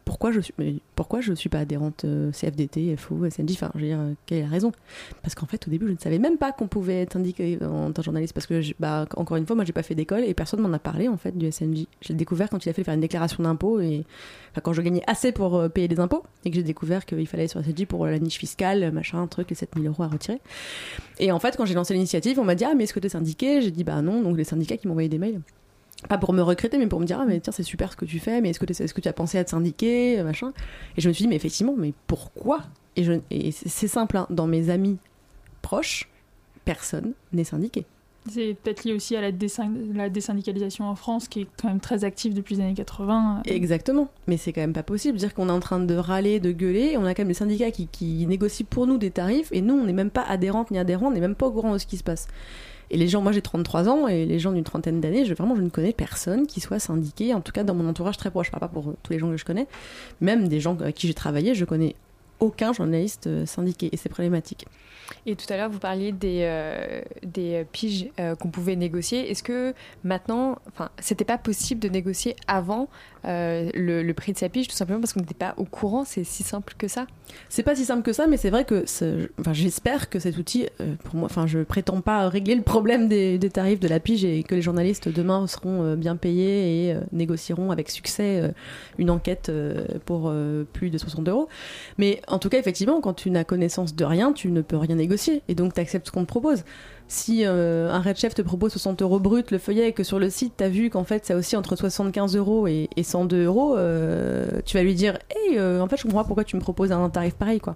pourquoi 0.05 0.31
je 0.31 0.39
suis 0.41 0.53
pourquoi 0.95 1.21
je 1.21 1.33
suis 1.33 1.49
pas 1.49 1.59
adhérente 1.59 2.03
euh, 2.05 2.31
CFDT, 2.31 2.95
FO, 2.97 3.29
SNJ 3.29 3.53
Enfin, 3.53 3.71
je 3.75 3.79
veux 3.79 3.85
dire, 3.87 3.99
euh, 3.99 4.13
quelle 4.25 4.39
est 4.39 4.41
la 4.43 4.47
raison? 4.49 4.71
Parce 5.21 5.33
qu'en 5.35 5.45
fait, 5.45 5.67
au 5.67 5.71
début, 5.71 5.87
je 5.87 5.93
ne 5.93 5.97
savais 5.97 6.19
même 6.19 6.37
pas 6.37 6.51
qu'on 6.51 6.67
pouvait 6.67 7.01
être 7.01 7.15
indiqué 7.15 7.57
en 7.63 7.91
tant 7.91 8.01
que 8.01 8.05
journaliste 8.05 8.33
parce 8.33 8.47
que, 8.47 8.61
je- 8.61 8.73
bah, 8.79 9.07
encore 9.15 9.37
une 9.37 9.45
fois, 9.47 9.55
moi, 9.55 9.63
j'ai 9.65 9.73
pas 9.73 9.83
fait 9.83 9.95
d'école 9.95 10.23
et 10.25 10.33
personne 10.33 10.59
m'en 10.61 10.73
a 10.73 10.79
parlé 10.79 11.07
en 11.07 11.17
fait 11.17 11.37
du 11.37 11.45
SNJ. 11.51 11.87
J'ai 12.01 12.13
découvert 12.13 12.49
quand 12.49 12.65
il 12.65 12.69
a 12.69 12.73
fait 12.73 12.83
faire 12.83 12.93
une 12.93 12.99
déclaration 13.01 13.43
d'impôt 13.43 13.79
et 13.79 14.03
quand 14.61 14.73
je 14.73 14.81
gagnais 14.81 15.03
assez 15.07 15.31
pour 15.31 15.55
euh, 15.55 15.69
payer 15.69 15.87
des 15.87 15.99
impôts 15.99 16.23
et 16.43 16.49
que 16.49 16.55
j'ai 16.55 16.63
découvert 16.63 17.05
qu'il 17.05 17.25
fallait 17.27 17.43
aller 17.43 17.47
sur 17.47 17.63
SNJ 17.63 17.85
pour 17.85 18.05
la 18.05 18.19
niche 18.19 18.37
fiscale, 18.37 18.91
machin, 18.91 19.25
truc, 19.27 19.49
les 19.49 19.55
7000 19.55 19.87
euros 19.87 20.03
à 20.03 20.07
retirer. 20.07 20.41
Et 21.19 21.31
en 21.31 21.39
fait, 21.39 21.55
quand 21.55 21.65
j'ai 21.65 21.75
lancé 21.75 21.93
l'initiative, 21.93 22.39
on 22.39 22.43
m'a 22.43 22.55
dit 22.55 22.65
ah 22.65 22.73
mais 22.75 22.83
est-ce 22.83 22.93
que 22.93 22.99
t'es 22.99 23.09
syndiqué? 23.09 23.61
J'ai 23.61 23.71
dit 23.71 23.83
bah 23.83 24.01
non, 24.01 24.21
donc 24.21 24.37
les 24.37 24.43
syndicats 24.43 24.77
qui 24.77 24.87
envoyé 24.89 25.07
des 25.09 25.17
mails 25.17 25.41
pas 26.09 26.17
pour 26.17 26.33
me 26.33 26.41
recruter, 26.41 26.77
mais 26.77 26.87
pour 26.87 26.99
me 26.99 27.05
dire 27.05 27.19
ah 27.21 27.25
mais 27.27 27.39
tiens 27.39 27.53
c'est 27.53 27.63
super 27.63 27.91
ce 27.91 27.97
que 27.97 28.05
tu 28.05 28.19
fais, 28.19 28.41
mais 28.41 28.49
est-ce 28.49 28.59
que, 28.59 28.65
t'es- 28.65 28.83
est-ce 28.83 28.93
que 28.93 29.01
tu 29.01 29.07
as 29.07 29.13
pensé 29.13 29.37
à 29.37 29.43
te 29.43 29.49
syndiquer, 29.51 30.21
machin? 30.23 30.51
Et 30.97 31.01
je 31.01 31.07
me 31.07 31.13
suis 31.13 31.23
dit 31.23 31.27
mais 31.29 31.35
effectivement, 31.35 31.75
mais 31.77 31.93
pourquoi? 32.07 32.61
Et, 32.97 33.51
c'est 33.51 33.87
simple, 33.87 34.17
hein, 34.17 34.27
dans 34.29 34.47
mes 34.47 34.69
amis 34.69 34.97
proches, 35.61 36.09
personne 36.65 37.13
n'est 37.31 37.43
syndiqué. 37.45 37.85
C'est 38.29 38.55
peut-être 38.61 38.83
lié 38.83 38.93
aussi 38.93 39.15
à 39.15 39.21
la, 39.21 39.31
la 39.95 40.09
désyndicalisation 40.09 40.85
en 40.85 40.95
France, 40.95 41.27
qui 41.27 41.41
est 41.41 41.47
quand 41.59 41.69
même 41.69 41.79
très 41.79 42.03
active 42.03 42.35
depuis 42.35 42.55
les 42.55 42.61
années 42.61 42.73
80. 42.75 43.41
Exactement, 43.45 44.09
mais 44.27 44.37
c'est 44.37 44.53
quand 44.53 44.61
même 44.61 44.73
pas 44.73 44.83
possible. 44.83 45.17
Dire 45.17 45.33
qu'on 45.33 45.49
est 45.49 45.53
en 45.53 45.59
train 45.59 45.79
de 45.79 45.95
râler, 45.95 46.39
de 46.39 46.51
gueuler, 46.51 46.91
et 46.91 46.97
on 46.97 47.05
a 47.05 47.15
quand 47.15 47.23
même 47.23 47.29
des 47.29 47.33
syndicats 47.33 47.71
qui, 47.71 47.87
qui 47.87 48.27
négocient 48.27 48.67
pour 48.69 48.85
nous 48.85 48.99
des 48.99 49.09
tarifs, 49.09 49.49
et 49.51 49.61
nous 49.61 49.73
on 49.73 49.85
n'est 49.85 49.93
même 49.93 50.11
pas 50.11 50.21
adhérentes 50.21 50.69
ni 50.69 50.77
adhérents, 50.77 51.07
on 51.07 51.11
n'est 51.11 51.19
même 51.19 51.33
pas 51.35 51.47
au 51.47 51.51
courant 51.51 51.73
de 51.73 51.79
ce 51.79 51.87
qui 51.87 51.97
se 51.97 52.03
passe. 52.03 52.27
Et 52.91 52.97
les 52.97 53.07
gens, 53.07 53.21
moi 53.21 53.31
j'ai 53.31 53.41
33 53.41 53.87
ans, 53.87 54.07
et 54.07 54.25
les 54.25 54.37
gens 54.37 54.51
d'une 54.51 54.65
trentaine 54.65 54.99
d'années, 54.99 55.23
vraiment 55.33 55.55
je 55.55 55.61
ne 55.61 55.69
connais 55.69 55.93
personne 55.93 56.45
qui 56.45 56.59
soit 56.59 56.77
syndiqué, 56.77 57.33
en 57.33 57.39
tout 57.39 57.53
cas 57.53 57.63
dans 57.63 57.73
mon 57.73 57.87
entourage 57.87 58.17
très 58.17 58.29
proche. 58.29 58.51
Pas 58.51 58.67
pour 58.67 58.89
euh, 58.89 58.97
tous 59.01 59.13
les 59.13 59.19
gens 59.19 59.31
que 59.31 59.37
je 59.37 59.45
connais, 59.45 59.65
même 60.19 60.49
des 60.49 60.59
gens 60.59 60.77
avec 60.77 60.95
qui 60.95 61.07
j'ai 61.07 61.13
travaillé, 61.13 61.55
je 61.55 61.63
connais 61.63 61.95
aucun 62.41 62.73
journaliste 62.73 63.27
euh, 63.27 63.45
syndiqué, 63.45 63.89
et 63.93 63.97
c'est 63.97 64.09
problématique. 64.09 64.67
Et 65.25 65.37
tout 65.37 65.45
à 65.53 65.55
l'heure, 65.55 65.69
vous 65.69 65.79
parliez 65.79 66.11
des, 66.11 66.41
euh, 66.41 67.01
des 67.23 67.65
piges 67.71 68.09
qu'on 68.39 68.49
pouvait 68.49 68.75
négocier. 68.75 69.29
Est-ce 69.31 69.43
que 69.43 69.73
maintenant, 70.03 70.57
enfin, 70.67 70.89
c'était 70.99 71.25
pas 71.25 71.37
possible 71.37 71.79
de 71.79 71.89
négocier 71.89 72.35
avant 72.47 72.87
le 73.23 74.11
prix 74.13 74.33
de 74.33 74.37
sa 74.37 74.49
pige, 74.49 74.67
tout 74.67 74.75
simplement 74.75 74.99
parce 74.99 75.13
qu'on 75.13 75.19
n'était 75.19 75.33
pas 75.33 75.53
au 75.57 75.65
courant? 75.65 76.05
C'est 76.05 76.23
si 76.23 76.43
simple 76.43 76.75
que 76.77 76.87
ça? 76.87 77.07
C'est 77.49 77.63
pas 77.63 77.75
si 77.75 77.85
simple 77.85 78.03
que 78.03 78.13
ça, 78.13 78.27
mais 78.27 78.37
c'est 78.37 78.49
vrai 78.49 78.65
que 78.65 78.85
j'espère 79.51 80.09
que 80.09 80.19
cet 80.19 80.37
outil, 80.37 80.67
euh, 80.79 80.95
pour 81.03 81.15
moi, 81.15 81.25
enfin, 81.25 81.47
je 81.47 81.59
prétends 81.59 82.01
pas 82.01 82.29
régler 82.29 82.55
le 82.55 82.61
problème 82.61 83.07
des, 83.07 83.39
tarifs 83.51 83.79
de 83.79 83.87
la 83.87 83.99
pige 83.99 84.23
et 84.23 84.43
que 84.43 84.55
les 84.55 84.61
journalistes 84.61 85.09
demain 85.09 85.47
seront 85.47 85.83
euh, 85.83 85.95
bien 85.95 86.15
payés 86.15 86.87
et 86.87 86.93
euh, 86.93 87.01
négocieront 87.11 87.71
avec 87.71 87.89
succès 87.89 88.51
une 88.97 89.09
enquête 89.09 89.51
pour 90.05 90.33
plus 90.73 90.89
de 90.89 90.97
60 90.97 91.27
euros. 91.27 91.49
Mais 91.97 92.21
en 92.27 92.39
tout 92.39 92.49
cas, 92.49 92.59
effectivement, 92.59 93.01
quand 93.01 93.13
tu 93.13 93.29
n'as 93.31 93.43
connaissance 93.43 93.95
de 93.95 94.05
rien, 94.05 94.33
tu 94.33 94.49
ne 94.49 94.61
peux 94.61 94.77
rien 94.77 94.95
négocier 94.95 95.41
et 95.47 95.55
donc 95.55 95.73
tu 95.73 95.81
acceptes 95.81 96.07
ce 96.07 96.11
qu'on 96.11 96.21
te 96.21 96.27
propose. 96.27 96.63
Si 97.11 97.43
euh, 97.45 97.91
un 97.91 97.99
Red 97.99 98.15
Chef 98.15 98.33
te 98.33 98.41
propose 98.41 98.71
60 98.71 99.01
euros 99.01 99.19
brut 99.19 99.51
le 99.51 99.57
feuillet 99.57 99.89
et 99.89 99.91
que 99.91 100.01
sur 100.01 100.17
le 100.17 100.29
site 100.29 100.53
tu 100.57 100.63
as 100.63 100.69
vu 100.69 100.89
qu'en 100.89 101.03
fait 101.03 101.25
c'est 101.25 101.33
aussi 101.33 101.57
entre 101.57 101.75
75 101.75 102.37
euros 102.37 102.67
et, 102.67 102.89
et 102.95 103.03
102 103.03 103.43
euros, 103.43 103.75
euh, 103.77 104.47
tu 104.65 104.77
vas 104.77 104.83
lui 104.83 104.95
dire 104.95 105.19
Hey, 105.29 105.57
euh, 105.57 105.81
en 105.81 105.89
fait 105.89 105.97
je 105.97 106.03
comprends 106.03 106.21
pas 106.21 106.27
pourquoi 106.27 106.45
tu 106.45 106.55
me 106.55 106.61
proposes 106.61 106.93
un 106.93 107.09
tarif 107.09 107.33
pareil 107.33 107.59
quoi. 107.59 107.75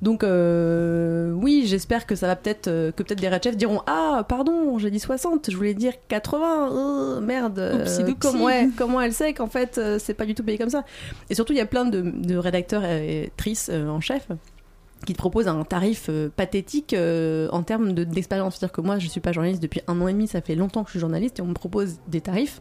Donc 0.00 0.24
euh, 0.24 1.30
oui, 1.32 1.64
j'espère 1.66 2.06
que 2.06 2.14
ça 2.14 2.26
va 2.26 2.36
peut-être 2.36 2.68
euh, 2.68 2.90
que 2.90 3.02
peut-être 3.02 3.20
des 3.20 3.28
Red 3.28 3.44
Chefs 3.44 3.56
diront 3.58 3.82
ah 3.86 4.24
pardon 4.26 4.78
j'ai 4.78 4.90
dit 4.90 4.98
60, 4.98 5.50
je 5.50 5.54
voulais 5.54 5.74
dire 5.74 5.92
80, 6.08 6.70
euh, 6.72 7.20
merde. 7.20 7.80
Oupsie 7.82 7.98
doupsie. 8.02 8.16
comment, 8.18 8.44
ouais, 8.46 8.70
comment 8.78 8.98
elle 9.02 9.12
sait 9.12 9.34
qu'en 9.34 9.48
fait 9.48 9.78
c'est 9.98 10.14
pas 10.14 10.24
du 10.24 10.34
tout 10.34 10.42
payé 10.42 10.56
comme 10.56 10.70
ça. 10.70 10.84
Et 11.28 11.34
surtout 11.34 11.52
il 11.52 11.58
y 11.58 11.60
a 11.60 11.66
plein 11.66 11.84
de, 11.84 12.00
de 12.00 12.36
rédacteurs 12.38 12.86
et 12.86 13.24
actrices 13.26 13.68
euh, 13.70 13.88
en 13.88 14.00
chef 14.00 14.26
qui 15.08 15.14
te 15.14 15.18
proposent 15.18 15.48
un 15.48 15.64
tarif 15.64 16.08
euh, 16.10 16.28
pathétique 16.28 16.92
euh, 16.92 17.48
en 17.50 17.62
termes 17.62 17.94
de- 17.94 18.04
d'expérience. 18.04 18.56
C'est-à-dire 18.56 18.72
que 18.72 18.82
moi, 18.82 18.98
je 18.98 19.08
suis 19.08 19.20
pas 19.22 19.32
journaliste 19.32 19.62
depuis 19.62 19.80
un 19.86 19.98
an 20.02 20.06
et 20.06 20.12
demi, 20.12 20.28
ça 20.28 20.42
fait 20.42 20.54
longtemps 20.54 20.82
que 20.82 20.88
je 20.88 20.92
suis 20.92 21.00
journaliste 21.00 21.38
et 21.38 21.42
on 21.42 21.46
me 21.46 21.54
propose 21.54 21.96
des 22.08 22.20
tarifs, 22.20 22.60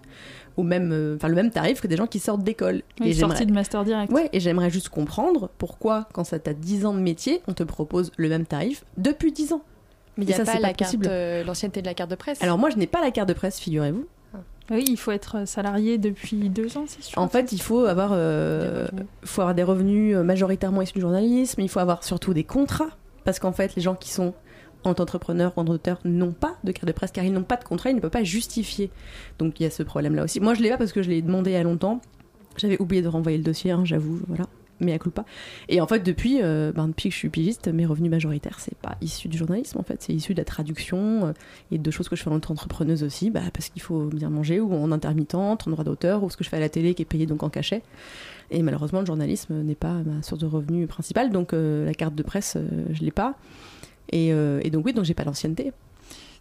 ou 0.55 0.63
même, 0.63 0.91
euh, 0.93 1.17
enfin 1.17 1.27
le 1.27 1.35
même 1.35 1.51
tarif 1.51 1.81
que 1.81 1.87
des 1.87 1.97
gens 1.97 2.07
qui 2.07 2.19
sortent 2.19 2.43
d'école. 2.45 2.83
Oui, 3.01 3.09
et 3.09 3.13
sortie 3.13 3.19
j'aimerais- 3.19 3.45
de 3.47 3.51
master 3.53 3.83
direct. 3.83 4.13
Ouais, 4.13 4.29
et 4.31 4.39
j'aimerais 4.39 4.69
juste 4.69 4.87
comprendre 4.87 5.49
pourquoi, 5.57 6.07
quand 6.13 6.23
ça 6.23 6.39
t'a 6.39 6.53
10 6.53 6.85
ans 6.85 6.93
de 6.93 6.99
métier, 7.01 7.41
on 7.47 7.53
te 7.53 7.63
propose 7.63 8.11
le 8.15 8.29
même 8.29 8.45
tarif 8.45 8.85
depuis 8.95 9.33
10 9.33 9.51
ans. 9.51 9.61
Mais 10.15 10.23
il 10.23 10.27
n'y 10.29 10.33
a 10.33 10.37
ça, 10.37 10.45
pas 10.45 10.59
la 10.59 10.73
euh, 11.09 11.43
l'ancienneté 11.43 11.81
de 11.81 11.85
la 11.87 11.93
carte 11.93 12.09
de 12.09 12.15
presse. 12.15 12.41
Alors 12.41 12.57
moi, 12.57 12.69
je 12.69 12.77
n'ai 12.77 12.87
pas 12.87 13.01
la 13.01 13.11
carte 13.11 13.27
de 13.27 13.33
presse, 13.33 13.59
figurez-vous. 13.59 14.07
Oui, 14.69 14.85
il 14.87 14.97
faut 14.97 15.11
être 15.11 15.47
salarié 15.47 15.97
depuis 15.97 16.49
deux 16.49 16.77
ans, 16.77 16.85
c'est 16.87 17.03
sûr. 17.03 17.21
En 17.21 17.29
fait, 17.29 17.51
il 17.51 17.61
faut 17.61 17.85
avoir, 17.85 18.11
euh, 18.13 18.87
faut 19.23 19.41
avoir 19.41 19.55
des 19.55 19.63
revenus 19.63 20.15
euh, 20.15 20.23
majoritairement 20.23 20.81
issus 20.81 20.95
du 20.95 21.01
journalisme, 21.01 21.61
il 21.61 21.69
faut 21.69 21.79
avoir 21.79 22.03
surtout 22.03 22.33
des 22.33 22.43
contrats, 22.43 22.89
parce 23.23 23.39
qu'en 23.39 23.53
fait, 23.53 23.75
les 23.75 23.81
gens 23.81 23.95
qui 23.95 24.11
sont 24.11 24.33
entrepreneurs 24.87 25.53
ou 25.57 25.61
auteurs 25.61 25.99
n'ont 26.05 26.31
pas 26.31 26.55
de 26.63 26.71
carte 26.71 26.85
de 26.85 26.91
presse 26.91 27.11
car 27.11 27.23
ils 27.23 27.33
n'ont 27.33 27.43
pas 27.43 27.57
de 27.57 27.63
contrat, 27.63 27.89
ils 27.89 27.95
ne 27.95 27.99
peuvent 27.99 28.09
pas 28.09 28.23
justifier. 28.23 28.89
Donc 29.39 29.59
il 29.59 29.63
y 29.63 29.65
a 29.65 29.69
ce 29.69 29.83
problème-là 29.83 30.23
aussi. 30.23 30.39
Moi, 30.39 30.53
je 30.53 30.61
l'ai 30.61 30.69
pas 30.69 30.77
parce 30.77 30.93
que 30.93 31.01
je 31.01 31.09
l'ai 31.09 31.21
demandé 31.21 31.51
il 31.51 31.53
y 31.53 31.57
a 31.57 31.63
longtemps. 31.63 32.01
J'avais 32.57 32.81
oublié 32.81 33.01
de 33.01 33.07
renvoyer 33.07 33.37
le 33.37 33.43
dossier, 33.43 33.71
hein, 33.71 33.81
j'avoue, 33.83 34.19
voilà. 34.27 34.45
Mais 34.79 34.93
à 34.93 34.99
pas. 34.99 35.25
Et 35.69 35.81
en 35.81 35.87
fait, 35.87 36.01
depuis, 36.01 36.39
euh, 36.41 36.71
ben, 36.71 36.87
depuis 36.87 37.09
que 37.09 37.13
je 37.13 37.19
suis 37.19 37.29
pigiste, 37.29 37.67
mes 37.67 37.85
revenus 37.85 38.11
majoritaires, 38.11 38.59
c'est 38.59 38.77
pas 38.77 38.95
issu 39.01 39.27
du 39.27 39.37
journalisme, 39.37 39.79
en 39.79 39.83
fait, 39.83 40.01
c'est 40.03 40.13
issu 40.13 40.33
de 40.33 40.39
la 40.39 40.45
traduction 40.45 41.27
euh, 41.27 41.33
et 41.71 41.77
de 41.79 41.91
choses 41.91 42.09
que 42.09 42.15
je 42.15 42.21
fais 42.21 42.29
en 42.29 42.39
tant 42.39 42.49
qu'entrepreneuse 42.49 43.03
aussi, 43.03 43.31
bah, 43.31 43.41
parce 43.53 43.69
qu'il 43.69 43.81
faut 43.81 44.05
bien 44.05 44.29
manger, 44.29 44.59
ou 44.59 44.71
en 44.73 44.91
intermittente, 44.91 45.67
en 45.67 45.71
droit 45.71 45.83
d'auteur, 45.83 46.23
ou 46.23 46.29
ce 46.29 46.37
que 46.37 46.43
je 46.43 46.49
fais 46.49 46.57
à 46.57 46.59
la 46.59 46.69
télé 46.69 46.93
qui 46.93 47.01
est 47.01 47.05
payé 47.05 47.25
donc 47.25 47.41
en 47.41 47.49
cachet. 47.49 47.81
Et 48.51 48.61
malheureusement, 48.61 48.99
le 48.99 49.05
journalisme 49.05 49.61
n'est 49.63 49.75
pas 49.75 49.95
ma 50.05 50.21
source 50.21 50.41
de 50.41 50.47
revenus 50.47 50.87
principale, 50.87 51.31
donc 51.31 51.53
euh, 51.53 51.85
la 51.85 51.93
carte 51.93 52.15
de 52.15 52.23
presse, 52.23 52.57
je 52.91 53.03
l'ai 53.03 53.11
pas. 53.11 53.35
Et, 54.11 54.27
et 54.29 54.69
donc 54.69 54.85
oui, 54.85 54.93
donc 54.93 55.03
j'ai 55.03 55.13
pas 55.13 55.25
l'ancienneté. 55.25 55.73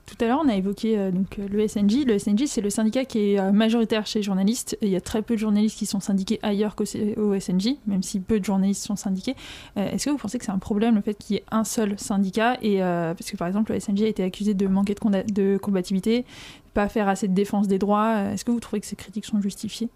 Tout 0.07 0.17
à 0.25 0.29
l'heure, 0.29 0.41
on 0.43 0.49
a 0.49 0.55
évoqué 0.55 0.97
euh, 0.97 1.11
donc, 1.11 1.41
euh, 1.41 1.49
le 1.49 1.67
SNJ. 1.67 2.07
Le 2.07 2.17
SNJ, 2.17 2.45
c'est 2.47 2.61
le 2.61 2.71
syndicat 2.71 3.05
qui 3.05 3.33
est 3.33 3.41
euh, 3.41 3.51
majoritaire 3.51 4.07
chez 4.07 4.21
les 4.21 4.23
journalistes. 4.23 4.79
Il 4.81 4.89
y 4.89 4.95
a 4.95 5.01
très 5.01 5.21
peu 5.21 5.35
de 5.35 5.41
journalistes 5.41 5.77
qui 5.77 5.85
sont 5.85 5.99
syndiqués 5.99 6.39
ailleurs 6.43 6.77
qu'au 6.77 6.85
SNJ, 6.85 7.75
même 7.89 8.05
si 8.05 8.21
peu 8.21 8.39
de 8.39 8.45
journalistes 8.45 8.85
sont 8.85 8.95
syndiqués. 8.95 9.35
Est-ce 9.75 10.05
que 10.05 10.11
vous 10.11 10.17
pensez 10.17 10.39
que 10.39 10.45
c'est 10.45 10.53
un 10.53 10.59
problème 10.59 10.95
le 10.95 11.01
fait 11.01 11.15
qu'il 11.15 11.35
y 11.35 11.39
ait 11.41 11.45
un 11.51 11.65
seul 11.65 11.99
syndicat 11.99 12.57
et, 12.63 12.79
Parce 12.79 13.31
que 13.31 13.37
par 13.37 13.49
exemple, 13.49 13.73
le 13.73 13.81
SNJ 13.81 14.03
a 14.03 14.07
été 14.07 14.23
accusé 14.23 14.55
de 14.55 14.67
manquer 14.69 14.95
de, 14.95 15.33
de 15.33 15.59
combativité, 15.59 16.25
pas 16.73 16.89
faire 16.89 17.09
assez 17.09 17.27
de 17.27 17.35
défense 17.35 17.67
des 17.67 17.79
droits. 17.79 18.21
Est-ce 18.33 18.45
que 18.45 18.53
vous 18.53 18.61
trouvez 18.61 18.81
que 18.81 18.87
ces 18.87 18.97
critiques 18.97 19.25
sont 19.25 19.41
justifiées? 19.41 19.89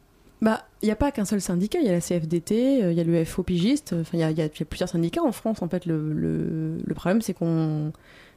Bah, 0.43 0.65
il 0.83 0.87
n'y 0.87 0.93
a 0.93 0.97
pas 0.97 1.13
qu'un 1.13 1.25
seul 1.25 1.41
syndicat, 1.41 1.79
il 1.81 1.87
y 1.87 1.91
a 1.91 1.93
la 1.93 2.01
CFDT, 2.01 2.81
il 2.91 2.93
y 2.93 3.01
a 3.01 3.05
le 3.05 3.25
FO 3.25 3.43
pigiste, 3.43 3.95
il 4.13 4.19
y 4.19 4.25
a, 4.25 4.49
plusieurs 4.65 4.89
syndicats 4.89 5.23
en 5.23 5.33
France. 5.33 5.63
En 5.63 5.69
fait, 5.69 5.87
le 5.87 6.95
problème, 6.95 7.23
c'est 7.23 7.35
qu'on. 7.35 7.93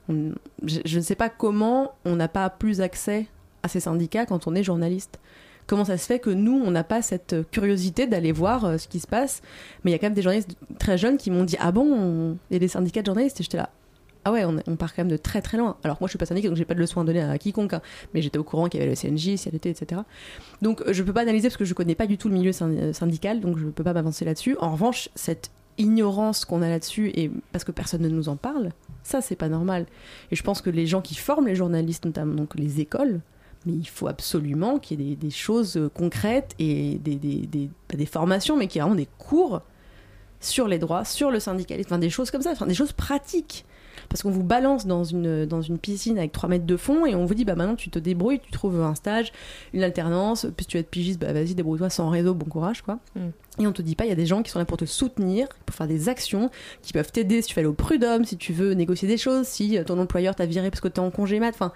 Je, 0.10 0.98
ne 0.98 1.02
sais 1.02 1.16
pas 1.16 1.30
comment 1.30 1.94
on 2.06 2.16
n'a 2.16 2.28
pas 2.28 2.50
plus 2.50 2.82
accès 2.82 3.28
à 3.64 3.68
ces 3.68 3.80
syndicats 3.80 4.26
quand 4.26 4.48
on 4.48 4.56
est 4.56 4.64
journaliste. 4.64 5.20
Comment 5.66 5.86
ça 5.86 5.98
se 5.98 6.06
fait 6.06 6.20
que 6.20 6.30
nous, 6.30 6.62
on 6.66 6.72
n'a 6.72 6.84
pas 6.84 7.02
cette 7.02 7.50
curiosité 7.50 8.06
d'aller 8.06 8.34
voir 8.34 8.66
euh, 8.66 8.78
ce 8.78 8.90
qui 8.90 9.00
se 9.00 9.08
passe? 9.08 9.42
Mais 9.84 9.92
il 9.92 9.94
y 9.94 9.96
a 9.96 10.00
quand 10.00 10.08
même 10.08 10.14
des 10.14 10.22
journalistes 10.22 10.58
très 10.78 10.98
jeunes 10.98 11.16
qui 11.18 11.32
m'ont 11.32 11.46
dit 11.46 11.56
Ah 11.60 11.72
bon, 11.72 11.86
on- 11.90 12.38
il 12.50 12.54
y 12.54 12.58
a 12.58 12.60
des 12.60 12.68
syndicats 12.68 13.00
de 13.02 13.06
journalistes 13.06 13.40
Et 13.40 13.44
j'étais 13.44 13.58
là. 13.58 13.70
Ah 14.26 14.32
ouais, 14.34 14.44
on, 14.46 14.58
on 14.68 14.76
part 14.78 14.94
quand 14.96 15.02
même 15.04 15.12
de 15.12 15.18
très 15.18 15.42
très 15.42 15.58
loin. 15.58 15.78
Alors 15.84 15.98
moi, 16.02 16.08
je 16.08 16.12
suis 16.12 16.18
pas 16.18 16.26
syndicat, 16.26 16.48
donc 16.50 16.58
j'ai 16.58 16.64
pas 16.66 16.74
de 16.74 16.80
leçon 16.80 17.00
à 17.02 17.04
donner 17.06 17.22
à 17.22 17.38
quiconque, 17.38 17.74
hein. 17.74 17.82
mais 18.14 18.22
j'étais 18.22 18.38
au 18.38 18.44
courant 18.44 18.68
qu'il 18.68 18.80
y 18.80 18.84
avait 18.84 18.90
le 18.90 18.96
CNJ, 18.96 19.36
CLT, 19.42 19.70
etc. 19.70 20.02
Donc 20.62 20.82
euh, 20.82 20.94
je 20.94 21.02
peux 21.04 21.12
pas 21.14 21.22
analyser 21.22 21.48
parce 21.48 21.58
que 21.58 21.66
je 21.66 21.74
connais 21.74 21.96
pas 21.96 22.08
du 22.08 22.18
tout 22.18 22.28
le 22.30 22.34
milieu 22.36 22.52
syn- 22.52 22.92
syndical, 22.94 23.40
donc 23.42 23.58
je 23.58 23.66
peux 23.68 23.84
pas 23.84 23.94
m'avancer 23.94 24.24
là-dessus. 24.26 24.58
En 24.60 24.72
revanche, 24.72 25.10
cette 25.16 25.50
ignorance 25.78 26.46
qu'on 26.46 26.62
a 26.62 26.70
là-dessus, 26.70 27.12
et 27.16 27.32
parce 27.52 27.64
que 27.64 27.72
personne 27.72 28.02
ne 28.02 28.10
nous 28.10 28.30
en 28.30 28.36
parle, 28.36 28.70
ça 29.04 29.22
c'est 29.22 29.36
pas 29.36 29.50
normal. 29.50 29.86
Et 30.32 30.36
je 30.36 30.44
pense 30.44 30.62
que 30.62 30.70
les 30.70 30.86
gens 30.86 31.02
qui 31.02 31.16
forment 31.16 31.48
les 31.48 31.56
journalistes, 31.56 32.06
notamment 32.06 32.36
donc 32.36 32.56
les 32.56 32.80
écoles, 32.80 33.22
mais 33.66 33.74
il 33.74 33.88
faut 33.88 34.08
absolument 34.08 34.78
qu'il 34.80 35.02
y 35.02 35.14
ait 35.14 35.16
des, 35.16 35.30
choses 35.30 35.78
euh, 35.78 35.90
concrètes 35.90 36.54
et 36.60 36.96
des, 36.96 37.16
des, 37.16 37.48
des- 37.48 37.70
pas 37.88 37.96
des 37.98 38.06
formations, 38.06 38.58
mais 38.58 38.68
qu'il 38.68 38.80
y 38.80 38.80
ait 38.80 38.84
vraiment 38.84 38.96
des 38.96 39.08
cours 39.18 39.62
sur 40.42 40.68
les 40.68 40.80
droits, 40.80 41.06
sur 41.06 41.32
le 41.32 41.40
syndicalisme, 41.40 41.88
enfin 41.88 42.00
des 42.00 42.10
choses 42.10 42.30
comme 42.30 42.42
ça, 42.42 42.52
enfin 42.52 42.66
des 42.68 42.74
choses 42.74 42.92
pratiques. 42.92 43.66
Parce 44.14 44.22
qu'on 44.22 44.30
vous 44.30 44.44
balance 44.44 44.86
dans 44.86 45.04
une, 45.04 45.48
dans 45.48 45.64
une 45.64 45.80
piscine 45.80 46.20
avec 46.20 46.34
3 46.34 46.48
mètres 46.48 46.68
de 46.68 46.78
fond 46.78 47.08
et 47.08 47.16
on 47.16 47.26
vous 47.26 47.34
dit 47.34 47.46
bah 47.46 47.56
maintenant 47.56 47.76
tu 47.76 47.90
te 47.90 47.98
débrouilles, 47.98 48.40
tu 48.40 48.52
trouves 48.52 48.80
un 48.80 48.94
stage, 48.94 49.32
une 49.74 49.82
alternance, 49.82 50.46
puis 50.56 50.68
tu 50.68 50.78
vas 50.78 50.82
être 50.82 50.90
pigiste, 50.92 51.20
bah 51.20 51.34
vas-y 51.34 51.56
débrouille-toi 51.56 51.90
sans 51.90 52.10
réseau, 52.10 52.36
bon 52.36 52.46
courage 52.46 52.84
quoi. 52.84 53.00
Et 53.58 53.66
on 53.66 53.72
te 53.72 53.82
dit 53.82 53.96
pas, 53.96 54.06
il 54.06 54.10
y 54.10 54.12
a 54.12 54.16
des 54.16 54.28
gens 54.28 54.44
qui 54.44 54.52
sont 54.52 54.60
là 54.60 54.66
pour 54.66 54.78
te 54.78 54.86
soutenir, 54.86 55.48
pour 55.66 55.76
faire 55.76 55.88
des 55.88 56.10
actions, 56.10 56.52
qui 56.84 56.94
peuvent 56.94 57.12
t'aider 57.12 57.42
si 57.42 57.48
tu 57.48 57.56
veux 57.56 57.62
aller 57.62 57.68
au 57.68 57.74
prud'homme, 57.74 58.24
si 58.24 58.38
tu 58.38 58.54
veux 58.54 58.76
négocier 58.76 59.08
des 59.08 59.18
choses, 59.18 59.48
si 59.48 59.80
ton 59.84 59.98
employeur 59.98 60.36
t'a 60.36 60.46
viré 60.46 60.70
parce 60.70 60.82
que 60.82 60.90
t'es 60.90 61.00
en 61.00 61.10
congé 61.10 61.40
mat. 61.40 61.50
Enfin, 61.50 61.72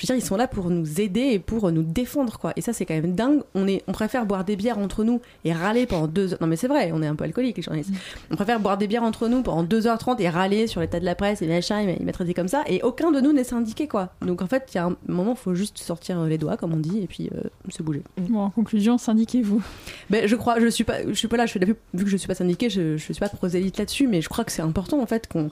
je 0.00 0.06
veux 0.06 0.14
dire, 0.14 0.24
ils 0.24 0.26
sont 0.26 0.36
là 0.36 0.48
pour 0.48 0.70
nous 0.70 0.98
aider 0.98 1.32
et 1.32 1.38
pour 1.38 1.70
nous 1.70 1.82
défendre, 1.82 2.38
quoi. 2.38 2.54
Et 2.56 2.62
ça, 2.62 2.72
c'est 2.72 2.86
quand 2.86 2.94
même 2.94 3.14
dingue. 3.14 3.42
On, 3.54 3.68
est, 3.68 3.82
on 3.86 3.92
préfère 3.92 4.24
boire 4.24 4.44
des 4.44 4.56
bières 4.56 4.78
entre 4.78 5.04
nous 5.04 5.20
et 5.44 5.52
râler 5.52 5.84
pendant 5.84 6.06
deux 6.06 6.32
heures. 6.32 6.38
Non, 6.40 6.46
mais 6.46 6.56
c'est 6.56 6.68
vrai, 6.68 6.90
on 6.94 7.02
est 7.02 7.06
un 7.06 7.14
peu 7.14 7.24
alcoolique, 7.24 7.58
les 7.58 7.62
journalistes. 7.62 7.92
On 8.30 8.36
préfère 8.36 8.60
boire 8.60 8.78
des 8.78 8.86
bières 8.86 9.02
entre 9.02 9.28
nous 9.28 9.42
pendant 9.42 9.62
2h30 9.62 10.18
et 10.20 10.30
râler 10.30 10.66
sur 10.68 10.80
l'état 10.80 11.00
de 11.00 11.04
la 11.04 11.14
presse 11.14 11.42
et 11.42 11.46
machin, 11.46 11.82
il 11.82 12.06
m'a 12.06 12.12
traité 12.12 12.32
comme 12.32 12.48
ça. 12.48 12.62
Et 12.66 12.82
aucun 12.82 13.10
de 13.10 13.20
nous 13.20 13.34
n'est 13.34 13.44
syndiqué, 13.44 13.88
quoi. 13.88 14.14
Donc 14.22 14.40
en 14.40 14.46
fait, 14.46 14.70
il 14.72 14.76
y 14.76 14.78
a 14.78 14.86
un 14.86 14.96
moment, 15.06 15.32
il 15.32 15.42
faut 15.42 15.54
juste 15.54 15.76
sortir 15.76 16.22
les 16.24 16.38
doigts, 16.38 16.56
comme 16.56 16.72
on 16.72 16.78
dit, 16.78 17.00
et 17.02 17.06
puis 17.06 17.28
euh, 17.34 17.42
se 17.68 17.82
bouger. 17.82 18.02
Bon, 18.16 18.40
en 18.40 18.50
conclusion, 18.50 18.96
syndiquez-vous. 18.96 19.62
Ben, 20.08 20.26
je 20.26 20.36
crois, 20.36 20.60
je 20.60 20.66
suis 20.68 20.84
pas, 20.84 21.06
je 21.06 21.12
suis 21.12 21.28
pas 21.28 21.36
là, 21.36 21.44
je 21.44 21.58
vu 21.58 22.04
que 22.04 22.10
je 22.10 22.16
suis 22.16 22.26
pas 22.26 22.34
syndiquée, 22.34 22.70
je, 22.70 22.96
je 22.96 23.12
suis 23.12 23.20
pas 23.20 23.28
prosélyte 23.28 23.76
là-dessus, 23.76 24.06
mais 24.06 24.22
je 24.22 24.30
crois 24.30 24.44
que 24.44 24.52
c'est 24.52 24.62
important 24.62 24.98
en 25.00 25.06
fait 25.06 25.28
qu'on 25.28 25.50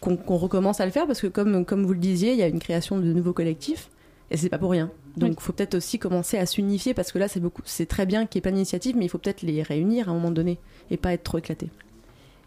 qu'on 0.00 0.36
recommence 0.36 0.80
à 0.80 0.86
le 0.86 0.92
faire 0.92 1.06
parce 1.06 1.20
que 1.20 1.26
comme, 1.26 1.64
comme 1.64 1.84
vous 1.84 1.92
le 1.92 1.98
disiez, 1.98 2.32
il 2.32 2.38
y 2.38 2.42
a 2.42 2.48
une 2.48 2.58
création 2.58 2.98
de 2.98 3.12
nouveaux 3.12 3.32
collectifs 3.34 3.90
et 4.30 4.36
c'est 4.36 4.48
pas 4.48 4.58
pour 4.58 4.70
rien. 4.70 4.90
Donc 5.16 5.34
il 5.36 5.42
faut 5.42 5.52
peut-être 5.52 5.74
aussi 5.74 5.98
commencer 5.98 6.38
à 6.38 6.46
s'unifier 6.46 6.94
parce 6.94 7.12
que 7.12 7.18
là 7.18 7.28
c'est 7.28 7.40
beaucoup, 7.40 7.62
c'est 7.64 7.86
très 7.86 8.06
bien 8.06 8.26
qu'il 8.26 8.36
y 8.36 8.38
ait 8.38 8.42
plein 8.42 8.52
d'initiatives, 8.52 8.96
mais 8.96 9.04
il 9.04 9.08
faut 9.08 9.18
peut-être 9.18 9.42
les 9.42 9.62
réunir 9.62 10.08
à 10.08 10.12
un 10.12 10.14
moment 10.14 10.30
donné 10.30 10.58
et 10.90 10.96
pas 10.96 11.12
être 11.12 11.24
trop 11.24 11.38
éclaté. 11.38 11.68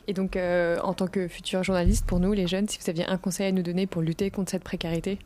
Et 0.07 0.13
donc, 0.13 0.35
euh, 0.35 0.77
en 0.83 0.93
tant 0.93 1.07
que 1.07 1.29
futur 1.29 1.63
journaliste, 1.63 2.05
pour 2.05 2.19
nous, 2.19 2.33
les 2.33 2.45
jeunes, 2.45 2.67
si 2.67 2.77
vous 2.77 2.89
aviez 2.89 3.05
un 3.05 3.17
conseil 3.17 3.47
à 3.47 3.51
nous 3.53 3.61
donner 3.61 3.87
pour 3.87 4.01
lutter 4.01 4.31
contre 4.31 4.51
cette 4.51 4.63
précarité? 4.63 5.17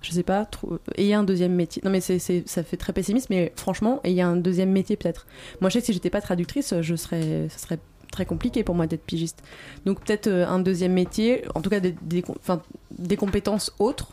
Je 0.00 0.10
sais 0.12 0.22
pas, 0.22 0.44
trop... 0.46 0.78
ayez 0.96 1.14
un 1.14 1.22
deuxième 1.24 1.54
métier. 1.54 1.82
Non 1.84 1.90
mais 1.90 2.00
c'est, 2.00 2.18
c'est- 2.18 2.46
ça 2.46 2.62
fait 2.62 2.76
très 2.76 2.92
pessimiste, 2.92 3.28
mais 3.28 3.52
franchement, 3.56 4.00
ayez 4.04 4.22
un 4.22 4.36
deuxième 4.36 4.70
métier 4.70 4.96
peut-être. 4.96 5.26
Moi 5.60 5.68
je 5.70 5.74
sais 5.74 5.80
que 5.80 5.86
si 5.86 5.92
j'étais 5.92 6.10
pas 6.10 6.20
traductrice, 6.20 6.74
je 6.80 6.94
serais, 6.96 7.48
ça 7.48 7.58
serait 7.58 7.78
très 8.16 8.26
compliqué 8.26 8.64
pour 8.64 8.74
moi 8.74 8.86
d'être 8.86 9.04
pigiste. 9.04 9.42
Donc 9.84 10.00
peut-être 10.00 10.26
euh, 10.26 10.46
un 10.48 10.58
deuxième 10.58 10.92
métier, 10.92 11.44
en 11.54 11.60
tout 11.60 11.70
cas 11.70 11.80
des, 11.80 11.94
des, 12.02 12.22
com- 12.22 12.36
enfin, 12.40 12.60
des 12.98 13.16
compétences 13.16 13.72
autres. 13.78 14.08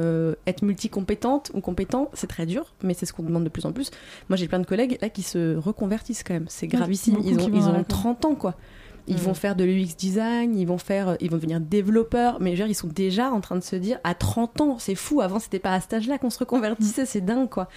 Euh, 0.00 0.34
être 0.48 0.62
multicompétente 0.62 1.52
ou 1.54 1.60
compétent, 1.60 2.10
c'est 2.14 2.26
très 2.26 2.46
dur, 2.46 2.74
mais 2.82 2.94
c'est 2.94 3.06
ce 3.06 3.12
qu'on 3.12 3.22
demande 3.22 3.44
de 3.44 3.48
plus 3.48 3.64
en 3.64 3.70
plus. 3.70 3.92
Moi, 4.28 4.36
j'ai 4.36 4.48
plein 4.48 4.58
de 4.58 4.66
collègues 4.66 4.98
là 5.00 5.08
qui 5.08 5.22
se 5.22 5.54
reconvertissent 5.56 6.24
quand 6.24 6.34
même. 6.34 6.46
C'est 6.48 6.66
gravissime. 6.66 7.18
Ils 7.24 7.38
ont, 7.38 7.48
ils 7.54 7.68
ont 7.68 7.72
la 7.72 7.84
30 7.84 8.24
ans, 8.24 8.34
quoi. 8.34 8.56
Ils 9.06 9.14
Mm. 9.14 9.18
vont 9.18 9.34
faire 9.34 9.54
de 9.54 9.62
l'UX 9.62 9.94
design, 9.96 10.58
ils 10.58 10.66
vont 10.66 10.78
faire, 10.78 11.10
euh, 11.10 11.14
ils 11.20 11.30
vont 11.30 11.36
devenir 11.36 11.60
développeurs, 11.60 12.38
mais 12.40 12.56
je 12.56 12.62
veux 12.62 12.66
dire, 12.66 12.66
ils 12.72 12.74
sont 12.74 12.88
déjà 12.88 13.30
en 13.30 13.40
train 13.40 13.54
de 13.54 13.62
se 13.62 13.76
dire 13.76 13.98
à 14.02 14.14
30 14.14 14.60
ans, 14.62 14.76
c'est 14.80 14.96
fou. 14.96 15.20
Avant, 15.20 15.38
c'était 15.38 15.60
pas 15.60 15.74
à 15.74 15.80
cet 15.80 15.92
âge-là 15.92 16.18
qu'on 16.18 16.30
se 16.30 16.40
reconvertissait, 16.40 17.06
c'est 17.06 17.20
dingue, 17.20 17.48
quoi. 17.48 17.68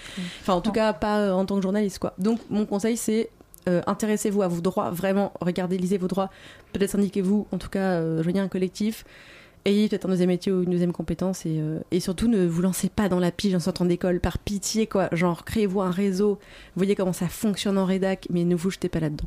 Enfin, 0.41 0.53
en 0.53 0.61
tout 0.61 0.71
cas, 0.71 0.93
pas 0.93 1.19
euh, 1.19 1.33
en 1.33 1.45
tant 1.45 1.57
que 1.57 1.61
journaliste, 1.61 1.99
quoi. 1.99 2.13
Donc, 2.17 2.39
mon 2.49 2.65
conseil, 2.65 2.97
c'est 2.97 3.29
euh, 3.67 3.81
intéressez-vous 3.87 4.41
à 4.41 4.47
vos 4.47 4.61
droits, 4.61 4.89
vraiment, 4.89 5.33
regardez, 5.41 5.77
lisez 5.77 5.97
vos 5.97 6.07
droits. 6.07 6.29
Peut-être 6.73 6.91
syndiquez-vous, 6.91 7.47
en 7.51 7.57
tout 7.57 7.69
cas, 7.69 7.99
euh, 7.99 8.23
joignez 8.23 8.39
un 8.39 8.47
collectif. 8.47 9.05
Ayez 9.65 9.89
peut-être 9.89 10.05
un 10.05 10.09
deuxième 10.09 10.29
métier 10.29 10.51
ou 10.51 10.63
une 10.63 10.69
deuxième 10.69 10.93
compétence 10.93 11.45
et, 11.45 11.59
euh, 11.59 11.79
et 11.91 11.99
surtout 11.99 12.29
ne 12.29 12.45
vous 12.45 12.61
lancez 12.61 12.87
pas 12.87 13.09
dans 13.09 13.19
la 13.19 13.31
pige 13.31 13.53
en 13.53 13.59
sortant 13.59 13.83
d'école 13.83 14.21
par 14.21 14.37
pitié 14.37 14.87
quoi. 14.87 15.09
Genre 15.11 15.43
créez-vous 15.43 15.81
un 15.81 15.91
réseau, 15.91 16.39
voyez 16.77 16.95
comment 16.95 17.11
ça 17.11 17.27
fonctionne 17.27 17.77
en 17.77 17.83
rédac, 17.83 18.27
mais 18.29 18.45
ne 18.45 18.55
vous 18.55 18.69
jetez 18.69 18.87
pas 18.87 19.01
là-dedans. 19.01 19.25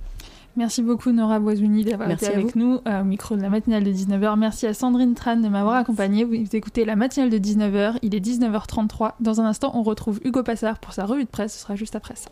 Merci 0.57 0.83
beaucoup 0.83 1.13
Nora 1.13 1.39
Boisouni 1.41 1.85
d'avoir 1.85 2.09
Merci 2.09 2.25
été 2.25 2.35
avec 2.35 2.55
vous. 2.55 2.59
nous 2.59 2.81
euh, 2.89 3.03
au 3.03 3.05
micro 3.05 3.37
de 3.37 3.43
la 3.43 3.51
matinale 3.51 3.85
de 3.85 3.93
19h. 3.93 4.39
Merci 4.39 4.67
à 4.67 4.73
Sandrine 4.73 5.15
Tran 5.15 5.37
de 5.37 5.49
m'avoir 5.49 5.75
accompagnée. 5.77 6.25
Vous 6.25 6.57
écoutez 6.57 6.85
la 6.85 6.97
matinale 6.97 7.31
de 7.31 7.39
19h, 7.39 7.99
il 8.03 8.15
est 8.15 8.21
19h33. 8.25 9.13
Dans 9.21 9.41
un 9.41 9.45
instant, 9.45 9.73
on 9.75 9.83
retrouve 9.83 10.21
Hugo 10.25 10.43
Passard 10.43 10.79
pour 10.79 10.95
sa 10.95 11.05
revue 11.05 11.25
de 11.25 11.29
presse, 11.29 11.53
ce 11.53 11.61
sera 11.61 11.77
juste 11.77 11.97
après 11.97 12.17
ça. 12.17 12.31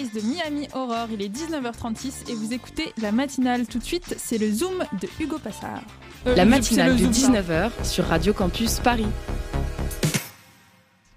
De 0.00 0.20
Miami 0.26 0.66
Horror. 0.72 1.08
Il 1.12 1.20
est 1.20 1.28
19h36 1.28 2.30
et 2.30 2.34
vous 2.34 2.54
écoutez 2.54 2.94
la 3.02 3.12
matinale. 3.12 3.66
Tout 3.66 3.78
de 3.78 3.84
suite, 3.84 4.14
c'est 4.16 4.38
le 4.38 4.50
Zoom 4.50 4.82
de 4.98 5.08
Hugo 5.20 5.38
Passard. 5.38 5.82
Euh, 6.26 6.34
La 6.34 6.46
matinale 6.46 6.92
le 6.98 7.06
de 7.06 7.12
Zoom, 7.12 7.34
pardon. 7.34 7.48
19h 7.50 7.84
sur 7.84 8.06
Radio 8.06 8.32
Campus 8.32 8.78
Paris. 8.80 9.06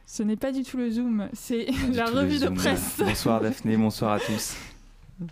Ce 0.06 0.22
n'est 0.22 0.36
pas 0.36 0.52
du 0.52 0.64
tout 0.64 0.76
le 0.76 0.92
Zoom, 0.92 1.30
c'est 1.34 1.68
la 1.94 2.06
revue 2.06 2.40
de 2.40 2.50
presse. 2.50 2.96
Bonsoir 3.00 3.40
Daphné, 3.40 3.78
bonsoir 3.78 4.12
à 4.14 4.20
tous. 4.20 4.54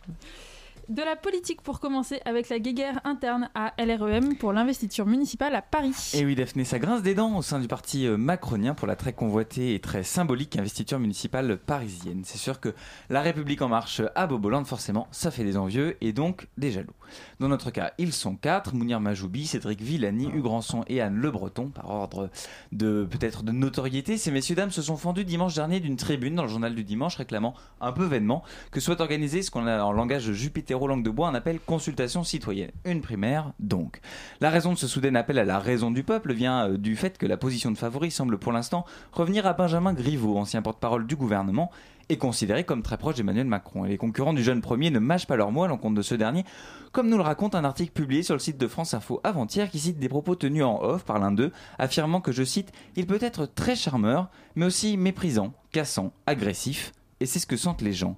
De 0.90 1.04
la 1.04 1.16
politique 1.16 1.62
pour 1.62 1.80
commencer 1.80 2.20
avec 2.26 2.50
la 2.50 2.60
guéguerre 2.60 3.00
interne 3.04 3.50
à 3.56 3.74
LREM 3.78 4.36
pour 4.36 4.52
l'investiture 4.52 5.06
municipale 5.06 5.56
à 5.56 5.62
Paris. 5.62 6.12
Et 6.14 6.26
oui 6.26 6.36
Daphné, 6.36 6.66
ça 6.66 6.80
grince 6.80 7.02
des 7.02 7.16
dents 7.16 7.38
au 7.38 7.42
sein 7.42 7.60
du 7.60 7.68
parti 7.68 8.06
euh, 8.08 8.18
macronien 8.18 8.74
pour 8.74 8.88
la 8.88 8.96
très 8.96 9.14
convoitée 9.14 9.74
et 9.74 9.80
très 9.80 10.04
symbolique 10.04 10.58
investiture 10.58 11.00
municipale 11.00 11.58
parisienne. 11.58 12.24
C'est 12.26 12.38
sûr 12.38 12.60
que 12.60 12.74
la 13.10 13.22
République 13.22 13.62
en 13.62 13.70
marche 13.70 14.02
à 14.16 14.28
Bobolande, 14.28 14.66
forcément, 14.66 15.08
ça 15.12 15.32
fait 15.32 15.44
des 15.44 15.56
envieux 15.56 15.98
et 16.02 16.14
donc 16.14 16.48
des 16.58 16.72
jaloux. 16.72 16.94
Dans 17.40 17.48
notre 17.48 17.72
cas, 17.72 17.94
ils 17.98 18.14
sont 18.14 18.36
quatre, 18.36 18.74
Mounir 18.74 19.00
Majoubi, 19.00 19.46
Cédric 19.46 19.82
Villani, 19.82 20.30
Hugues 20.34 20.46
Rançon 20.46 20.84
et 20.88 21.02
Anne 21.02 21.16
Le 21.16 21.32
Breton, 21.32 21.70
par 21.70 21.90
ordre 21.90 22.30
de 22.72 23.08
peut-être 23.10 23.44
de 23.44 23.52
notoriété. 23.52 24.18
Ces 24.18 24.32
messieurs 24.32 24.56
dames 24.56 24.72
se 24.72 24.82
sont 24.82 24.98
fendus 24.98 25.26
dimanche 25.26 25.56
dernier 25.56 25.80
d'une 25.80 25.98
tribune 25.98 26.36
dans 26.36 26.44
le 26.44 26.50
journal 26.50 26.76
du 26.76 26.84
dimanche 26.84 27.16
réclamant 27.16 27.54
un 27.80 27.92
peu 27.92 28.06
vainement 28.06 28.44
que 28.72 28.80
soit 28.80 29.00
organisé 29.02 29.42
ce 29.42 29.52
qu'on 29.52 29.68
a 29.68 29.84
en 29.84 29.92
langage 29.92 30.32
Jupitero 30.72 30.88
langue 30.88 31.04
de 31.04 31.10
bois 31.10 31.28
un 31.28 31.36
appel 31.36 31.60
consultation 31.60 32.24
citoyenne. 32.24 32.72
Une 32.86 33.02
primaire 33.02 33.52
donc. 33.60 34.00
La 34.40 34.50
raison 34.50 34.72
de 34.72 34.78
ce 34.78 34.88
soudain 34.88 35.16
appel 35.16 35.38
à 35.38 35.44
la 35.44 35.60
raison 35.60 35.92
du 35.92 36.04
peuple 36.04 36.34
vient 36.34 36.70
euh, 36.70 36.78
du 36.78 36.96
fait 36.96 37.18
que 37.18 37.26
la 37.26 37.36
position 37.36 37.72
de 37.72 37.78
favori 37.78 38.10
semble 38.10 38.38
pour 38.38 38.54
l'instant 38.54 38.86
revenir 39.12 39.46
à 39.46 39.52
Benjamin 39.52 39.94
Griveaux, 39.94 40.38
ancien 40.38 40.62
porte-parole 40.62 41.08
du 41.08 41.18
gouvernement 41.18 41.72
et 42.08 42.18
considéré 42.18 42.64
comme 42.64 42.84
très 42.84 42.98
proche 42.98 43.16
d'Emmanuel 43.16 43.48
Macron. 43.48 43.84
Et 43.84 43.90
les 43.90 43.98
concurrents 43.98 44.32
du 44.32 44.44
jeune 44.44 44.62
premier 44.62 44.92
ne 44.92 45.00
mâchent 45.00 45.28
pas 45.28 45.36
leur 45.36 45.52
mots 45.52 45.64
à 45.64 45.68
l'encontre 45.68 45.96
de 45.96 46.02
ce 46.02 46.16
dernier, 46.16 46.46
comme 46.94 47.10
nous 47.10 47.18
le 47.18 47.24
raconte 47.24 47.54
un 47.54 47.66
article 47.66 47.92
publié 47.92 48.24
sur 48.24 48.36
le 48.36 48.40
site 48.40 48.58
de 48.58 48.68
France 48.70 48.94
Info 48.94 49.20
avant-hier 49.26 49.70
qui 49.70 49.80
cite 49.80 50.00
des 50.00 50.10
propos 50.10 50.36
tenus 50.36 50.64
en 50.64 50.82
off 50.82 51.04
par 51.04 51.20
l'un 51.20 51.32
d'eux, 51.32 51.52
affirmant 51.80 52.22
que, 52.22 52.32
je 52.32 52.44
cite, 52.44 52.72
il 52.96 53.08
peut 53.08 53.20
être 53.22 53.46
très 53.46 53.76
charmeur, 53.76 54.30
mais 54.56 54.66
aussi 54.66 54.96
méprisant, 54.96 55.54
cassant, 55.74 56.14
agressif, 56.28 56.94
et 57.20 57.26
c'est 57.26 57.40
ce 57.40 57.48
que 57.48 57.58
sentent 57.58 57.82
les 57.82 57.94
gens. 57.94 58.16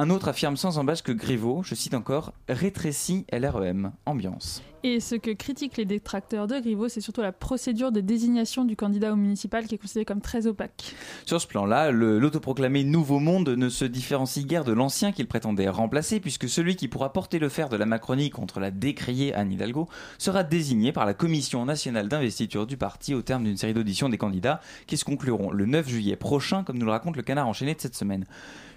Un 0.00 0.10
autre 0.10 0.28
affirme 0.28 0.56
sans 0.56 0.78
embâche 0.78 1.02
que 1.02 1.10
Griveaux, 1.10 1.64
je 1.64 1.74
cite 1.74 1.92
encore, 1.92 2.32
rétrécit 2.48 3.26
LREM, 3.32 3.90
ambiance. 4.06 4.62
Et 4.84 5.00
ce 5.00 5.16
que 5.16 5.32
critiquent 5.32 5.76
les 5.76 5.84
détracteurs 5.84 6.46
de 6.46 6.58
Griveaux, 6.60 6.88
c'est 6.88 7.00
surtout 7.00 7.20
la 7.20 7.32
procédure 7.32 7.90
de 7.90 8.00
désignation 8.00 8.64
du 8.64 8.76
candidat 8.76 9.12
au 9.12 9.16
municipal 9.16 9.66
qui 9.66 9.74
est 9.74 9.78
considérée 9.78 10.04
comme 10.04 10.20
très 10.20 10.46
opaque. 10.46 10.94
Sur 11.26 11.40
ce 11.40 11.48
plan-là, 11.48 11.90
l'autoproclamé 11.90 12.84
Nouveau 12.84 13.18
Monde 13.18 13.48
ne 13.48 13.68
se 13.68 13.84
différencie 13.84 14.46
guère 14.46 14.62
de 14.62 14.72
l'ancien 14.72 15.10
qu'il 15.10 15.26
prétendait 15.26 15.68
remplacer, 15.68 16.20
puisque 16.20 16.48
celui 16.48 16.76
qui 16.76 16.86
pourra 16.86 17.12
porter 17.12 17.40
le 17.40 17.48
fer 17.48 17.68
de 17.68 17.76
la 17.76 17.86
Macronie 17.86 18.30
contre 18.30 18.60
la 18.60 18.70
décriée 18.70 19.34
Anne 19.34 19.52
Hidalgo 19.52 19.88
sera 20.16 20.44
désigné 20.44 20.92
par 20.92 21.06
la 21.06 21.14
Commission 21.14 21.64
nationale 21.64 22.08
d'investiture 22.08 22.66
du 22.66 22.76
parti 22.76 23.14
au 23.14 23.22
terme 23.22 23.44
d'une 23.44 23.56
série 23.56 23.74
d'auditions 23.74 24.08
des 24.08 24.18
candidats 24.18 24.60
qui 24.86 24.96
se 24.96 25.04
concluront 25.04 25.50
le 25.50 25.66
9 25.66 25.88
juillet 25.88 26.16
prochain, 26.16 26.62
comme 26.62 26.78
nous 26.78 26.86
le 26.86 26.92
raconte 26.92 27.16
le 27.16 27.22
canard 27.22 27.48
enchaîné 27.48 27.74
de 27.74 27.80
cette 27.80 27.96
semaine. 27.96 28.26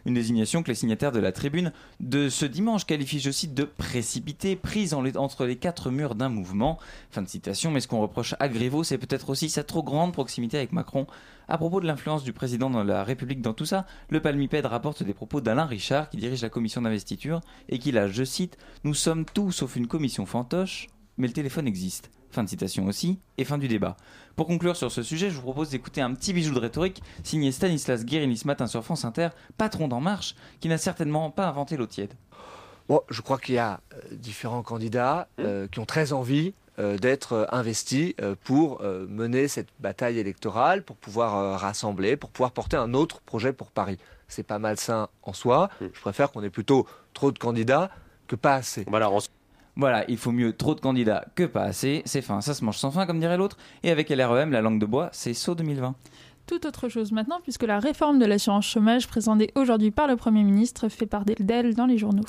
Une 0.05 0.15
désignation 0.15 0.63
que 0.63 0.69
les 0.69 0.75
signataires 0.75 1.11
de 1.11 1.19
la 1.19 1.31
tribune 1.31 1.71
de 1.99 2.27
ce 2.27 2.45
dimanche 2.45 2.85
qualifient, 2.85 3.19
je 3.19 3.29
cite, 3.29 3.53
de 3.53 3.65
précipitée, 3.65 4.55
prise 4.55 4.95
entre 4.95 5.45
les 5.45 5.57
quatre 5.57 5.90
murs 5.91 6.15
d'un 6.15 6.29
mouvement. 6.29 6.79
Fin 7.09 7.21
de 7.21 7.27
citation, 7.27 7.71
mais 7.71 7.79
ce 7.79 7.87
qu'on 7.87 8.01
reproche 8.01 8.35
à 8.39 8.49
Griveaux, 8.49 8.83
c'est 8.83 8.97
peut-être 8.97 9.29
aussi 9.29 9.49
sa 9.49 9.63
trop 9.63 9.83
grande 9.83 10.13
proximité 10.13 10.57
avec 10.57 10.71
Macron. 10.71 11.07
À 11.47 11.57
propos 11.57 11.81
de 11.81 11.87
l'influence 11.87 12.23
du 12.23 12.33
président 12.33 12.69
dans 12.69 12.83
la 12.83 13.03
République 13.03 13.41
dans 13.41 13.53
tout 13.53 13.65
ça, 13.65 13.85
le 14.09 14.21
Palmipède 14.21 14.65
rapporte 14.65 15.03
des 15.03 15.13
propos 15.13 15.41
d'Alain 15.41 15.65
Richard, 15.65 16.09
qui 16.09 16.17
dirige 16.17 16.41
la 16.41 16.49
commission 16.49 16.81
d'investiture, 16.81 17.41
et 17.69 17.77
qui 17.77 17.97
a, 17.97 18.07
je 18.07 18.23
cite, 18.23 18.57
Nous 18.83 18.93
sommes 18.93 19.25
tous 19.25 19.51
sauf 19.51 19.75
une 19.75 19.87
commission 19.87 20.25
fantoche, 20.25 20.87
mais 21.17 21.27
le 21.27 21.33
téléphone 21.33 21.67
existe. 21.67 22.09
Fin 22.31 22.43
de 22.43 22.49
citation 22.49 22.85
aussi, 22.87 23.19
et 23.37 23.43
fin 23.43 23.57
du 23.57 23.67
débat. 23.67 23.97
Pour 24.37 24.47
conclure 24.47 24.77
sur 24.77 24.89
ce 24.89 25.03
sujet, 25.03 25.29
je 25.29 25.35
vous 25.35 25.41
propose 25.41 25.69
d'écouter 25.69 25.99
un 25.99 26.13
petit 26.13 26.31
bijou 26.31 26.53
de 26.53 26.59
rhétorique 26.59 27.03
signé 27.23 27.51
Stanislas 27.51 28.05
Guérini 28.05 28.37
ce 28.37 28.47
matin 28.47 28.67
sur 28.67 28.85
France 28.85 29.03
Inter, 29.03 29.29
patron 29.57 29.89
d'En 29.89 29.99
Marche, 29.99 30.35
qui 30.61 30.69
n'a 30.69 30.77
certainement 30.77 31.29
pas 31.29 31.49
inventé 31.49 31.75
l'eau 31.75 31.87
tiède. 31.87 32.13
Bon, 32.91 32.99
je 33.09 33.21
crois 33.21 33.37
qu'il 33.37 33.55
y 33.55 33.57
a 33.57 33.79
euh, 33.93 33.99
différents 34.11 34.63
candidats 34.63 35.29
euh, 35.39 35.65
qui 35.71 35.79
ont 35.79 35.85
très 35.85 36.11
envie 36.11 36.53
euh, 36.77 36.97
d'être 36.97 37.47
investis 37.53 38.13
euh, 38.19 38.35
pour 38.43 38.81
euh, 38.81 39.07
mener 39.07 39.47
cette 39.47 39.69
bataille 39.79 40.19
électorale, 40.19 40.83
pour 40.83 40.97
pouvoir 40.97 41.37
euh, 41.37 41.55
rassembler, 41.55 42.17
pour 42.17 42.31
pouvoir 42.31 42.51
porter 42.51 42.75
un 42.75 42.93
autre 42.93 43.21
projet 43.21 43.53
pour 43.53 43.71
Paris. 43.71 43.97
C'est 44.27 44.43
pas 44.43 44.59
malsain 44.59 45.07
en 45.23 45.31
soi. 45.31 45.69
Je 45.79 46.01
préfère 46.01 46.33
qu'on 46.33 46.43
ait 46.43 46.49
plutôt 46.49 46.85
trop 47.13 47.31
de 47.31 47.39
candidats 47.39 47.91
que 48.27 48.35
pas 48.35 48.55
assez. 48.55 48.83
Voilà, 48.89 49.09
Voilà, 49.77 50.03
il 50.09 50.17
faut 50.17 50.33
mieux 50.33 50.51
trop 50.51 50.75
de 50.75 50.81
candidats 50.81 51.23
que 51.35 51.43
pas 51.43 51.63
assez. 51.63 52.01
C'est 52.03 52.21
fin, 52.21 52.41
ça 52.41 52.53
se 52.53 52.65
mange 52.65 52.77
sans 52.77 52.91
fin, 52.91 53.05
comme 53.05 53.21
dirait 53.21 53.37
l'autre. 53.37 53.55
Et 53.83 53.91
avec 53.91 54.09
LREM, 54.09 54.51
la 54.51 54.59
langue 54.59 54.79
de 54.79 54.85
bois, 54.85 55.07
c'est 55.13 55.33
saut 55.33 55.55
2020. 55.55 55.95
Tout 56.47 56.67
autre 56.67 56.89
chose 56.89 57.13
maintenant, 57.13 57.39
puisque 57.41 57.63
la 57.63 57.79
réforme 57.79 58.19
de 58.19 58.25
l'assurance 58.25 58.65
chômage 58.65 59.07
présentée 59.07 59.51
aujourd'hui 59.55 59.91
par 59.91 60.07
le 60.07 60.17
Premier 60.17 60.43
ministre 60.43 60.89
fait 60.89 61.05
part 61.05 61.23
d'elle 61.23 61.75
dans 61.75 61.85
les 61.85 61.97
journaux. 61.97 62.23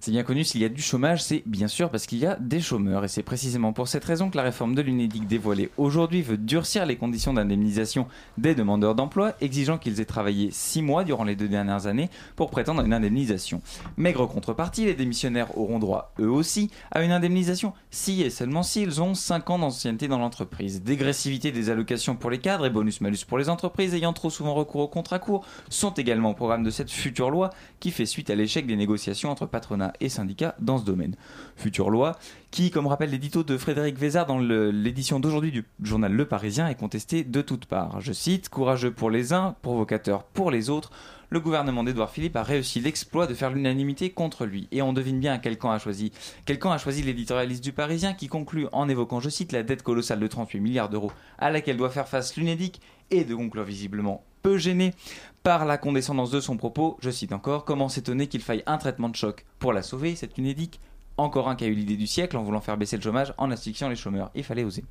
C'est 0.00 0.12
bien 0.12 0.22
connu, 0.22 0.44
s'il 0.44 0.62
y 0.62 0.64
a 0.64 0.70
du 0.70 0.80
chômage, 0.80 1.22
c'est 1.22 1.42
bien 1.44 1.68
sûr 1.68 1.90
parce 1.90 2.06
qu'il 2.06 2.18
y 2.18 2.26
a 2.26 2.36
des 2.36 2.60
chômeurs. 2.60 3.04
Et 3.04 3.08
c'est 3.08 3.22
précisément 3.22 3.74
pour 3.74 3.88
cette 3.88 4.04
raison 4.04 4.30
que 4.30 4.36
la 4.36 4.44
réforme 4.44 4.74
de 4.74 4.80
l'UNEDIC 4.80 5.26
dévoilée 5.26 5.70
aujourd'hui 5.76 6.22
veut 6.22 6.38
durcir 6.38 6.86
les 6.86 6.96
conditions 6.96 7.34
d'indemnisation 7.34 8.06
des 8.38 8.54
demandeurs 8.54 8.94
d'emploi, 8.94 9.34
exigeant 9.42 9.76
qu'ils 9.76 10.00
aient 10.00 10.06
travaillé 10.06 10.50
6 10.50 10.80
mois 10.80 11.04
durant 11.04 11.24
les 11.24 11.36
deux 11.36 11.48
dernières 11.48 11.86
années 11.86 12.08
pour 12.34 12.50
prétendre 12.50 12.80
à 12.80 12.84
une 12.84 12.94
indemnisation. 12.94 13.60
Maigre 13.98 14.26
contrepartie, 14.26 14.86
les 14.86 14.94
démissionnaires 14.94 15.58
auront 15.58 15.78
droit, 15.78 16.14
eux 16.18 16.30
aussi, 16.30 16.70
à 16.92 17.02
une 17.02 17.12
indemnisation 17.12 17.74
si 17.90 18.22
et 18.22 18.30
seulement 18.30 18.62
s'ils 18.62 19.02
ont 19.02 19.14
5 19.14 19.50
ans 19.50 19.58
d'ancienneté 19.58 20.08
dans 20.08 20.18
l'entreprise. 20.18 20.82
Dégressivité 20.82 21.52
des 21.52 21.68
allocations 21.68 22.16
pour 22.16 22.30
les 22.30 22.38
cadres 22.38 22.64
et 22.64 22.70
bonus-malus 22.70 23.24
pour 23.26 23.36
les 23.36 23.50
entreprises 23.50 23.55
ayant 23.94 24.12
trop 24.12 24.30
souvent 24.30 24.54
recours 24.54 24.82
au 24.82 24.88
contrat 24.88 25.18
court 25.18 25.46
sont 25.68 25.90
également 25.90 26.30
au 26.30 26.34
programme 26.34 26.62
de 26.62 26.70
cette 26.70 26.90
future 26.90 27.30
loi 27.30 27.50
qui 27.80 27.90
fait 27.90 28.06
suite 28.06 28.30
à 28.30 28.34
l'échec 28.34 28.66
des 28.66 28.76
négociations 28.76 29.30
entre 29.30 29.46
patronat 29.46 29.92
et 30.00 30.08
syndicats 30.08 30.54
dans 30.60 30.78
ce 30.78 30.84
domaine. 30.84 31.14
Future 31.56 31.90
loi 31.90 32.18
qui, 32.50 32.70
comme 32.70 32.86
rappelle 32.86 33.10
l'édito 33.10 33.42
de 33.42 33.58
Frédéric 33.58 33.98
Vézard 33.98 34.26
dans 34.26 34.38
l'édition 34.38 35.20
d'aujourd'hui 35.20 35.52
du 35.52 35.64
journal 35.82 36.12
Le 36.12 36.24
Parisien, 36.26 36.68
est 36.68 36.74
contestée 36.74 37.24
de 37.24 37.42
toutes 37.42 37.66
parts. 37.66 38.00
Je 38.00 38.12
cite, 38.12 38.48
courageux 38.48 38.90
pour 38.90 39.10
les 39.10 39.32
uns, 39.32 39.54
provocateur 39.62 40.24
pour 40.24 40.50
les 40.50 40.70
autres, 40.70 40.90
le 41.30 41.40
gouvernement 41.40 41.84
d'Édouard 41.84 42.10
Philippe 42.10 42.36
a 42.36 42.42
réussi 42.42 42.80
l'exploit 42.80 43.26
de 43.26 43.34
faire 43.34 43.50
l'unanimité 43.50 44.10
contre 44.10 44.46
lui. 44.46 44.68
Et 44.72 44.82
on 44.82 44.92
devine 44.92 45.20
bien 45.20 45.38
quel 45.38 45.58
camp 45.58 45.70
a 45.70 45.78
choisi. 45.78 46.12
Quel 46.44 46.58
a 46.62 46.78
choisi 46.78 47.02
l'éditorialiste 47.02 47.64
du 47.64 47.72
Parisien 47.72 48.14
qui 48.14 48.28
conclut 48.28 48.66
en 48.72 48.88
évoquant, 48.88 49.20
je 49.20 49.28
cite, 49.28 49.52
la 49.52 49.62
dette 49.62 49.82
colossale 49.82 50.20
de 50.20 50.26
38 50.26 50.60
milliards 50.60 50.88
d'euros 50.88 51.12
à 51.38 51.50
laquelle 51.50 51.76
doit 51.76 51.90
faire 51.90 52.08
face 52.08 52.36
l'UNEDIC 52.36 52.80
et 53.10 53.24
de 53.24 53.34
conclure 53.34 53.64
visiblement 53.64 54.24
peu 54.46 54.58
gêné 54.58 54.94
par 55.42 55.64
la 55.64 55.76
condescendance 55.76 56.30
de 56.30 56.38
son 56.38 56.56
propos, 56.56 56.96
je 57.00 57.10
cite 57.10 57.32
encore, 57.32 57.64
comment 57.64 57.88
s'étonner 57.88 58.28
qu'il 58.28 58.42
faille 58.42 58.62
un 58.66 58.78
traitement 58.78 59.08
de 59.08 59.16
choc 59.16 59.44
pour 59.58 59.72
la 59.72 59.82
sauver, 59.82 60.14
cette 60.14 60.38
UNEDIC 60.38 60.80
encore 61.18 61.48
un 61.48 61.56
qui 61.56 61.64
a 61.64 61.68
eu 61.68 61.74
l'idée 61.74 61.96
du 61.96 62.06
siècle 62.06 62.36
en 62.36 62.42
voulant 62.42 62.60
faire 62.60 62.76
baisser 62.76 62.96
le 62.96 63.02
chômage 63.02 63.32
en 63.38 63.50
asphyxiant 63.50 63.88
les 63.88 63.96
chômeurs. 63.96 64.30
Il 64.34 64.44
fallait 64.44 64.64
oser. 64.64 64.84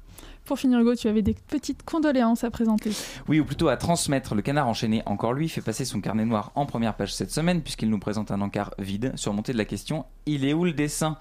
Pour 0.46 0.60
finir, 0.60 0.80
Hugo, 0.80 0.96
tu 0.96 1.08
avais 1.08 1.22
des 1.22 1.36
petites 1.48 1.84
condoléances 1.84 2.44
à 2.44 2.52
présenter. 2.52 2.92
Oui, 3.28 3.40
ou 3.40 3.46
plutôt 3.46 3.68
à 3.68 3.78
transmettre. 3.78 4.36
Le 4.36 4.42
canard 4.42 4.68
enchaîné, 4.68 5.02
encore 5.06 5.34
lui, 5.34 5.50
fait 5.50 5.62
passer 5.62 5.86
son 5.86 6.02
carnet 6.02 6.26
noir 6.26 6.52
en 6.56 6.66
première 6.66 6.96
page 6.96 7.14
cette 7.14 7.32
semaine, 7.32 7.62
puisqu'il 7.62 7.90
nous 7.90 8.00
présente 8.00 8.32
un 8.32 8.42
encart 8.42 8.74
vide, 8.78 9.14
surmonté 9.16 9.54
de 9.54 9.58
la 9.58 9.66
question 9.66 10.06
Il 10.26 10.46
est 10.46 10.54
où 10.54 10.66
le 10.66 10.74
dessin? 10.74 11.18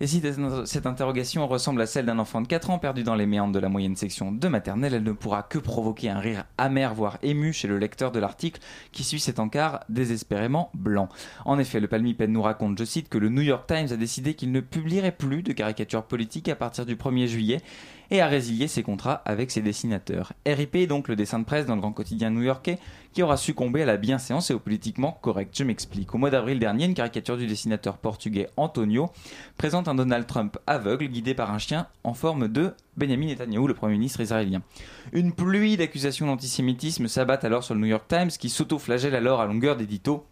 Et 0.00 0.06
si 0.06 0.22
cette 0.64 0.86
interrogation 0.86 1.48
ressemble 1.48 1.82
à 1.82 1.86
celle 1.86 2.06
d'un 2.06 2.20
enfant 2.20 2.40
de 2.40 2.46
4 2.46 2.70
ans 2.70 2.78
perdu 2.78 3.02
dans 3.02 3.16
les 3.16 3.26
méandres 3.26 3.52
de 3.52 3.58
la 3.58 3.68
moyenne 3.68 3.96
section 3.96 4.30
de 4.30 4.46
maternelle, 4.46 4.94
elle 4.94 5.02
ne 5.02 5.10
pourra 5.10 5.42
que 5.42 5.58
provoquer 5.58 6.08
un 6.08 6.20
rire 6.20 6.44
amer, 6.56 6.94
voire 6.94 7.18
ému 7.22 7.52
chez 7.52 7.66
le 7.66 7.78
lecteur 7.78 8.12
de 8.12 8.20
l'article 8.20 8.60
qui 8.92 9.02
suit 9.02 9.18
cet 9.18 9.40
encart 9.40 9.80
désespérément 9.88 10.70
blanc. 10.72 11.08
En 11.44 11.58
effet, 11.58 11.80
le 11.80 11.88
Palmipède 11.88 12.30
nous 12.30 12.42
raconte, 12.42 12.78
je 12.78 12.84
cite, 12.84 13.08
que 13.08 13.18
le 13.18 13.28
New 13.28 13.42
York 13.42 13.66
Times 13.66 13.88
a 13.90 13.96
décidé 13.96 14.34
qu'il 14.34 14.52
ne 14.52 14.60
publierait 14.60 15.10
plus 15.10 15.42
de 15.42 15.52
caricatures 15.52 16.04
politiques 16.04 16.48
à 16.48 16.54
partir 16.54 16.86
du 16.86 16.94
1er 16.94 17.26
juillet 17.26 17.60
et 18.10 18.20
a 18.20 18.26
résilié 18.26 18.68
ses 18.68 18.82
contrats 18.82 19.20
avec 19.24 19.50
ses 19.50 19.60
dessinateurs. 19.62 20.32
RIP 20.46 20.86
donc 20.86 21.08
le 21.08 21.16
dessin 21.16 21.40
de 21.40 21.44
presse 21.44 21.66
dans 21.66 21.74
le 21.74 21.80
grand 21.80 21.92
quotidien 21.92 22.30
new-yorkais 22.30 22.78
qui 23.18 23.24
aura 23.24 23.36
succombé 23.36 23.82
à 23.82 23.84
la 23.84 23.96
bienséance 23.96 24.52
et 24.52 24.54
au 24.54 24.60
politiquement 24.60 25.18
correct. 25.20 25.52
Je 25.52 25.64
m'explique. 25.64 26.14
Au 26.14 26.18
mois 26.18 26.30
d'avril 26.30 26.60
dernier, 26.60 26.84
une 26.84 26.94
caricature 26.94 27.36
du 27.36 27.48
dessinateur 27.48 27.98
portugais 27.98 28.48
Antonio 28.56 29.10
présente 29.56 29.88
un 29.88 29.96
Donald 29.96 30.24
Trump 30.28 30.56
aveugle 30.68 31.08
guidé 31.08 31.34
par 31.34 31.52
un 31.52 31.58
chien 31.58 31.88
en 32.04 32.14
forme 32.14 32.46
de 32.46 32.74
Benjamin 32.96 33.26
Netanyahu, 33.26 33.66
le 33.66 33.74
Premier 33.74 33.94
ministre 33.94 34.20
israélien. 34.20 34.62
Une 35.12 35.32
pluie 35.32 35.76
d'accusations 35.76 36.28
d'antisémitisme 36.28 37.08
s'abattent 37.08 37.44
alors 37.44 37.64
sur 37.64 37.74
le 37.74 37.80
New 37.80 37.88
York 37.88 38.04
Times 38.06 38.28
qui 38.28 38.50
s'auto-flagelle 38.50 39.16
alors 39.16 39.40
à 39.40 39.46
longueur 39.46 39.74
d'édito 39.74 40.24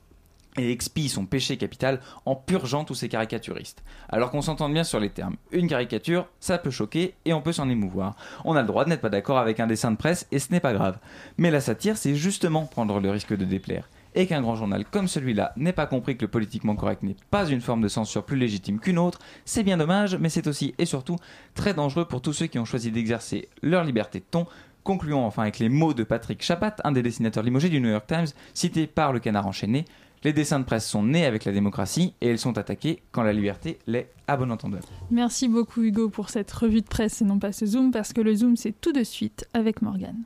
et 0.58 0.70
expie 0.70 1.08
son 1.08 1.26
péché 1.26 1.56
capital 1.56 2.00
en 2.24 2.34
purgeant 2.34 2.84
tous 2.84 2.94
ces 2.94 3.08
caricaturistes. 3.08 3.82
Alors 4.08 4.30
qu'on 4.30 4.42
s'entende 4.42 4.72
bien 4.72 4.84
sur 4.84 5.00
les 5.00 5.10
termes. 5.10 5.36
Une 5.52 5.68
caricature, 5.68 6.26
ça 6.40 6.58
peut 6.58 6.70
choquer 6.70 7.14
et 7.24 7.32
on 7.32 7.42
peut 7.42 7.52
s'en 7.52 7.68
émouvoir. 7.68 8.16
On 8.44 8.56
a 8.56 8.62
le 8.62 8.66
droit 8.66 8.84
de 8.84 8.90
n'être 8.90 9.00
pas 9.00 9.08
d'accord 9.08 9.38
avec 9.38 9.60
un 9.60 9.66
dessin 9.66 9.90
de 9.90 9.96
presse 9.96 10.26
et 10.32 10.38
ce 10.38 10.52
n'est 10.52 10.60
pas 10.60 10.72
grave. 10.72 10.98
Mais 11.38 11.50
la 11.50 11.60
satire, 11.60 11.96
c'est 11.96 12.14
justement 12.14 12.66
prendre 12.66 13.00
le 13.00 13.10
risque 13.10 13.36
de 13.36 13.44
déplaire. 13.44 13.88
et 14.18 14.26
qu'un 14.26 14.40
grand 14.40 14.56
journal 14.56 14.86
comme 14.86 15.08
celui-là 15.08 15.52
n'ait 15.56 15.74
pas 15.74 15.86
compris 15.86 16.16
que 16.16 16.24
le 16.24 16.30
politiquement 16.30 16.74
correct 16.74 17.02
n'est 17.02 17.16
pas 17.30 17.46
une 17.46 17.60
forme 17.60 17.82
de 17.82 17.88
censure 17.88 18.24
plus 18.24 18.38
légitime 18.38 18.80
qu'une 18.80 18.98
autre, 18.98 19.18
c'est 19.44 19.62
bien 19.62 19.76
dommage, 19.76 20.16
mais 20.16 20.30
c'est 20.30 20.46
aussi 20.46 20.74
et 20.78 20.86
surtout 20.86 21.16
très 21.54 21.74
dangereux 21.74 22.06
pour 22.06 22.22
tous 22.22 22.32
ceux 22.32 22.46
qui 22.46 22.58
ont 22.58 22.64
choisi 22.64 22.90
d'exercer 22.90 23.50
leur 23.62 23.84
liberté 23.84 24.20
de 24.20 24.24
ton. 24.30 24.46
Concluons 24.86 25.24
enfin 25.24 25.42
avec 25.42 25.58
les 25.58 25.68
mots 25.68 25.94
de 25.94 26.04
Patrick 26.04 26.42
Chapat, 26.42 26.76
un 26.84 26.92
des 26.92 27.02
dessinateurs 27.02 27.42
limogés 27.42 27.68
du 27.68 27.80
New 27.80 27.90
York 27.90 28.06
Times, 28.06 28.28
cité 28.54 28.86
par 28.86 29.12
le 29.12 29.18
canard 29.18 29.46
enchaîné. 29.46 29.84
Les 30.26 30.32
dessins 30.32 30.58
de 30.58 30.64
presse 30.64 30.88
sont 30.88 31.04
nés 31.04 31.24
avec 31.24 31.44
la 31.44 31.52
démocratie 31.52 32.12
et 32.20 32.28
ils 32.28 32.38
sont 32.40 32.58
attaqués 32.58 33.00
quand 33.12 33.22
la 33.22 33.32
liberté 33.32 33.78
l'est 33.86 34.10
à 34.26 34.36
bon 34.36 34.50
entendeur. 34.50 34.80
Merci 35.12 35.46
beaucoup 35.46 35.84
Hugo 35.84 36.08
pour 36.08 36.30
cette 36.30 36.50
revue 36.50 36.80
de 36.80 36.88
presse 36.88 37.22
et 37.22 37.24
non 37.24 37.38
pas 37.38 37.52
ce 37.52 37.64
zoom 37.64 37.92
parce 37.92 38.12
que 38.12 38.20
le 38.20 38.34
zoom 38.34 38.56
c'est 38.56 38.72
tout 38.72 38.90
de 38.92 39.04
suite 39.04 39.46
avec 39.54 39.82
Morgane. 39.82 40.24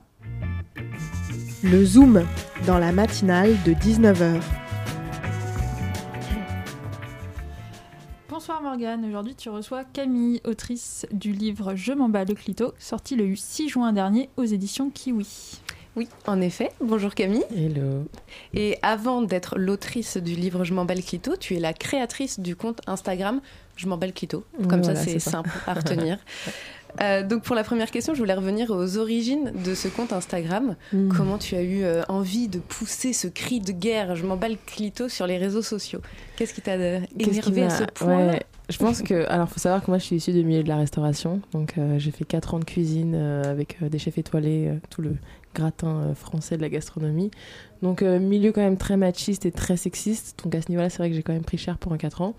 Le 1.62 1.84
Zoom, 1.84 2.24
dans 2.66 2.78
la 2.78 2.92
matinale 2.92 3.55
de 3.66 3.74
19h. 3.74 4.40
Bonsoir 8.30 8.62
Morgane, 8.62 9.05
aujourd'hui 9.05 9.34
tu 9.34 9.51
reçois 9.51 9.84
Camille, 9.84 10.40
autrice 10.46 11.05
du 11.12 11.32
livre 11.32 11.74
Je 11.74 11.92
m'en 11.92 12.09
bats 12.09 12.24
le 12.24 12.32
clito, 12.32 12.72
sorti 12.78 13.16
le 13.16 13.36
6 13.36 13.68
juin 13.68 13.92
dernier 13.92 14.30
aux 14.38 14.44
éditions 14.44 14.88
Kiwi. 14.88 15.61
Oui, 15.97 16.09
en 16.26 16.41
effet. 16.41 16.70
Bonjour 16.80 17.14
Camille. 17.14 17.45
Hello. 17.55 18.07
Et 18.55 18.78
avant 18.82 19.22
d'être 19.22 19.59
l'autrice 19.59 20.16
du 20.18 20.34
livre 20.34 20.64
Je 20.64 20.72
m'en 20.72 20.84
bats 20.84 20.95
le 20.95 21.03
clito, 21.03 21.36
tu 21.36 21.57
es 21.57 21.61
la 21.61 21.72
créatrice 21.72 22.38
du 22.38 22.55
compte 22.55 22.80
Instagram 22.86 23.41
Je 23.76 23.88
m'en 23.88 23.97
bats 23.97 24.07
le 24.07 24.12
clito. 24.12 24.45
Comme 24.68 24.84
ça, 24.84 24.95
c'est 24.95 25.18
simple 25.18 25.51
à 25.66 25.74
retenir. 25.74 26.18
Euh, 27.01 27.22
donc 27.22 27.45
pour 27.45 27.55
la 27.55 27.62
première 27.62 27.91
question, 27.91 28.14
je 28.14 28.18
voulais 28.18 28.34
revenir 28.34 28.70
aux 28.70 28.99
origines 28.99 29.53
de 29.64 29.74
ce 29.74 29.88
compte 29.88 30.12
Instagram. 30.12 30.74
Mm. 30.93 31.09
Comment 31.16 31.38
tu 31.38 31.55
as 31.55 31.62
eu 31.62 31.84
euh, 31.84 32.03
envie 32.09 32.49
de 32.49 32.59
pousser 32.59 33.12
ce 33.12 33.28
cri 33.28 33.61
de 33.61 33.72
guerre 33.72 34.16
Je 34.16 34.26
m'en 34.26 34.36
bats 34.36 34.49
le 34.49 34.59
clito 34.66 35.09
sur 35.09 35.26
les 35.26 35.38
réseaux 35.38 35.62
sociaux 35.62 36.01
Qu'est-ce 36.36 36.55
qui 36.55 36.62
t'a 36.62 36.72
euh, 36.72 37.01
énervé 37.18 37.62
à 37.62 37.70
ce 37.70 37.84
point 37.84 38.30
ouais, 38.30 38.43
Je 38.68 38.78
pense 38.78 39.03
que. 39.03 39.24
Alors, 39.28 39.49
faut 39.49 39.61
savoir 39.61 39.84
que 39.84 39.91
moi, 39.91 39.99
je 39.99 40.05
suis 40.05 40.16
issue 40.16 40.32
du 40.32 40.45
milieu 40.45 40.62
de 40.62 40.68
la 40.68 40.76
restauration. 40.76 41.41
Donc, 41.53 41.74
euh, 41.78 41.99
j'ai 41.99 42.11
fait 42.11 42.24
4 42.24 42.55
ans 42.55 42.59
de 42.59 42.64
cuisine 42.64 43.14
avec 43.14 43.78
des 43.82 43.99
chefs 43.99 44.18
étoilés, 44.18 44.72
tout 44.91 45.03
le 45.03 45.14
gratin 45.55 45.88
euh, 45.88 46.14
français 46.14 46.57
de 46.57 46.62
la 46.62 46.68
gastronomie. 46.68 47.30
Donc, 47.82 48.03
euh, 48.03 48.18
milieu 48.18 48.53
quand 48.53 48.61
même 48.61 48.76
très 48.76 48.96
machiste 48.96 49.46
et 49.46 49.53
très 49.53 49.76
sexiste. 49.76 50.40
Donc, 50.44 50.55
à 50.55 50.61
ce 50.61 50.68
niveau-là, 50.68 50.90
c'est 50.90 50.98
vrai 50.98 51.11
que 51.11 51.16
j'ai 51.16 51.22
quand 51.22 51.32
même 51.32 51.44
pris 51.44 51.59
cher 51.59 51.78
pendant 51.78 51.96
4 51.96 52.20
ans. 52.20 52.34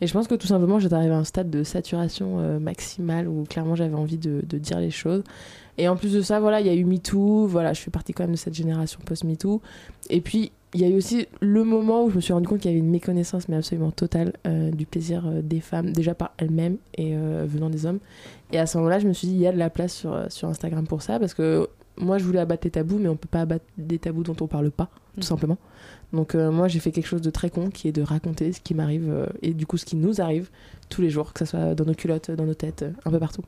Et 0.00 0.06
je 0.06 0.12
pense 0.12 0.26
que 0.26 0.34
tout 0.34 0.46
simplement, 0.46 0.78
j'étais 0.78 0.94
arrivée 0.94 1.14
à 1.14 1.18
un 1.18 1.24
stade 1.24 1.50
de 1.50 1.62
saturation 1.64 2.38
euh, 2.38 2.58
maximale 2.58 3.28
où 3.28 3.44
clairement, 3.44 3.74
j'avais 3.74 3.94
envie 3.94 4.18
de, 4.18 4.40
dire 4.58 4.80
les 4.80 4.90
choses. 4.90 5.22
Et 5.78 5.88
en 5.88 5.96
plus 5.96 6.14
de 6.14 6.22
ça, 6.22 6.40
voilà, 6.40 6.60
il 6.60 6.66
y 6.66 6.70
a 6.70 6.74
eu 6.74 6.84
MeToo. 6.84 7.46
Voilà, 7.46 7.74
je 7.74 7.80
fais 7.80 7.90
partie 7.90 8.14
quand 8.14 8.24
même 8.24 8.32
de 8.32 8.38
cette 8.38 8.54
génération 8.54 8.98
post-MeToo. 9.04 9.60
Et 10.08 10.22
puis, 10.22 10.52
il 10.72 10.80
y 10.80 10.84
a 10.84 10.88
eu 10.88 10.96
aussi 10.96 11.26
le 11.40 11.64
moment 11.64 12.04
où 12.04 12.10
je 12.10 12.16
me 12.16 12.20
suis 12.20 12.32
rendu 12.32 12.48
compte 12.48 12.60
qu'il 12.60 12.70
y 12.70 12.74
avait 12.74 12.82
une 12.82 12.90
méconnaissance, 12.90 13.48
mais 13.48 13.56
absolument 13.56 13.90
totale, 13.90 14.34
du 14.72 14.84
plaisir 14.84 15.24
des 15.42 15.60
femmes, 15.60 15.92
déjà 15.92 16.14
par 16.14 16.32
elles-mêmes 16.36 16.76
et 16.98 17.14
venant 17.16 17.70
des 17.70 17.86
hommes. 17.86 17.98
Et 18.52 18.58
à 18.58 18.66
ce 18.66 18.76
moment-là, 18.76 18.98
je 18.98 19.08
me 19.08 19.14
suis 19.14 19.28
dit, 19.28 19.34
il 19.34 19.40
y 19.40 19.46
a 19.46 19.52
de 19.52 19.58
la 19.58 19.70
place 19.70 19.94
sur, 19.94 20.30
sur 20.30 20.48
Instagram 20.48 20.86
pour 20.86 21.00
ça, 21.00 21.18
parce 21.18 21.32
que 21.32 21.66
moi, 21.98 22.18
je 22.18 22.24
voulais 22.24 22.38
abattre 22.40 22.64
les 22.64 22.70
tabous, 22.70 22.98
mais 22.98 23.08
on 23.08 23.16
peut 23.16 23.28
pas 23.28 23.40
abattre 23.42 23.64
des 23.78 23.98
tabous 23.98 24.22
dont 24.22 24.36
on 24.40 24.46
parle 24.46 24.70
pas, 24.70 24.86
tout 25.14 25.18
Mhm. 25.18 25.22
simplement. 25.22 25.58
Donc, 26.12 26.34
euh, 26.34 26.50
moi, 26.50 26.68
j'ai 26.68 26.78
fait 26.80 26.92
quelque 26.92 27.06
chose 27.06 27.22
de 27.22 27.30
très 27.30 27.50
con, 27.50 27.70
qui 27.70 27.88
est 27.88 27.92
de 27.92 28.02
raconter 28.02 28.52
ce 28.52 28.60
qui 28.60 28.74
m'arrive, 28.74 29.10
euh, 29.10 29.26
et 29.42 29.54
du 29.54 29.66
coup, 29.66 29.76
ce 29.76 29.84
qui 29.84 29.96
nous 29.96 30.20
arrive 30.20 30.50
tous 30.88 31.02
les 31.02 31.10
jours, 31.10 31.32
que 31.32 31.40
ce 31.40 31.44
soit 31.46 31.74
dans 31.74 31.84
nos 31.84 31.94
culottes, 31.94 32.30
dans 32.30 32.44
nos 32.46 32.54
têtes, 32.54 32.82
euh, 32.82 32.92
un 33.04 33.10
peu 33.10 33.18
partout. 33.18 33.42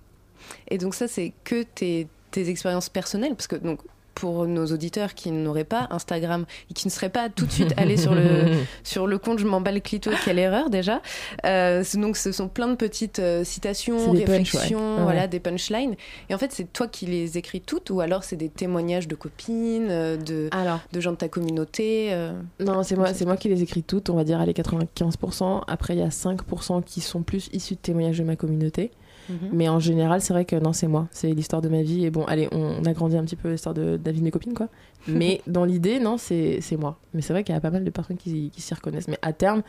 Et 0.69 0.79
donc 0.79 0.95
ça, 0.95 1.09
c'est 1.09 1.33
que 1.45 1.63
tes, 1.63 2.09
tes 2.31 2.49
expériences 2.49 2.89
personnelles, 2.89 3.35
parce 3.35 3.47
que 3.49 3.57
donc 3.57 3.81
pour 4.21 4.47
nos 4.47 4.67
auditeurs 4.67 5.15
qui 5.15 5.31
n'auraient 5.31 5.63
pas 5.77 5.87
Instagram 5.91 6.45
et 6.71 6.75
qui 6.75 6.89
ne 6.89 6.91
seraient 6.91 7.09
pas 7.09 7.29
tout 7.29 7.47
de 7.47 7.53
suite 7.53 7.73
allés 7.77 7.97
sur 7.97 8.15
le 8.15 8.47
sur 8.83 9.07
le 9.07 9.19
compte 9.19 9.39
je 9.39 9.47
m'en 9.47 9.61
bats 9.61 9.71
le 9.73 9.81
clito 9.81 10.11
quelle 10.25 10.39
erreur 10.39 10.71
déjà 10.71 11.01
Euh, 11.47 11.85
donc 11.95 12.17
ce 12.17 12.33
sont 12.33 12.49
plein 12.49 12.69
de 12.69 12.75
petites 12.75 13.21
euh, 13.21 13.45
citations 13.45 13.99
punch, 14.13 14.19
réflexions 14.29 14.97
ouais. 14.97 15.03
voilà 15.03 15.19
Ouais. 15.23 15.29
des 15.29 15.41
punchlines 15.41 15.95
et 16.29 16.35
en 16.35 16.39
fait 16.39 16.53
c'est 16.53 16.73
toi 16.73 16.87
qui 16.89 17.07
les 17.07 17.39
écris 17.39 17.61
toutes 17.61 17.91
ou 17.91 18.01
alors 18.01 18.25
c'est 18.25 18.37
des 18.37 18.49
témoignages 18.49 19.09
de 19.09 19.15
copines 19.15 19.89
euh, 19.91 20.17
de 20.17 20.49
de 20.93 21.01
gens 21.01 21.13
de 21.13 21.17
ta 21.17 21.29
communauté 21.29 22.09
euh, 22.13 22.33
Non, 22.61 22.83
c'est 22.83 22.97
moi, 22.97 23.15
c'est 23.15 23.25
moi 23.25 23.37
qui 23.37 23.49
les 23.49 23.63
écris 23.63 23.83
toutes, 23.83 24.11
on 24.11 24.15
va 24.15 24.25
dire 24.25 24.41
allez 24.41 24.53
95%. 24.53 25.63
Après, 25.67 25.95
il 25.95 26.01
y 26.01 26.03
a 26.03 26.09
5% 26.09 26.83
qui 26.83 27.01
sont 27.01 27.23
plus 27.23 27.49
issus 27.53 27.75
de 27.75 27.81
témoignages 27.81 28.19
de 28.19 28.25
ma 28.25 28.37
communauté. 28.37 28.91
Mhm. 29.29 29.37
Mais 29.53 29.69
en 29.69 29.79
général, 29.81 30.21
c'est 30.21 30.33
vrai 30.33 30.45
que 30.45 30.57
non, 30.57 30.73
c'est 30.73 30.89
moi. 30.89 31.09
C'est 31.11 31.31
l'histoire 31.33 31.63
de 31.63 31.69
ma 31.69 31.83
vie. 31.83 32.05
Et 32.05 32.11
bon, 32.11 32.25
allez, 32.25 32.49
on, 32.53 32.85
a 32.85 32.93
grandi 32.93 33.17
un 33.17 33.25
petit 33.25 33.37
peu 33.37 33.51
l'histoire 33.51 33.75
de, 33.75 33.97
de 33.97 34.01
la 34.05 34.13
vie 34.13 34.21
de 34.21 34.25
mes 34.25 34.31
copines, 34.31 34.55
quoi. 34.55 34.69
Mais 35.09 35.41
dans 35.47 35.65
l'idée, 35.65 36.01
non, 36.01 36.17
c'est 36.19 36.61
c'est 36.61 36.77
moi. 36.77 36.99
Mais 37.15 37.23
c'est 37.23 37.33
vrai 37.33 37.45
qu'il 37.45 37.55
y 37.55 37.59
a 37.59 37.61
pas 37.61 37.71
mal 37.71 37.85
de 37.85 37.91
personnes 37.91 38.17
qui, 38.17 38.51
qui 38.51 38.61
s'y 38.61 38.73
reconnaissent. 38.75 39.09
Mais 39.09 39.19
à 39.23 39.33
terme, 39.33 39.63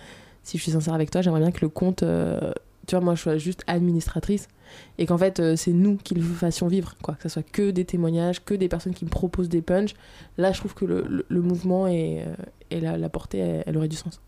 si 0.43 0.57
je 0.57 0.63
suis 0.63 0.71
sincère 0.71 0.93
avec 0.93 1.11
toi, 1.11 1.21
j'aimerais 1.21 1.41
bien 1.41 1.51
que 1.51 1.61
le 1.61 1.69
compte, 1.69 2.03
euh, 2.03 2.51
tu 2.87 2.95
vois, 2.95 3.03
moi, 3.03 3.15
je 3.15 3.21
sois 3.21 3.37
juste 3.37 3.63
administratrice. 3.67 4.47
Et 4.97 5.05
qu'en 5.05 5.17
fait, 5.17 5.39
euh, 5.39 5.55
c'est 5.55 5.73
nous 5.73 5.97
qui 5.97 6.13
le 6.15 6.21
fassions 6.21 6.67
vivre, 6.67 6.95
quoi. 7.01 7.15
Que 7.15 7.23
ce 7.23 7.29
soit 7.29 7.43
que 7.43 7.71
des 7.71 7.85
témoignages, 7.85 8.43
que 8.45 8.53
des 8.53 8.67
personnes 8.69 8.93
qui 8.93 9.03
me 9.05 9.09
proposent 9.09 9.49
des 9.49 9.61
punchs. 9.61 9.93
Là, 10.37 10.51
je 10.51 10.59
trouve 10.59 10.73
que 10.75 10.85
le, 10.85 11.03
le- 11.09 11.25
le 11.27 11.41
mouvement 11.41 11.87
et, 11.87 12.21
euh, 12.25 12.33
et 12.71 12.79
la, 12.79 12.97
la 12.97 13.09
portée, 13.09 13.39
elle, 13.39 13.63
elle 13.65 13.77
aurait 13.77 13.87
du 13.87 13.95
sens. 13.97 14.21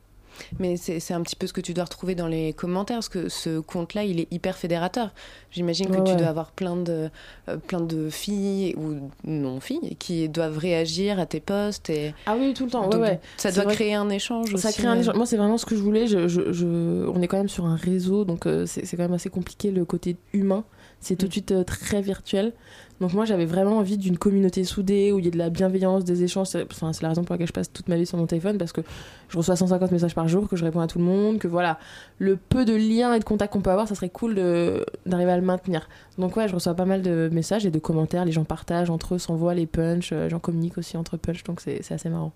Mais 0.60 0.78
c'est 0.78 1.14
un 1.14 1.22
petit 1.22 1.36
peu 1.36 1.48
ce 1.48 1.54
que 1.54 1.62
tu 1.62 1.74
dois 1.74 1.84
retrouver 1.86 2.16
dans 2.16 2.28
les 2.28 2.54
commentaires, 2.54 2.98
parce 2.98 3.10
que 3.10 3.30
ce 3.30 3.60
compte-là, 3.60 4.04
il 4.04 4.20
est 4.20 4.28
hyper 4.32 4.56
fédérateur. 4.58 5.12
J'imagine 5.52 5.88
que 5.88 5.98
Ouais, 5.98 6.04
tu 6.04 6.12
ouais. 6.12 6.18
dois 6.18 6.28
avoir 6.28 6.52
plein 6.52 6.76
de, 6.76 7.10
euh, 7.50 7.58
plein 7.58 7.82
de 7.82 8.10
filles 8.10 8.74
ou 8.78 9.10
non-filles 9.24 9.96
qui 9.98 10.30
doivent 10.30 10.58
réagir 10.58 11.20
à 11.20 11.26
tes 11.26 11.40
posts. 11.40 11.90
Et... 11.90 12.14
Ah 12.26 12.36
oui, 12.40 12.54
tout 12.54 12.66
le 12.66 12.72
temps, 12.72 12.88
Donc, 12.88 13.02
ouais. 13.02 13.20
Ça 13.38 13.52
doit 13.52 13.66
créer 13.66 13.94
un 13.96 14.10
échange 14.10 14.56
Ça 14.56 14.70
aussi, 14.70 14.78
crée 14.80 14.88
un 14.88 15.00
échange. 15.00 15.16
Moi, 15.16 15.26
c'est 15.26 15.38
vraiment 15.38 15.58
ce 15.58 15.66
que 15.66 15.76
je 15.76 15.82
voulais. 15.82 16.08
Je, 16.08 16.28
je- 16.28 16.52
je- 16.52 17.08
On 17.08 17.22
est 17.22 17.28
quand 17.28 17.38
même 17.38 17.50
sur 17.50 17.66
un 17.66 17.76
réseau, 17.76 18.26
donc 18.26 18.46
euh, 18.46 18.66
c'est 18.66 18.86
c'est 18.86 18.98
quand 18.98 19.04
même 19.04 19.14
assez 19.14 19.30
compliqué 19.30 19.72
le 19.72 19.86
côté 19.86 20.16
humain. 20.34 20.64
C'est 21.02 21.16
Mm. 21.16 21.18
tout 21.18 21.28
de 21.28 21.32
suite 21.32 21.52
euh, 21.52 21.64
très 21.64 22.02
virtuel. 22.02 22.54
Donc 23.02 23.14
moi, 23.14 23.26
j'avais 23.26 23.46
vraiment 23.46 23.78
envie 23.80 23.98
d'une 23.98 24.18
communauté 24.18 24.64
soudée 24.64 25.12
où 25.12 25.18
il 25.18 25.26
y 25.26 25.28
ait 25.28 25.32
de 25.32 25.38
la 25.38 25.50
bienveillance, 25.50 26.06
des 26.06 26.24
échanges. 26.24 26.48
C'est 26.48 26.64
enfin, 26.72 26.94
c'est 26.94 27.02
la 27.02 27.10
raison 27.10 27.24
pour 27.24 27.34
laquelle 27.34 27.48
je 27.48 27.52
passe 27.54 27.74
toute 27.74 27.88
ma 27.90 27.96
vie 27.98 28.06
sur 28.06 28.18
mon 28.20 28.28
téléphone 28.28 28.60
parce 28.60 28.72
que 28.72 28.82
je 29.30 29.38
reçois 29.38 29.56
150 29.56 29.92
messages 29.92 30.14
par 30.14 30.28
jour, 30.28 30.48
que 30.48 30.56
je 30.56 30.64
réponds 30.64 30.82
à 30.82 30.88
tout 30.88 31.00
le 31.00 31.06
monde, 31.06 31.40
que 31.40 31.48
voilà, 31.48 31.80
le 32.20 32.36
peu 32.38 32.64
de 32.64 32.76
liens 32.76 33.14
et 33.16 33.20
de 33.20 33.24
contacts 33.24 33.52
qu'on 33.54 33.62
peut 33.62 33.72
avoir, 33.72 33.88
ça 33.88 33.96
serait 33.96 34.10
cool 34.10 34.36
d'arriver 35.08 35.32
à 35.32 35.38
le 35.38 35.44
maintenir. 35.44 35.90
Donc 36.20 36.38
ouais, 36.38 36.48
je 36.48 36.54
reçois 36.54 36.76
pas 36.76 36.86
mal 36.86 37.02
de 37.02 37.30
messages 37.32 37.66
et 37.66 37.72
de 37.72 37.80
commentaires. 37.80 38.24
Les 38.24 38.32
gens 38.32 38.44
partagent 38.44 38.92
entre 38.92 39.16
eux, 39.16 39.18
s'envoient 39.18 39.56
les 39.56 39.66
punchs, 39.66 40.12
euh, 40.14 40.30
j'en 40.30 40.40
communique 40.40 40.78
aussi 40.78 40.96
entre 40.96 41.18
punchs, 41.18 41.44
donc 41.44 41.60
c'est 41.62 41.92
assez 41.92 42.10
marrant. 42.10 42.34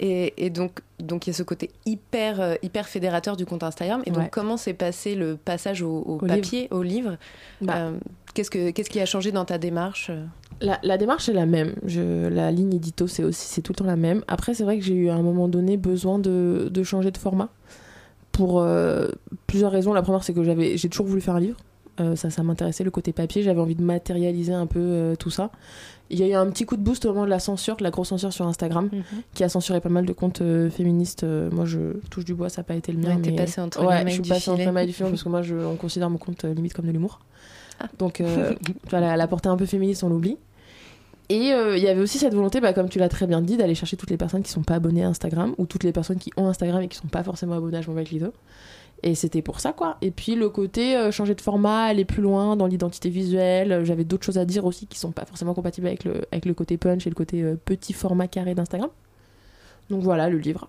Et, 0.00 0.44
et 0.46 0.50
donc, 0.50 0.80
donc 1.00 1.26
il 1.26 1.30
y 1.30 1.32
a 1.32 1.36
ce 1.36 1.42
côté 1.42 1.70
hyper, 1.86 2.40
euh, 2.40 2.54
hyper 2.62 2.86
fédérateur 2.88 3.36
du 3.36 3.46
compte 3.46 3.62
Instagram. 3.62 4.02
Et 4.06 4.10
donc, 4.10 4.24
Ouais. 4.24 4.28
comment 4.30 4.56
s'est 4.56 4.74
passé 4.74 5.14
le 5.14 5.36
passage 5.36 5.82
au, 5.82 6.02
au 6.06 6.14
Au 6.14 6.18
papier, 6.18 6.68
au 6.70 6.82
livre 6.82 7.16
Bah. 7.60 7.74
Euh, 7.76 7.98
Qu'est-ce 8.34 8.50
que 8.50 8.70
qu'est-ce 8.70 8.90
qui 8.90 9.00
a 9.00 9.06
changé 9.06 9.32
dans 9.32 9.44
ta 9.44 9.58
démarche 9.58 10.10
euh? 10.10 10.24
La, 10.60 10.78
la 10.84 10.96
démarche 10.98 11.28
est 11.28 11.32
la 11.32 11.46
même. 11.46 11.74
Je, 11.84 12.28
la 12.28 12.52
ligne 12.52 12.74
édito, 12.74 13.06
c'est 13.08 13.24
aussi 13.24 13.46
c'est 13.48 13.62
tout 13.62 13.72
le 13.72 13.76
temps 13.76 13.84
la 13.86 13.96
même. 13.96 14.22
Après, 14.28 14.54
c'est 14.54 14.62
vrai 14.62 14.78
que 14.78 14.84
j'ai 14.84 14.94
eu 14.94 15.08
à 15.08 15.14
un 15.14 15.22
moment 15.22 15.48
donné 15.48 15.76
besoin 15.76 16.18
de, 16.20 16.68
de 16.70 16.82
changer 16.84 17.10
de 17.10 17.16
format 17.18 17.48
pour 18.30 18.60
euh, 18.60 19.08
plusieurs 19.48 19.72
raisons. 19.72 19.92
La 19.92 20.02
première, 20.02 20.22
c'est 20.22 20.34
que 20.34 20.44
j'avais 20.44 20.76
j'ai 20.76 20.88
toujours 20.88 21.06
voulu 21.06 21.20
faire 21.20 21.34
un 21.34 21.40
livre. 21.40 21.56
Euh, 22.00 22.14
ça, 22.14 22.30
ça 22.30 22.44
m'intéressait 22.44 22.84
le 22.84 22.92
côté 22.92 23.12
papier. 23.12 23.42
J'avais 23.42 23.60
envie 23.60 23.74
de 23.74 23.82
matérialiser 23.82 24.52
un 24.52 24.66
peu 24.66 24.78
euh, 24.78 25.16
tout 25.16 25.30
ça. 25.30 25.50
Il 26.10 26.18
y 26.18 26.22
a 26.22 26.26
eu 26.26 26.32
un 26.34 26.50
petit 26.50 26.64
coup 26.64 26.76
de 26.76 26.82
boost 26.82 27.04
au 27.04 27.08
moment 27.10 27.24
de 27.24 27.30
la 27.30 27.38
censure, 27.38 27.76
de 27.76 27.82
la 27.82 27.90
grosse 27.90 28.08
censure 28.08 28.32
sur 28.32 28.46
Instagram, 28.46 28.88
qui 29.34 29.44
a 29.44 29.48
censuré 29.48 29.80
pas 29.80 29.88
mal 29.88 30.06
de 30.06 30.12
comptes 30.12 30.40
euh, 30.40 30.70
féministes. 30.70 31.24
Euh, 31.24 31.50
moi, 31.50 31.66
je 31.66 31.98
touche 32.10 32.24
du 32.24 32.34
bois, 32.34 32.48
ça 32.48 32.62
n'a 32.62 32.64
pas 32.64 32.74
été 32.74 32.92
le 32.92 32.98
mien. 32.98 33.16
Ouais, 33.16 33.22
mais- 33.30 33.36
passé 33.36 33.60
entre 33.60 33.80
les 33.80 33.86
ouais, 33.86 34.04
mailles 34.04 34.14
je 34.14 34.22
suis 34.22 34.28
passée 34.28 34.50
entre 34.50 34.60
les 34.60 34.70
mailles 34.70 34.86
du 34.86 34.92
filet 34.92 35.08
parce 35.10 35.22
que 35.22 35.28
moi, 35.28 35.42
je, 35.42 35.54
on 35.54 35.76
considère 35.76 36.08
mon 36.08 36.18
compte 36.18 36.44
euh, 36.44 36.54
limite 36.54 36.72
comme 36.72 36.86
de 36.86 36.92
l'humour. 36.92 37.20
Donc, 37.98 38.20
euh, 38.20 38.54
voilà, 38.90 39.16
la 39.16 39.26
portée 39.26 39.48
un 39.48 39.56
peu 39.56 39.66
féministe, 39.66 40.02
on 40.02 40.08
l'oublie. 40.08 40.38
Et 41.30 41.50
il 41.50 41.82
y 41.82 41.88
avait 41.88 42.00
aussi 42.00 42.16
cette 42.16 42.32
volonté, 42.32 42.58
bah, 42.58 42.72
comme 42.72 42.88
tu 42.88 42.98
l'as 42.98 43.10
très 43.10 43.26
bien 43.26 43.42
dit, 43.42 43.58
d'aller 43.58 43.74
chercher 43.74 43.98
toutes 43.98 44.08
les 44.08 44.16
personnes 44.16 44.42
qui 44.42 44.50
sont 44.50 44.62
pas 44.62 44.76
abonnées 44.76 45.04
à 45.04 45.08
Instagram 45.08 45.54
ou 45.58 45.66
toutes 45.66 45.84
les 45.84 45.92
personnes 45.92 46.16
qui 46.16 46.30
ont 46.38 46.46
Instagram 46.46 46.80
et 46.80 46.88
qui 46.88 46.96
sont 46.96 47.08
pas 47.08 47.22
forcément 47.22 47.52
abonnées 47.52 47.76
à 47.76 47.82
Je 47.82 47.90
m'en 47.90 47.98
avec. 47.98 48.32
Et 49.04 49.14
c'était 49.14 49.42
pour 49.42 49.60
ça, 49.60 49.72
quoi. 49.72 49.96
Et 50.02 50.10
puis 50.10 50.34
le 50.34 50.48
côté 50.48 50.96
euh, 50.96 51.12
changer 51.12 51.34
de 51.34 51.40
format, 51.40 51.84
aller 51.84 52.04
plus 52.04 52.22
loin 52.22 52.56
dans 52.56 52.66
l'identité 52.66 53.10
visuelle. 53.10 53.70
euh, 53.72 53.84
J'avais 53.84 54.04
d'autres 54.04 54.24
choses 54.24 54.38
à 54.38 54.44
dire 54.44 54.64
aussi 54.64 54.86
qui 54.86 54.98
sont 54.98 55.12
pas 55.12 55.24
forcément 55.24 55.54
compatibles 55.54 55.86
avec 55.86 56.04
le, 56.04 56.22
avec 56.32 56.46
le 56.46 56.54
côté 56.54 56.76
punch 56.76 57.06
et 57.06 57.10
le 57.10 57.14
côté 57.14 57.42
euh, 57.42 57.56
petit 57.64 57.92
format 57.92 58.26
carré 58.26 58.54
d'Instagram. 58.54 58.90
Donc 59.88 60.02
voilà, 60.02 60.28
le 60.28 60.38
livre. 60.38 60.68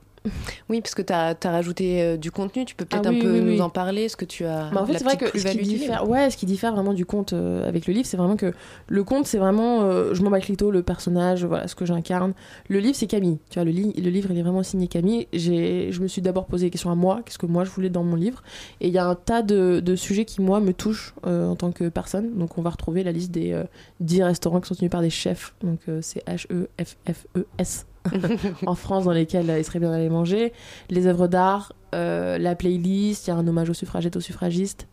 Oui, 0.70 0.82
parce 0.82 0.96
que 0.96 1.02
tu 1.02 1.14
as, 1.14 1.36
rajouté 1.44 2.02
euh, 2.02 2.18
du 2.18 2.32
contenu. 2.32 2.66
Tu 2.66 2.76
peux 2.76 2.86
peut-être 2.86 3.06
Ah 3.06 3.10
un 3.10 3.14
oui, 3.14 3.22
peu 3.22 3.32
oui, 3.42 3.56
nous 3.56 3.62
en 3.62 3.70
parler, 3.70 4.10
ce 4.10 4.16
que 4.18 4.26
tu 4.26 4.46
as. 4.46 4.70
Bah, 4.72 4.82
en 4.82 4.86
fait, 4.86 4.98
c'est 4.98 5.04
vrai 5.04 5.18
petite 5.18 5.32
que 5.34 5.40
ce 5.40 5.48
qui, 5.48 5.58
diffère, 5.60 6.10
ouais, 6.10 6.30
ce 6.30 6.38
qui 6.38 6.46
diffère 6.46 6.74
vraiment 6.74 6.94
du 6.94 7.06
conte 7.06 7.34
euh, 7.34 7.68
avec 7.68 7.88
le 7.88 7.94
livre, 7.94 8.06
c'est 8.06 8.18
vraiment 8.18 8.36
que 8.36 8.54
le 8.88 9.04
conte, 9.04 9.28
c'est 9.28 9.38
vraiment 9.38 9.82
euh, 9.84 10.14
je 10.14 10.22
m'en 10.22 10.30
bats 10.30 10.40
clito, 10.42 10.72
le 10.72 10.84
personnage, 10.84 11.46
voilà 11.46 11.68
ce 11.68 11.76
que 11.76 11.86
j'incarne. 11.86 12.34
Le 12.68 12.80
livre, 12.80 12.96
c'est 12.96 13.08
Camille. 13.08 13.40
Tu 13.50 13.56
vois, 13.56 13.64
le, 13.64 13.72
li- 13.72 13.94
le 13.94 14.10
livre, 14.10 14.30
il 14.32 14.38
est 14.38 14.42
vraiment 14.44 14.64
signé 14.64 14.88
Camille. 14.88 15.28
Je 15.34 16.00
me 16.02 16.08
suis 16.08 16.22
d'abord 16.22 16.46
posé 16.46 16.68
des 16.68 16.70
questions 16.72 16.92
à 16.92 16.96
moi, 16.96 17.22
qu'est-ce 17.26 17.38
que 17.40 17.46
moi 17.46 17.64
je 17.64 17.70
voulais 17.72 17.90
dans 17.90 18.04
mon 18.04 18.16
livre. 18.16 18.44
Et 18.82 18.88
il 18.88 18.94
y 18.94 18.98
a 18.98 19.06
un 19.06 19.16
tas 19.16 19.42
de, 19.42 19.80
de 19.80 19.96
sujets 19.96 20.26
qui, 20.26 20.42
moi, 20.42 20.60
me 20.60 20.74
touchent 20.74 21.14
en 21.24 21.56
tant 21.56 21.72
que 21.72 21.90
personne. 21.90 22.38
Donc, 22.38 22.58
on 22.58 22.62
va 22.62 22.70
retrouver 22.70 23.04
la 23.04 23.12
liste 23.12 23.32
des 23.32 23.52
euh, 23.54 23.64
10 24.02 24.24
restaurants 24.24 24.60
qui 24.62 24.68
sont 24.68 24.76
tenus 24.76 24.92
par 24.92 25.02
des 25.02 25.10
chefs. 25.10 25.54
Donc, 25.64 25.80
c'est 26.02 26.24
H-E-F-F-E-S. 26.28 27.86
en 28.66 28.76
France 28.76 29.06
dans 29.06 29.12
lesquels 29.12 29.54
il 29.58 29.64
serait 29.64 29.80
bien 29.80 29.92
d'aller 29.92 30.10
manger, 30.10 30.54
les 30.90 31.08
œuvres 31.08 31.28
d'art, 31.28 31.74
euh, 31.96 32.38
la 32.38 32.56
playlist, 32.56 33.28
il 33.28 33.30
y 33.30 33.34
a 33.34 33.36
un 33.36 33.48
hommage 33.48 33.70
aux 33.70 33.74
suffragettes, 33.74 34.16
aux 34.16 34.22
suffragistes. 34.22 34.88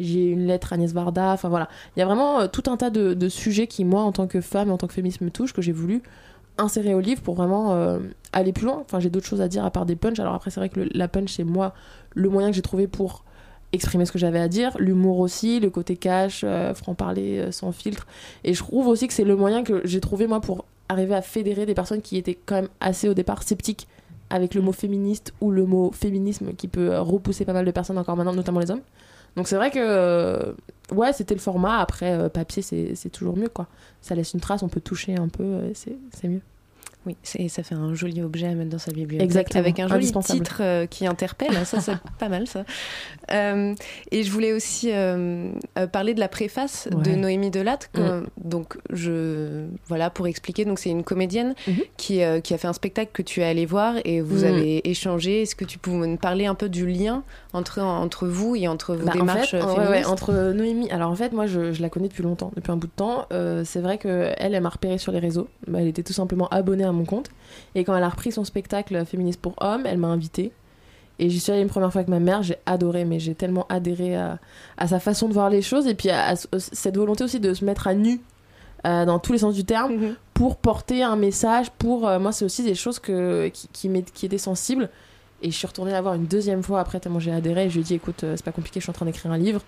J'ai 0.00 0.24
une 0.24 0.46
lettre 0.46 0.72
à 0.72 0.76
Agnès 0.76 0.92
Varda, 0.92 1.32
enfin 1.32 1.48
voilà. 1.48 1.68
Il 1.96 2.00
y 2.00 2.02
a 2.02 2.06
vraiment 2.06 2.40
euh, 2.40 2.46
tout 2.46 2.64
un 2.70 2.76
tas 2.76 2.90
de, 2.90 3.28
sujets 3.28 3.66
qui, 3.66 3.84
moi, 3.84 4.02
en 4.02 4.12
tant 4.12 4.26
que 4.26 4.40
femme 4.40 4.68
et 4.68 4.72
en 4.72 4.78
tant 4.78 4.86
que 4.86 4.94
féministe, 4.94 5.20
me 5.20 5.30
touchent, 5.30 5.52
que 5.52 5.62
j'ai 5.62 5.72
voulu 5.72 6.02
insérer 6.58 6.94
au 6.94 7.00
livre 7.00 7.22
pour 7.22 7.34
vraiment 7.34 7.72
euh, 7.72 7.98
aller 8.32 8.52
plus 8.52 8.66
loin. 8.66 8.78
Enfin, 8.80 9.00
j'ai 9.00 9.10
d'autres 9.10 9.26
choses 9.26 9.40
à 9.40 9.48
dire 9.48 9.64
à 9.64 9.70
part 9.70 9.86
des 9.86 9.96
punchs. 9.96 10.18
Alors 10.18 10.34
après, 10.34 10.50
c'est 10.50 10.60
vrai 10.60 10.68
que 10.68 10.88
la 10.92 11.08
punch, 11.08 11.32
c'est 11.32 11.44
moi 11.44 11.74
le 12.14 12.28
moyen 12.28 12.50
que 12.50 12.56
j'ai 12.56 12.62
trouvé 12.62 12.88
pour 12.88 13.24
exprimer 13.72 14.04
ce 14.04 14.12
que 14.12 14.18
j'avais 14.18 14.38
à 14.38 14.48
dire. 14.48 14.76
L'humour 14.78 15.18
aussi, 15.18 15.60
le 15.60 15.70
côté 15.70 15.96
cash, 15.96 16.42
euh, 16.44 16.74
franc-parler, 16.74 17.38
euh, 17.38 17.52
sans 17.52 17.72
filtre. 17.72 18.06
Et 18.44 18.54
je 18.54 18.58
trouve 18.58 18.86
aussi 18.86 19.08
que 19.08 19.14
c'est 19.14 19.24
le 19.24 19.36
moyen 19.36 19.64
que 19.64 19.80
j'ai 19.84 20.00
trouvé, 20.00 20.26
moi, 20.26 20.40
pour 20.40 20.64
arriver 20.92 21.14
à 21.14 21.22
fédérer 21.22 21.66
des 21.66 21.74
personnes 21.74 22.00
qui 22.00 22.16
étaient 22.16 22.38
quand 22.46 22.54
même 22.54 22.68
assez, 22.80 23.08
au 23.08 23.14
départ, 23.14 23.42
sceptiques 23.42 23.88
avec 24.30 24.54
le 24.54 24.62
mot 24.62 24.72
féministe 24.72 25.34
ou 25.40 25.50
le 25.50 25.66
mot 25.66 25.92
féminisme 25.92 26.54
qui 26.54 26.66
peut 26.66 26.92
euh, 26.92 27.02
repousser 27.02 27.44
pas 27.44 27.52
mal 27.52 27.66
de 27.66 27.70
personnes 27.70 27.98
encore 27.98 28.16
maintenant, 28.16 28.32
notamment 28.32 28.60
les 28.60 28.70
hommes. 28.70 28.80
Donc 29.36 29.46
c'est 29.46 29.56
vrai 29.56 29.70
que 29.70 29.78
euh, 29.78 30.52
ouais, 30.90 31.12
c'était 31.12 31.34
le 31.34 31.40
format. 31.40 31.78
Après, 31.78 32.12
euh, 32.12 32.28
papier, 32.28 32.62
c'est 32.62 33.10
toujours 33.10 33.36
mieux 33.36 33.48
quoi. 33.48 33.66
Ça 34.00 34.14
laisse 34.14 34.32
une 34.32 34.40
trace, 34.40 34.62
on 34.62 34.68
peut 34.68 34.80
toucher 34.80 35.16
un 35.16 35.28
peu, 35.28 35.72
c'est 35.74 36.28
mieux. 36.28 36.40
Oui, 37.06 37.16
c'est- 37.22 37.48
ça 37.48 37.62
fait 37.62 37.74
un 37.74 37.94
joli 37.94 38.22
objet 38.22 38.46
à 38.46 38.54
mettre 38.54 38.70
dans 38.70 38.78
sa 38.78 38.92
bibliothèque. 38.92 39.24
Exactement, 39.24 39.60
Avec 39.60 39.80
un 39.80 39.88
joli 39.88 40.12
titre 40.12 40.58
euh, 40.60 40.86
qui 40.86 41.06
interpelle. 41.06 41.52
Ça, 41.66 41.80
c'est 41.80 41.96
pas 42.18 42.28
mal, 42.28 42.46
ça. 42.46 42.64
Euh, 43.32 43.74
et 44.10 44.22
je 44.22 44.30
voulais 44.30 44.52
aussi 44.52 44.90
euh, 44.92 45.50
parler 45.92 46.14
de 46.14 46.20
la 46.20 46.28
préface 46.28 46.88
de. 46.90 47.12
Noémie 47.12 47.50
Delatte. 47.50 47.90
Mm. 47.96 48.26
Donc, 48.44 48.78
je, 48.90 49.66
voilà, 49.88 50.10
pour 50.10 50.26
expliquer, 50.26 50.64
donc 50.64 50.78
c'est 50.78 50.90
une 50.90 51.04
comédienne 51.04 51.54
Mhm. 51.66 51.74
qui, 51.96 52.20
qui 52.42 52.54
a 52.54 52.58
fait 52.58 52.68
un 52.68 52.72
spectacle 52.72 53.10
que 53.12 53.22
tu 53.22 53.40
es 53.40 53.44
allé 53.44 53.66
voir 53.66 53.94
et 54.04 54.20
vous 54.20 54.42
Mm. 54.44 54.48
avez 54.48 54.88
échangé. 54.90 55.42
Est-ce 55.42 55.54
que 55.56 55.64
tu 55.64 55.78
peux 55.78 55.90
me 55.90 56.16
parler 56.16 56.46
un 56.46 56.54
peu 56.54 56.68
du 56.68 56.86
lien 56.86 57.22
entre, 57.52 57.80
entre 57.80 58.26
vous 58.26 58.56
et 58.56 58.68
entre 58.68 58.94
vos 58.94 59.04
Bah, 59.06 59.12
en 59.14 59.18
démarches 59.18 59.50
fait, 59.50 59.62
ouais, 59.62 59.74
féministes? 59.86 60.08
entre 60.10 60.52
Noémie. 60.52 60.90
Alors 60.90 61.10
en 61.10 61.16
fait, 61.16 61.32
moi, 61.32 61.46
je, 61.46 61.72
je 61.72 61.82
la 61.82 61.88
connais 61.88 62.08
depuis 62.08 62.22
longtemps, 62.22 62.52
depuis 62.56 62.70
un 62.72 62.76
bout 62.76 62.86
de 62.86 62.92
temps. 62.94 63.26
C'est 63.64 63.80
vrai 63.80 63.98
que 63.98 64.30
elle, 64.38 64.54
elle 64.54 64.62
m'a 64.62 64.68
repéré 64.68 64.98
sur 64.98 65.12
les 65.12 65.18
réseaux. 65.18 65.48
Bah, 65.66 65.80
elle 65.80 65.88
était 65.88 66.02
tout 66.02 66.12
simplement 66.12 66.48
abonnée 66.48 66.84
à 66.84 66.91
mon 66.92 67.04
compte. 67.04 67.28
Et 67.74 67.84
quand 67.84 67.96
elle 67.96 68.02
a 68.04 68.08
repris 68.08 68.32
son 68.32 68.44
spectacle 68.44 69.04
Féministe 69.04 69.40
pour 69.40 69.54
hommes, 69.60 69.84
elle 69.86 69.98
m'a 69.98 70.08
invitée. 70.08 70.52
Et 71.18 71.28
j'y 71.30 71.38
suis 71.40 71.52
allée 71.52 71.62
une 71.62 71.68
première 71.68 71.92
fois 71.92 72.00
avec 72.00 72.08
ma 72.08 72.20
mère. 72.20 72.42
J'ai 72.42 72.56
adoré, 72.66 73.04
mais 73.04 73.20
j'ai 73.20 73.34
tellement 73.34 73.66
adhéré 73.68 74.16
à, 74.16 74.38
à 74.78 74.88
sa 74.88 74.98
façon 74.98 75.28
de 75.28 75.32
voir 75.34 75.50
les 75.50 75.62
choses 75.62 75.86
et 75.86 75.94
puis 75.94 76.10
à, 76.10 76.24
à 76.28 76.36
ce- 76.36 76.46
cette 76.58 76.96
volonté 76.96 77.22
aussi 77.24 77.38
de 77.40 77.52
se 77.54 77.64
mettre 77.64 77.86
à 77.86 77.94
nu. 77.94 78.20
euh, 78.84 79.04
dans 79.04 79.20
tous 79.20 79.32
les 79.32 79.38
sens 79.38 79.54
du 79.54 79.64
terme, 79.64 79.92
Mhm. 79.94 80.14
pour 80.34 80.56
porter 80.56 81.04
un 81.04 81.14
message, 81.14 81.70
pour... 81.78 82.08
euh, 82.08 82.18
moi, 82.18 82.32
c'est 82.32 82.44
aussi 82.44 82.64
des 82.64 82.74
choses 82.74 82.98
que, 82.98 83.46
qui, 83.48 83.68
qui, 83.72 84.02
qui 84.12 84.26
étaient 84.26 84.38
sensibles. 84.38 84.90
Et 85.40 85.52
je 85.52 85.56
suis 85.56 85.68
retournée 85.68 85.92
la 85.92 86.00
voir 86.02 86.14
une 86.14 86.26
deuxième 86.26 86.64
fois 86.64 86.80
après, 86.80 86.98
tellement 86.98 87.20
j'ai 87.20 87.30
adhéré. 87.30 87.66
Et 87.66 87.68
je 87.70 87.74
lui 87.74 87.82
ai 87.82 87.84
dit, 87.84 87.94
écoute, 87.94 88.24
euh, 88.24 88.34
c'est 88.34 88.44
pas 88.44 88.50
compliqué, 88.50 88.80
je 88.80 88.84
suis 88.86 88.90
en 88.90 88.92
train 88.94 89.06
d'écrire 89.06 89.30
un 89.30 89.38
livre. 89.38 89.60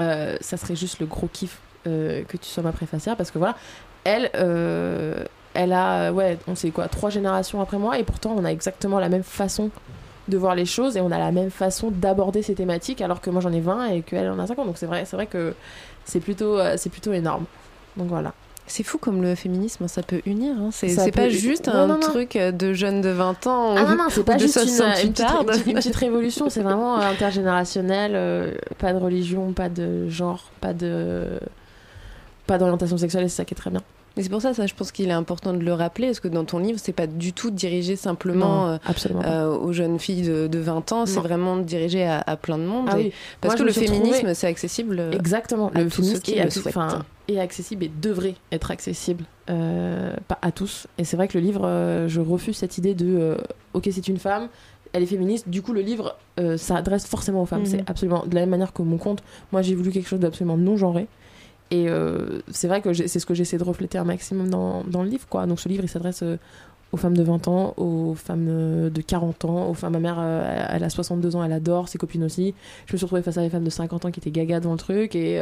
Euh, 0.00 0.36
ça 0.40 0.56
serait 0.56 0.74
juste 0.74 0.98
le 0.98 1.06
gros 1.06 1.28
kiff 1.32 1.60
euh, 1.86 2.24
que 2.24 2.36
tu 2.36 2.48
sois 2.48 2.64
ma 2.64 2.72
préfacière. 2.72 3.16
Parce 3.16 3.30
que 3.30 3.38
voilà, 3.38 3.56
elle, 4.02 4.28
euh, 4.34 5.24
elle 5.60 5.72
a, 5.72 6.12
ouais, 6.12 6.38
on 6.46 6.54
sait 6.54 6.70
quoi, 6.70 6.88
trois 6.88 7.10
générations 7.10 7.60
après 7.60 7.78
moi. 7.78 7.98
Et 7.98 8.04
pourtant, 8.04 8.34
on 8.36 8.44
a 8.44 8.50
exactement 8.50 8.98
la 9.00 9.08
même 9.08 9.22
façon 9.24 9.70
de 10.28 10.36
voir 10.36 10.54
les 10.54 10.66
choses 10.66 10.96
et 10.96 11.00
on 11.00 11.10
a 11.10 11.18
la 11.18 11.32
même 11.32 11.50
façon 11.50 11.90
d'aborder 11.90 12.42
ces 12.42 12.54
thématiques 12.54 13.00
alors 13.00 13.20
que 13.22 13.30
moi 13.30 13.40
j'en 13.40 13.50
ai 13.52 13.60
20 13.60 13.86
et 13.86 14.02
qu'elle 14.02 14.28
en 14.28 14.38
a 14.38 14.46
50 14.46 14.66
donc 14.66 14.76
c'est 14.76 14.84
vrai 14.84 15.06
c'est 15.06 15.16
vrai 15.16 15.26
que 15.26 15.54
c'est 16.04 16.20
plutôt 16.20 16.58
euh, 16.58 16.74
c'est 16.76 16.90
plutôt 16.90 17.14
énorme 17.14 17.46
donc 17.96 18.08
voilà 18.08 18.34
C'est 18.66 18.82
fou 18.82 18.98
comme 18.98 19.22
le 19.22 19.34
féminisme, 19.34 19.88
ça 19.88 20.02
peut 20.02 20.20
unir. 20.26 20.54
hein. 20.60 20.68
C'est 20.70 21.10
pas 21.12 21.30
juste 21.30 21.68
Non, 21.68 21.74
un 21.74 21.86
non, 21.86 22.00
truc 22.00 22.36
de 22.36 22.74
jeunes 22.74 23.00
de 23.00 23.08
20 23.08 23.46
ans 23.46 23.74
Ah 23.78 23.84
non, 23.84 23.96
non, 23.96 24.04
c'est 24.10 24.22
pas 24.22 24.36
juste 24.36 24.56
une, 24.56 24.68
68 24.68 25.02
une 25.06 25.12
petite, 25.14 25.26
tardes. 25.26 25.40
une 25.40 25.46
petite- 25.52 25.66
une 25.66 25.74
petite 25.80 25.96
révolution, 25.96 26.50
c'est 26.50 26.60
vraiment 26.60 27.00
euh, 27.00 27.10
intergénérationnel, 27.10 28.12
euh, 28.14 28.52
pas 28.76 28.92
de 28.92 28.98
religion, 28.98 29.54
pas 29.54 29.70
de 29.70 30.10
genre, 30.10 30.50
pas 30.60 30.74
de 30.74 31.40
pas 32.46 32.58
d'orientation 32.58 32.98
sexuelle 32.98 33.24
et 33.24 33.28
c'est 33.30 33.36
ça 33.38 33.44
qui 33.46 33.54
est 33.54 33.56
très 33.56 33.70
bien. 33.70 33.82
Mais 34.18 34.24
c'est 34.24 34.28
pour 34.28 34.42
ça, 34.42 34.52
ça, 34.52 34.66
je 34.66 34.74
pense 34.74 34.92
qu'il 34.92 35.08
est 35.08 35.12
important 35.12 35.54
de 35.54 35.60
le 35.62 35.72
rappeler, 35.72 36.08
parce 36.08 36.20
que 36.20 36.28
dans 36.28 36.44
ton 36.44 36.58
livre, 36.58 36.78
c'est 36.82 36.92
pas 36.92 37.06
du 37.06 37.32
tout 37.32 37.50
dirigé 37.50 37.96
simplement 37.96 38.66
Non, 38.66 38.68
euh, 38.72 38.78
euh, 39.24 39.56
aux 39.56 39.72
jeunes 39.72 39.98
filles 39.98 40.22
de, 40.22 40.46
de 40.48 40.58
20 40.58 40.92
ans, 40.92 41.06
c'est 41.06 41.20
vraiment 41.20 41.56
dirigé 41.56 42.04
à, 42.04 42.22
à 42.26 42.36
plein 42.36 42.58
de 42.58 42.64
monde. 42.64 42.88
Ah 42.90 42.98
et- 42.98 43.04
oui. 43.04 43.12
Parce 43.40 43.54
Moi, 43.54 43.60
que 43.60 43.66
le 43.68 43.72
féminisme, 43.72 44.34
c'est 44.34 44.46
accessible. 44.48 44.98
euh, 44.98 45.12
Exactement, 45.12 45.70
à 45.74 45.80
le 45.82 45.88
tous 45.88 46.02
ceux 46.02 46.18
féminisme 46.18 46.22
qui 46.22 46.34
est, 46.36 46.44
le 46.44 46.50
souhaitent. 46.50 46.76
enfin, 46.76 47.04
est 47.28 47.38
accessible 47.38 47.84
et 47.84 47.90
devrait 48.02 48.34
être 48.52 48.70
accessible, 48.70 49.24
euh, 49.50 50.12
pas 50.26 50.38
à 50.42 50.50
tous. 50.52 50.86
Et 50.98 51.04
c'est 51.04 51.16
vrai 51.16 51.28
que 51.28 51.38
le 51.38 51.44
livre, 51.44 51.62
euh, 51.64 52.08
je 52.08 52.20
refuse 52.20 52.56
cette 52.56 52.76
idée 52.76 52.94
de 52.94 53.36
ok, 53.74 53.88
c'est 53.92 54.08
une 54.08 54.18
femme, 54.18 54.48
elle 54.92 55.02
est 55.02 55.06
féministe, 55.06 55.48
du 55.48 55.62
coup 55.62 55.72
le 55.74 55.82
livre 55.82 56.16
s'adresse 56.56 57.06
forcément 57.06 57.42
aux 57.42 57.46
femmes. 57.46 57.60
Mhm. 57.60 57.66
C'est 57.66 57.90
absolument 57.90 58.24
de 58.26 58.34
la 58.34 58.40
même 58.40 58.50
manière 58.50 58.72
que 58.72 58.80
mon 58.82 58.96
compte. 58.96 59.22
Moi 59.52 59.60
j'ai 59.62 59.74
voulu 59.74 59.90
quelque 59.90 60.08
chose 60.08 60.20
d'absolument 60.20 60.56
non 60.56 60.76
genré. 60.76 61.06
Et 61.70 61.88
euh, 61.88 62.40
c'est 62.50 62.68
vrai 62.68 62.80
que 62.80 62.92
c'est 62.94 63.18
ce 63.18 63.26
que 63.26 63.34
j'essaie 63.34 63.58
de 63.58 63.64
refléter 63.64 63.98
un 63.98 64.04
maximum 64.04 64.48
dans, 64.48 64.84
dans 64.84 65.02
le 65.02 65.08
livre. 65.08 65.26
Quoi. 65.28 65.46
Donc 65.46 65.60
ce 65.60 65.68
livre 65.68 65.84
il 65.84 65.88
s'adresse 65.88 66.22
euh, 66.22 66.36
aux 66.92 66.96
femmes 66.96 67.16
de 67.16 67.22
20 67.22 67.48
ans, 67.48 67.74
aux 67.76 68.14
femmes 68.14 68.46
euh, 68.48 68.90
de 68.90 69.02
40 69.02 69.44
ans, 69.44 69.68
aux 69.68 69.74
femmes, 69.74 69.92
ma 69.92 69.98
mère 69.98 70.18
elle 70.70 70.82
a 70.82 70.88
62 70.88 71.36
ans, 71.36 71.44
elle 71.44 71.52
adore, 71.52 71.88
ses 71.88 71.98
copines 71.98 72.24
aussi. 72.24 72.54
Je 72.86 72.94
me 72.94 72.96
suis 72.96 73.04
retrouvée 73.04 73.22
face 73.22 73.36
à 73.36 73.42
des 73.42 73.50
femmes 73.50 73.64
de 73.64 73.70
50 73.70 74.06
ans 74.06 74.10
qui 74.10 74.20
étaient 74.20 74.30
gaga 74.30 74.60
devant 74.60 74.72
le 74.72 74.78
truc 74.78 75.14
et 75.14 75.38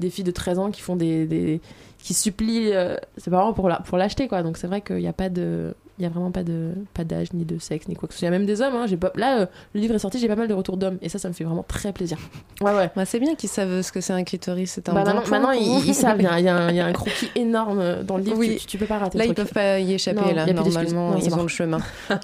des 0.00 0.10
filles 0.10 0.24
de 0.24 0.32
13 0.32 0.58
ans 0.58 0.70
qui 0.72 0.80
font 0.80 0.96
des, 0.96 1.60
qui 1.98 2.14
supplient 2.14 2.72
ses 3.16 3.30
parents 3.30 3.52
pour 3.52 3.68
la, 3.68 3.76
pour 3.76 3.98
l'acheter 3.98 4.26
quoi. 4.26 4.42
Donc 4.42 4.56
c'est 4.56 4.66
vrai 4.66 4.80
qu'il 4.80 4.96
n'y 4.96 5.06
a 5.06 5.12
pas 5.12 5.28
de 5.28 5.74
il 6.00 6.04
y 6.04 6.06
a 6.06 6.08
vraiment 6.08 6.30
pas 6.32 6.42
de 6.42 6.72
pas 6.94 7.04
d'âge 7.04 7.32
ni 7.34 7.44
de 7.44 7.58
sexe 7.58 7.86
ni 7.86 7.94
quoi 7.94 8.08
que 8.08 8.14
ce 8.14 8.20
soit. 8.20 8.26
Il 8.26 8.30
y 8.32 8.34
a 8.34 8.36
même 8.38 8.46
des 8.46 8.60
hommes 8.62 8.74
hein. 8.74 8.86
J'ai 8.88 8.96
pas 8.96 9.12
là 9.14 9.40
euh, 9.40 9.46
le 9.74 9.80
livre 9.80 9.94
est 9.94 9.98
sorti, 9.98 10.18
j'ai 10.18 10.26
pas 10.28 10.34
mal 10.36 10.48
de 10.48 10.54
retours 10.54 10.76
d'hommes 10.78 10.98
et 11.02 11.08
ça 11.08 11.18
ça 11.18 11.28
me 11.28 11.34
fait 11.34 11.44
vraiment 11.44 11.62
très 11.62 11.92
plaisir. 11.92 12.16
Ouais 12.62 12.72
ouais. 12.74 12.90
Bah, 12.96 13.04
c'est 13.04 13.20
bien 13.20 13.34
qu'ils 13.34 13.48
savent 13.50 13.82
ce 13.82 13.92
que 13.92 14.00
c'est 14.00 14.12
un 14.14 14.24
clitoris, 14.24 14.70
c'est 14.72 14.88
un 14.88 14.94
Bah, 14.94 15.04
bon 15.04 15.12
maintenant, 15.30 15.50
ils, 15.52 15.94
savent, 15.94 16.16
il 16.18 16.24
y, 16.24 16.26
a, 16.26 16.38
il 16.40 16.44
y 16.44 16.48
a 16.48 16.56
un- 16.56 16.70
il 16.70 16.76
y 16.76 16.80
a 16.80 16.86
un 16.86 16.92
croquis 16.94 17.30
énorme 17.36 17.78
euh, 17.80 18.02
dans 18.02 18.16
le 18.16 18.24
livre, 18.24 18.38
Oui. 18.38 18.56
tu, 18.60 18.66
tu 18.66 18.78
peux 18.78 18.86
pas 18.86 18.98
rater 18.98 19.18
Là, 19.18 19.26
ils 19.26 19.34
peuvent 19.34 19.52
pas 19.52 19.78
y 19.78 19.92
échapper, 19.92 20.20
Non, 20.20 20.34
là, 20.34 20.48
y 20.48 20.54
normalement, 20.54 21.10
Non, 21.10 21.18
ils 21.18 21.34
ont 21.34 21.42
le 21.42 21.48
chemin. 21.48 21.78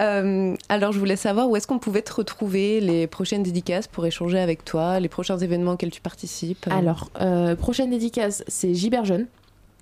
Euh, 0.00 0.54
alors, 0.68 0.92
je 0.92 0.98
voulais 0.98 1.16
savoir 1.16 1.48
où 1.50 1.56
est-ce 1.56 1.66
qu'on 1.66 1.78
pouvait 1.78 2.02
te 2.02 2.12
retrouver 2.12 2.80
les 2.80 3.06
prochaines 3.06 3.42
dédicaces 3.42 3.88
pour 3.88 4.06
échanger 4.06 4.38
avec 4.38 4.64
toi, 4.64 5.00
les 5.00 5.08
prochains 5.08 5.38
événements 5.38 5.72
auxquels 5.72 5.90
tu 5.90 6.00
participes. 6.00 6.66
euh. 6.68 6.76
Alors, 6.78 7.10
euh, 7.20 7.56
prochaine 7.56 7.90
dédicace, 7.90 8.44
c'est 8.46 8.74
Gilbert 8.74 9.04
Jeune, 9.04 9.26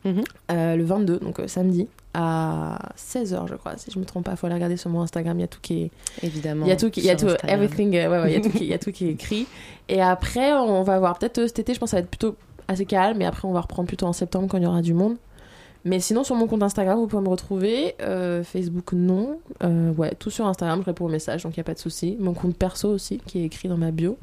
Mhm. 0.05 0.23
euh, 0.53 0.77
le 0.77 0.85
22, 0.85 1.19
donc 1.19 1.41
euh, 1.41 1.49
samedi, 1.49 1.89
à 2.19 2.79
16h, 2.97 3.47
je 3.49 3.55
crois, 3.57 3.77
si 3.77 3.91
je 3.91 3.99
me 3.99 4.05
trompe 4.05 4.25
pas. 4.25 4.31
Il 4.33 4.37
faut 4.37 4.47
aller 4.47 4.55
regarder 4.55 4.77
sur 4.77 4.89
mon 4.91 5.03
Instagram, 5.03 5.37
il 5.39 5.43
y 5.43 5.45
a 5.45 5.49
tout 5.49 5.61
qui 5.61 5.83
est. 5.83 5.91
Évidemment. 6.23 6.64
Il 6.64 6.69
y 6.69 6.73
a 6.73 6.77
tout, 6.77 6.91
qui- 6.91 7.01
il 7.01 7.07
y 7.07 7.11
a 7.11 7.17
tout, 7.17 7.27
Instagram. 7.27 7.62
everything, 7.62 7.95
euh, 7.97 8.11
ouais, 8.11 8.23
ouais, 8.23 8.31
il 8.33 8.35
y 8.35 8.37
a 8.37 8.41
tout 8.41 8.51
qui- 8.57 8.64
il 8.64 8.71
y 8.71 8.75
a 8.75 8.79
tout 8.81 8.93
qui 8.93 9.07
est 9.07 9.11
écrit. 9.12 9.47
Et 9.89 10.01
après, 10.01 10.53
on 10.55 10.83
va 10.83 10.99
voir, 10.99 11.19
peut-être 11.19 11.39
euh, 11.39 11.47
cet 11.47 11.59
été, 11.59 11.75
je 11.75 11.79
pense 11.79 11.89
que 11.89 11.91
ça 11.93 11.97
va 11.99 12.03
être 12.03 12.11
plutôt 12.11 12.37
assez 12.69 12.87
calme, 12.87 13.21
et 13.23 13.27
après, 13.27 13.47
on 13.47 13.53
va 13.53 13.61
reprendre 13.61 13.87
plutôt 13.87 14.07
en 14.07 14.12
septembre 14.12 14.49
quand 14.51 14.57
il 14.59 14.64
y 14.64 14.67
aura 14.67 14.83
du 14.83 14.95
monde. 14.95 15.17
Mais 15.85 16.01
sinon, 16.01 16.25
sur 16.25 16.35
mon 16.35 16.49
compte 16.49 16.62
Instagram, 16.64 16.99
vous 16.99 17.07
pouvez 17.07 17.23
me 17.23 17.29
retrouver. 17.29 17.95
Euh, 18.03 18.43
Facebook, 18.43 18.93
non. 18.93 19.39
Euh, 19.62 19.93
ouais, 19.93 20.14
tout 20.19 20.31
sur 20.31 20.45
Instagram, 20.47 20.81
je 20.81 20.87
réponds 20.87 21.05
aux 21.05 21.09
messages, 21.11 21.45
donc 21.45 21.57
il 21.57 21.61
n'y 21.61 21.62
a 21.62 21.64
pas 21.64 21.75
de 21.75 21.79
souci. 21.79 22.17
Mon 22.19 22.33
compte 22.35 22.57
perso 22.57 22.89
aussi, 22.89 23.19
qui 23.25 23.41
est 23.41 23.45
écrit 23.45 23.69
dans 23.69 23.77
ma 23.77 23.93
bio. 23.93 24.19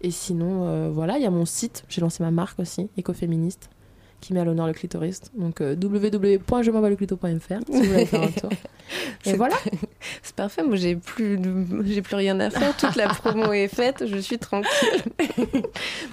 Et 0.00 0.10
sinon, 0.10 0.64
euh, 0.66 0.90
voilà, 0.92 1.16
il 1.16 1.22
y 1.22 1.26
a 1.26 1.30
mon 1.30 1.44
site. 1.46 1.84
J'ai 1.88 2.00
lancé 2.00 2.24
ma 2.24 2.32
marque 2.32 2.58
aussi, 2.58 2.88
écoféministe, 2.96 3.70
qui 4.26 4.32
met 4.34 4.40
à 4.40 4.44
l'honneur 4.44 4.66
le 4.66 4.72
clitoris. 4.72 5.20
Donc 5.36 5.60
euh, 5.60 5.74
si 5.80 5.86
vous 5.86 5.98
voulez 5.98 6.10
faire 8.06 8.22
un 8.22 8.26
tour. 8.28 8.50
Et 9.24 9.30
C'est- 9.30 9.36
voilà. 9.36 9.56
C'est 10.22 10.36
parfait, 10.36 10.62
moi 10.62 10.76
j'ai 10.76 10.94
plus, 10.94 11.36
de- 11.38 11.82
j'ai 11.84 12.02
plus 12.02 12.14
rien 12.16 12.38
à 12.38 12.50
faire, 12.50 12.76
toute 12.76 12.94
la 12.94 13.08
promo 13.08 13.52
est 13.52 13.66
faite, 13.68 14.04
je 14.06 14.16
suis 14.18 14.38
tranquille. 14.38 15.02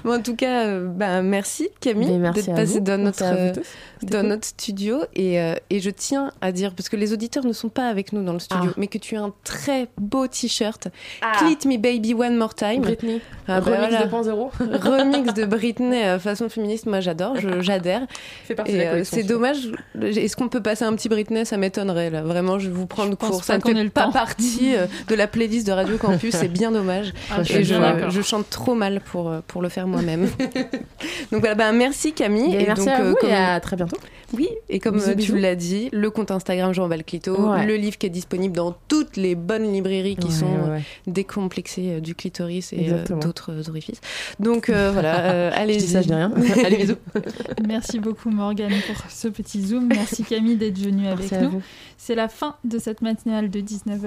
bon, 0.03 0.15
en 0.17 0.21
tout 0.21 0.35
cas, 0.35 0.65
euh, 0.67 0.87
bah, 0.87 1.21
merci 1.21 1.69
Camille 1.79 2.19
d'être 2.33 2.55
passée 2.55 2.81
dans 2.81 2.97
notre, 2.99 3.23
euh, 3.23 3.53
dans 4.01 4.23
notre 4.27 4.47
studio 4.47 5.01
et, 5.15 5.39
euh, 5.39 5.53
et 5.69 5.79
je 5.79 5.89
tiens 5.91 6.31
à 6.41 6.51
dire, 6.51 6.73
parce 6.73 6.89
que 6.89 6.95
les 6.95 7.13
auditeurs 7.13 7.45
ne 7.45 7.53
sont 7.53 7.69
pas 7.69 7.87
avec 7.87 8.11
nous 8.13 8.23
dans 8.23 8.33
le 8.33 8.39
studio, 8.39 8.69
Ah. 8.71 8.75
mais 8.77 8.87
que 8.87 8.97
tu 8.97 9.15
as 9.15 9.21
un 9.21 9.33
très 9.43 9.87
beau 9.99 10.25
t-shirt, 10.27 10.87
Ah. 11.21 11.33
Clit 11.37 11.57
Me 11.67 11.77
Baby 11.77 12.13
One 12.15 12.37
More 12.37 12.55
Time. 12.55 12.81
Britney. 12.81 13.21
Ah, 13.47 13.61
bah, 13.61 13.71
Remix 13.71 13.89
voilà. 13.89 14.05
2.0. 14.07 14.51
Remix 14.59 15.33
de 15.35 15.45
Britney 15.45 16.19
façon 16.19 16.49
féministe, 16.49 16.87
moi 16.87 16.99
j'adore, 17.01 17.35
j'adhère. 17.59 18.02
Fait 18.45 18.55
partie 18.55 18.73
de 18.73 18.77
Et 18.77 18.83
la 18.85 18.91
euh, 18.93 19.03
c'est 19.03 19.23
dommage. 19.23 19.69
Est-ce 20.01 20.35
qu'on 20.35 20.49
peut 20.49 20.61
passer 20.61 20.83
un 20.85 20.93
petit 20.95 21.09
Britney? 21.09 21.45
Ça 21.45 21.57
m'étonnerait 21.57 22.09
là. 22.09 22.21
Vraiment, 22.21 22.59
je 22.59 22.67
vais 22.69 22.73
vous 22.75 22.85
prendre 22.87 23.11
Je 23.11 23.15
pense 23.15 23.29
court. 23.29 23.43
Ça 23.43 23.57
ne 23.57 23.61
fait 23.61 23.89
pas 23.89 24.03
temps. 24.05 24.11
partie 24.11 24.75
euh, 24.75 24.85
de 25.07 25.15
la 25.15 25.27
playlist 25.27 25.67
de 25.67 25.71
Radio 25.71 25.97
Campus. 25.97 26.35
C'est 26.35 26.47
bien 26.47 26.71
dommage. 26.71 27.13
Ah, 27.31 27.41
je 27.43 27.51
Et 27.53 27.55
suis 27.55 27.63
je, 27.65 27.75
d'accord. 27.75 28.09
je 28.11 28.21
chante 28.21 28.49
trop 28.49 28.75
mal 28.75 29.01
pour 29.01 29.29
euh, 29.29 29.39
pour 29.47 29.61
le 29.61 29.69
faire 29.69 29.87
moi-même. 29.87 30.29
donc 31.31 31.39
voilà. 31.41 31.55
bah, 31.55 31.71
merci 31.71 32.13
Camille. 32.13 32.53
Et 32.55 32.65
merci 32.67 32.85
donc, 32.85 32.89
à 32.93 33.03
vous 33.03 33.15
comme- 33.15 33.29
et 33.29 33.33
à 33.33 33.59
très 33.59 33.75
bientôt. 33.75 33.97
Oui, 34.33 34.49
et 34.69 34.79
comme 34.79 34.95
Bisous, 34.95 35.11
tu 35.11 35.15
bisous. 35.15 35.35
l'as 35.35 35.55
dit, 35.55 35.89
le 35.93 36.09
compte 36.09 36.31
Instagram 36.31 36.73
Jean 36.73 36.87
Valclito, 36.87 37.35
Ouais. 37.51 37.65
le 37.67 37.75
livre 37.75 37.97
qui 37.99 38.07
est 38.07 38.09
disponible 38.09 38.55
dans 38.55 38.75
toutes 38.87 39.15
les 39.15 39.35
bonnes 39.35 39.71
librairies 39.71 40.15
qui 40.15 40.27
Ouais, 40.27 40.33
sont 40.33 40.45
ouais, 40.71 40.81
décomplexées 41.05 42.01
du 42.01 42.15
clitoris 42.15 42.73
et 42.73 42.91
d'autres 43.21 43.69
orifices. 43.69 44.01
Donc 44.39 44.69
euh, 44.69 44.89
voilà, 44.91 45.19
euh, 45.31 45.51
allez-y. 45.53 45.79
Je 45.81 45.85
dis 45.85 45.91
ça, 45.91 46.01
je 46.01 46.07
dis 46.07 46.13
rien. 46.15 46.31
Allez, 46.65 46.77
bisous. 46.77 46.95
Merci 47.67 47.82
Merci 47.85 47.99
beaucoup 47.99 48.29
Morgane 48.29 48.71
pour 48.87 49.11
ce 49.11 49.27
petit 49.27 49.61
zoom. 49.61 49.87
Merci 49.87 50.23
Camille 50.23 50.55
d'être 50.55 50.79
venue 50.79 51.05
avec 51.09 51.29
Merci 51.29 51.53
nous. 51.53 51.61
C'est 51.97 52.15
la 52.15 52.29
fin 52.29 52.55
de 52.63 52.79
cette 52.79 53.01
matinale 53.01 53.49
de 53.49 53.59
19h. 53.59 53.99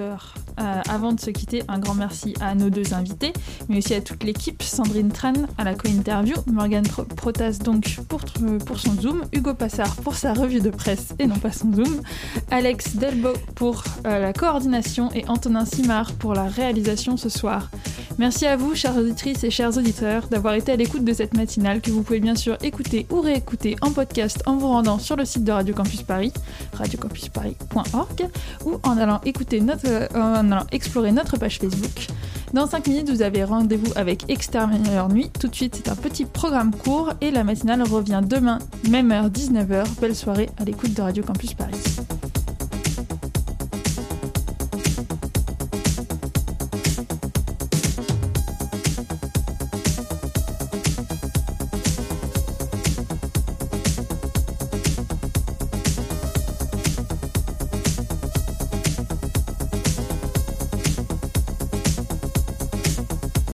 Euh, 0.59 0.81
avant 0.89 1.13
de 1.13 1.19
se 1.19 1.29
quitter, 1.29 1.61
un 1.67 1.77
grand 1.77 1.93
merci 1.93 2.33
à 2.41 2.55
nos 2.55 2.71
deux 2.71 2.95
invités, 2.95 3.33
mais 3.69 3.77
aussi 3.77 3.93
à 3.93 4.01
toute 4.01 4.23
l'équipe. 4.23 4.63
Sandrine 4.63 5.09
Tran 5.11 5.33
à 5.59 5.63
la 5.63 5.75
co-interview, 5.75 6.33
Morgane 6.51 6.87
Pro- 6.87 7.03
Protas 7.05 7.59
donc 7.63 7.97
pour, 8.09 8.21
pour 8.65 8.79
son 8.79 8.93
zoom, 8.99 9.21
Hugo 9.31 9.53
Passard 9.53 9.95
pour 9.97 10.15
sa 10.15 10.33
revue 10.33 10.59
de 10.59 10.71
presse 10.71 11.09
et 11.19 11.27
non 11.27 11.37
pas 11.37 11.51
son 11.51 11.71
zoom, 11.71 12.01
Alex 12.49 12.95
Delbo 12.95 13.29
pour 13.53 13.83
euh, 14.07 14.17
la 14.19 14.33
coordination 14.33 15.11
et 15.13 15.23
Antonin 15.27 15.65
Simard 15.65 16.13
pour 16.13 16.33
la 16.33 16.45
réalisation 16.45 17.15
ce 17.15 17.29
soir. 17.29 17.69
Merci 18.17 18.47
à 18.47 18.55
vous, 18.57 18.73
chères 18.73 18.97
auditrices 18.97 19.43
et 19.43 19.51
chers 19.51 19.77
auditeurs, 19.77 20.27
d'avoir 20.29 20.55
été 20.55 20.71
à 20.71 20.75
l'écoute 20.75 21.03
de 21.05 21.13
cette 21.13 21.35
matinale 21.37 21.81
que 21.81 21.91
vous 21.91 22.01
pouvez 22.01 22.19
bien 22.19 22.33
sûr 22.33 22.57
écouter 22.63 23.05
ou 23.11 23.21
réécouter 23.21 23.66
en 23.81 23.91
podcast 23.91 24.41
en 24.45 24.57
vous 24.57 24.67
rendant 24.67 24.99
sur 24.99 25.15
le 25.15 25.25
site 25.25 25.43
de 25.43 25.51
Radio 25.51 25.73
Campus 25.73 26.01
Paris, 26.03 26.31
radiocampusparis.org, 26.73 28.29
ou 28.65 28.79
en 28.83 28.97
allant 28.97 29.21
écouter 29.25 29.61
notre, 29.61 29.85
euh, 29.85 30.07
en 30.15 30.51
allant 30.51 30.65
explorer 30.71 31.11
notre 31.11 31.37
page 31.37 31.59
Facebook. 31.59 32.07
Dans 32.53 32.67
5 32.67 32.87
minutes, 32.87 33.09
vous 33.09 33.21
avez 33.21 33.43
rendez-vous 33.43 33.91
avec 33.95 34.29
Exterminateur 34.29 35.09
Nuit. 35.09 35.29
Tout 35.39 35.47
de 35.47 35.55
suite, 35.55 35.75
c'est 35.75 35.89
un 35.89 35.95
petit 35.95 36.25
programme 36.25 36.73
court 36.73 37.13
et 37.19 37.31
la 37.31 37.43
matinale 37.43 37.83
revient 37.83 38.21
demain, 38.25 38.59
même 38.89 39.11
heure, 39.11 39.29
19h. 39.29 39.85
Belle 39.99 40.15
soirée 40.15 40.49
à 40.57 40.63
l'écoute 40.63 40.93
de 40.93 41.01
Radio 41.01 41.23
Campus 41.23 41.53
Paris. 41.53 41.97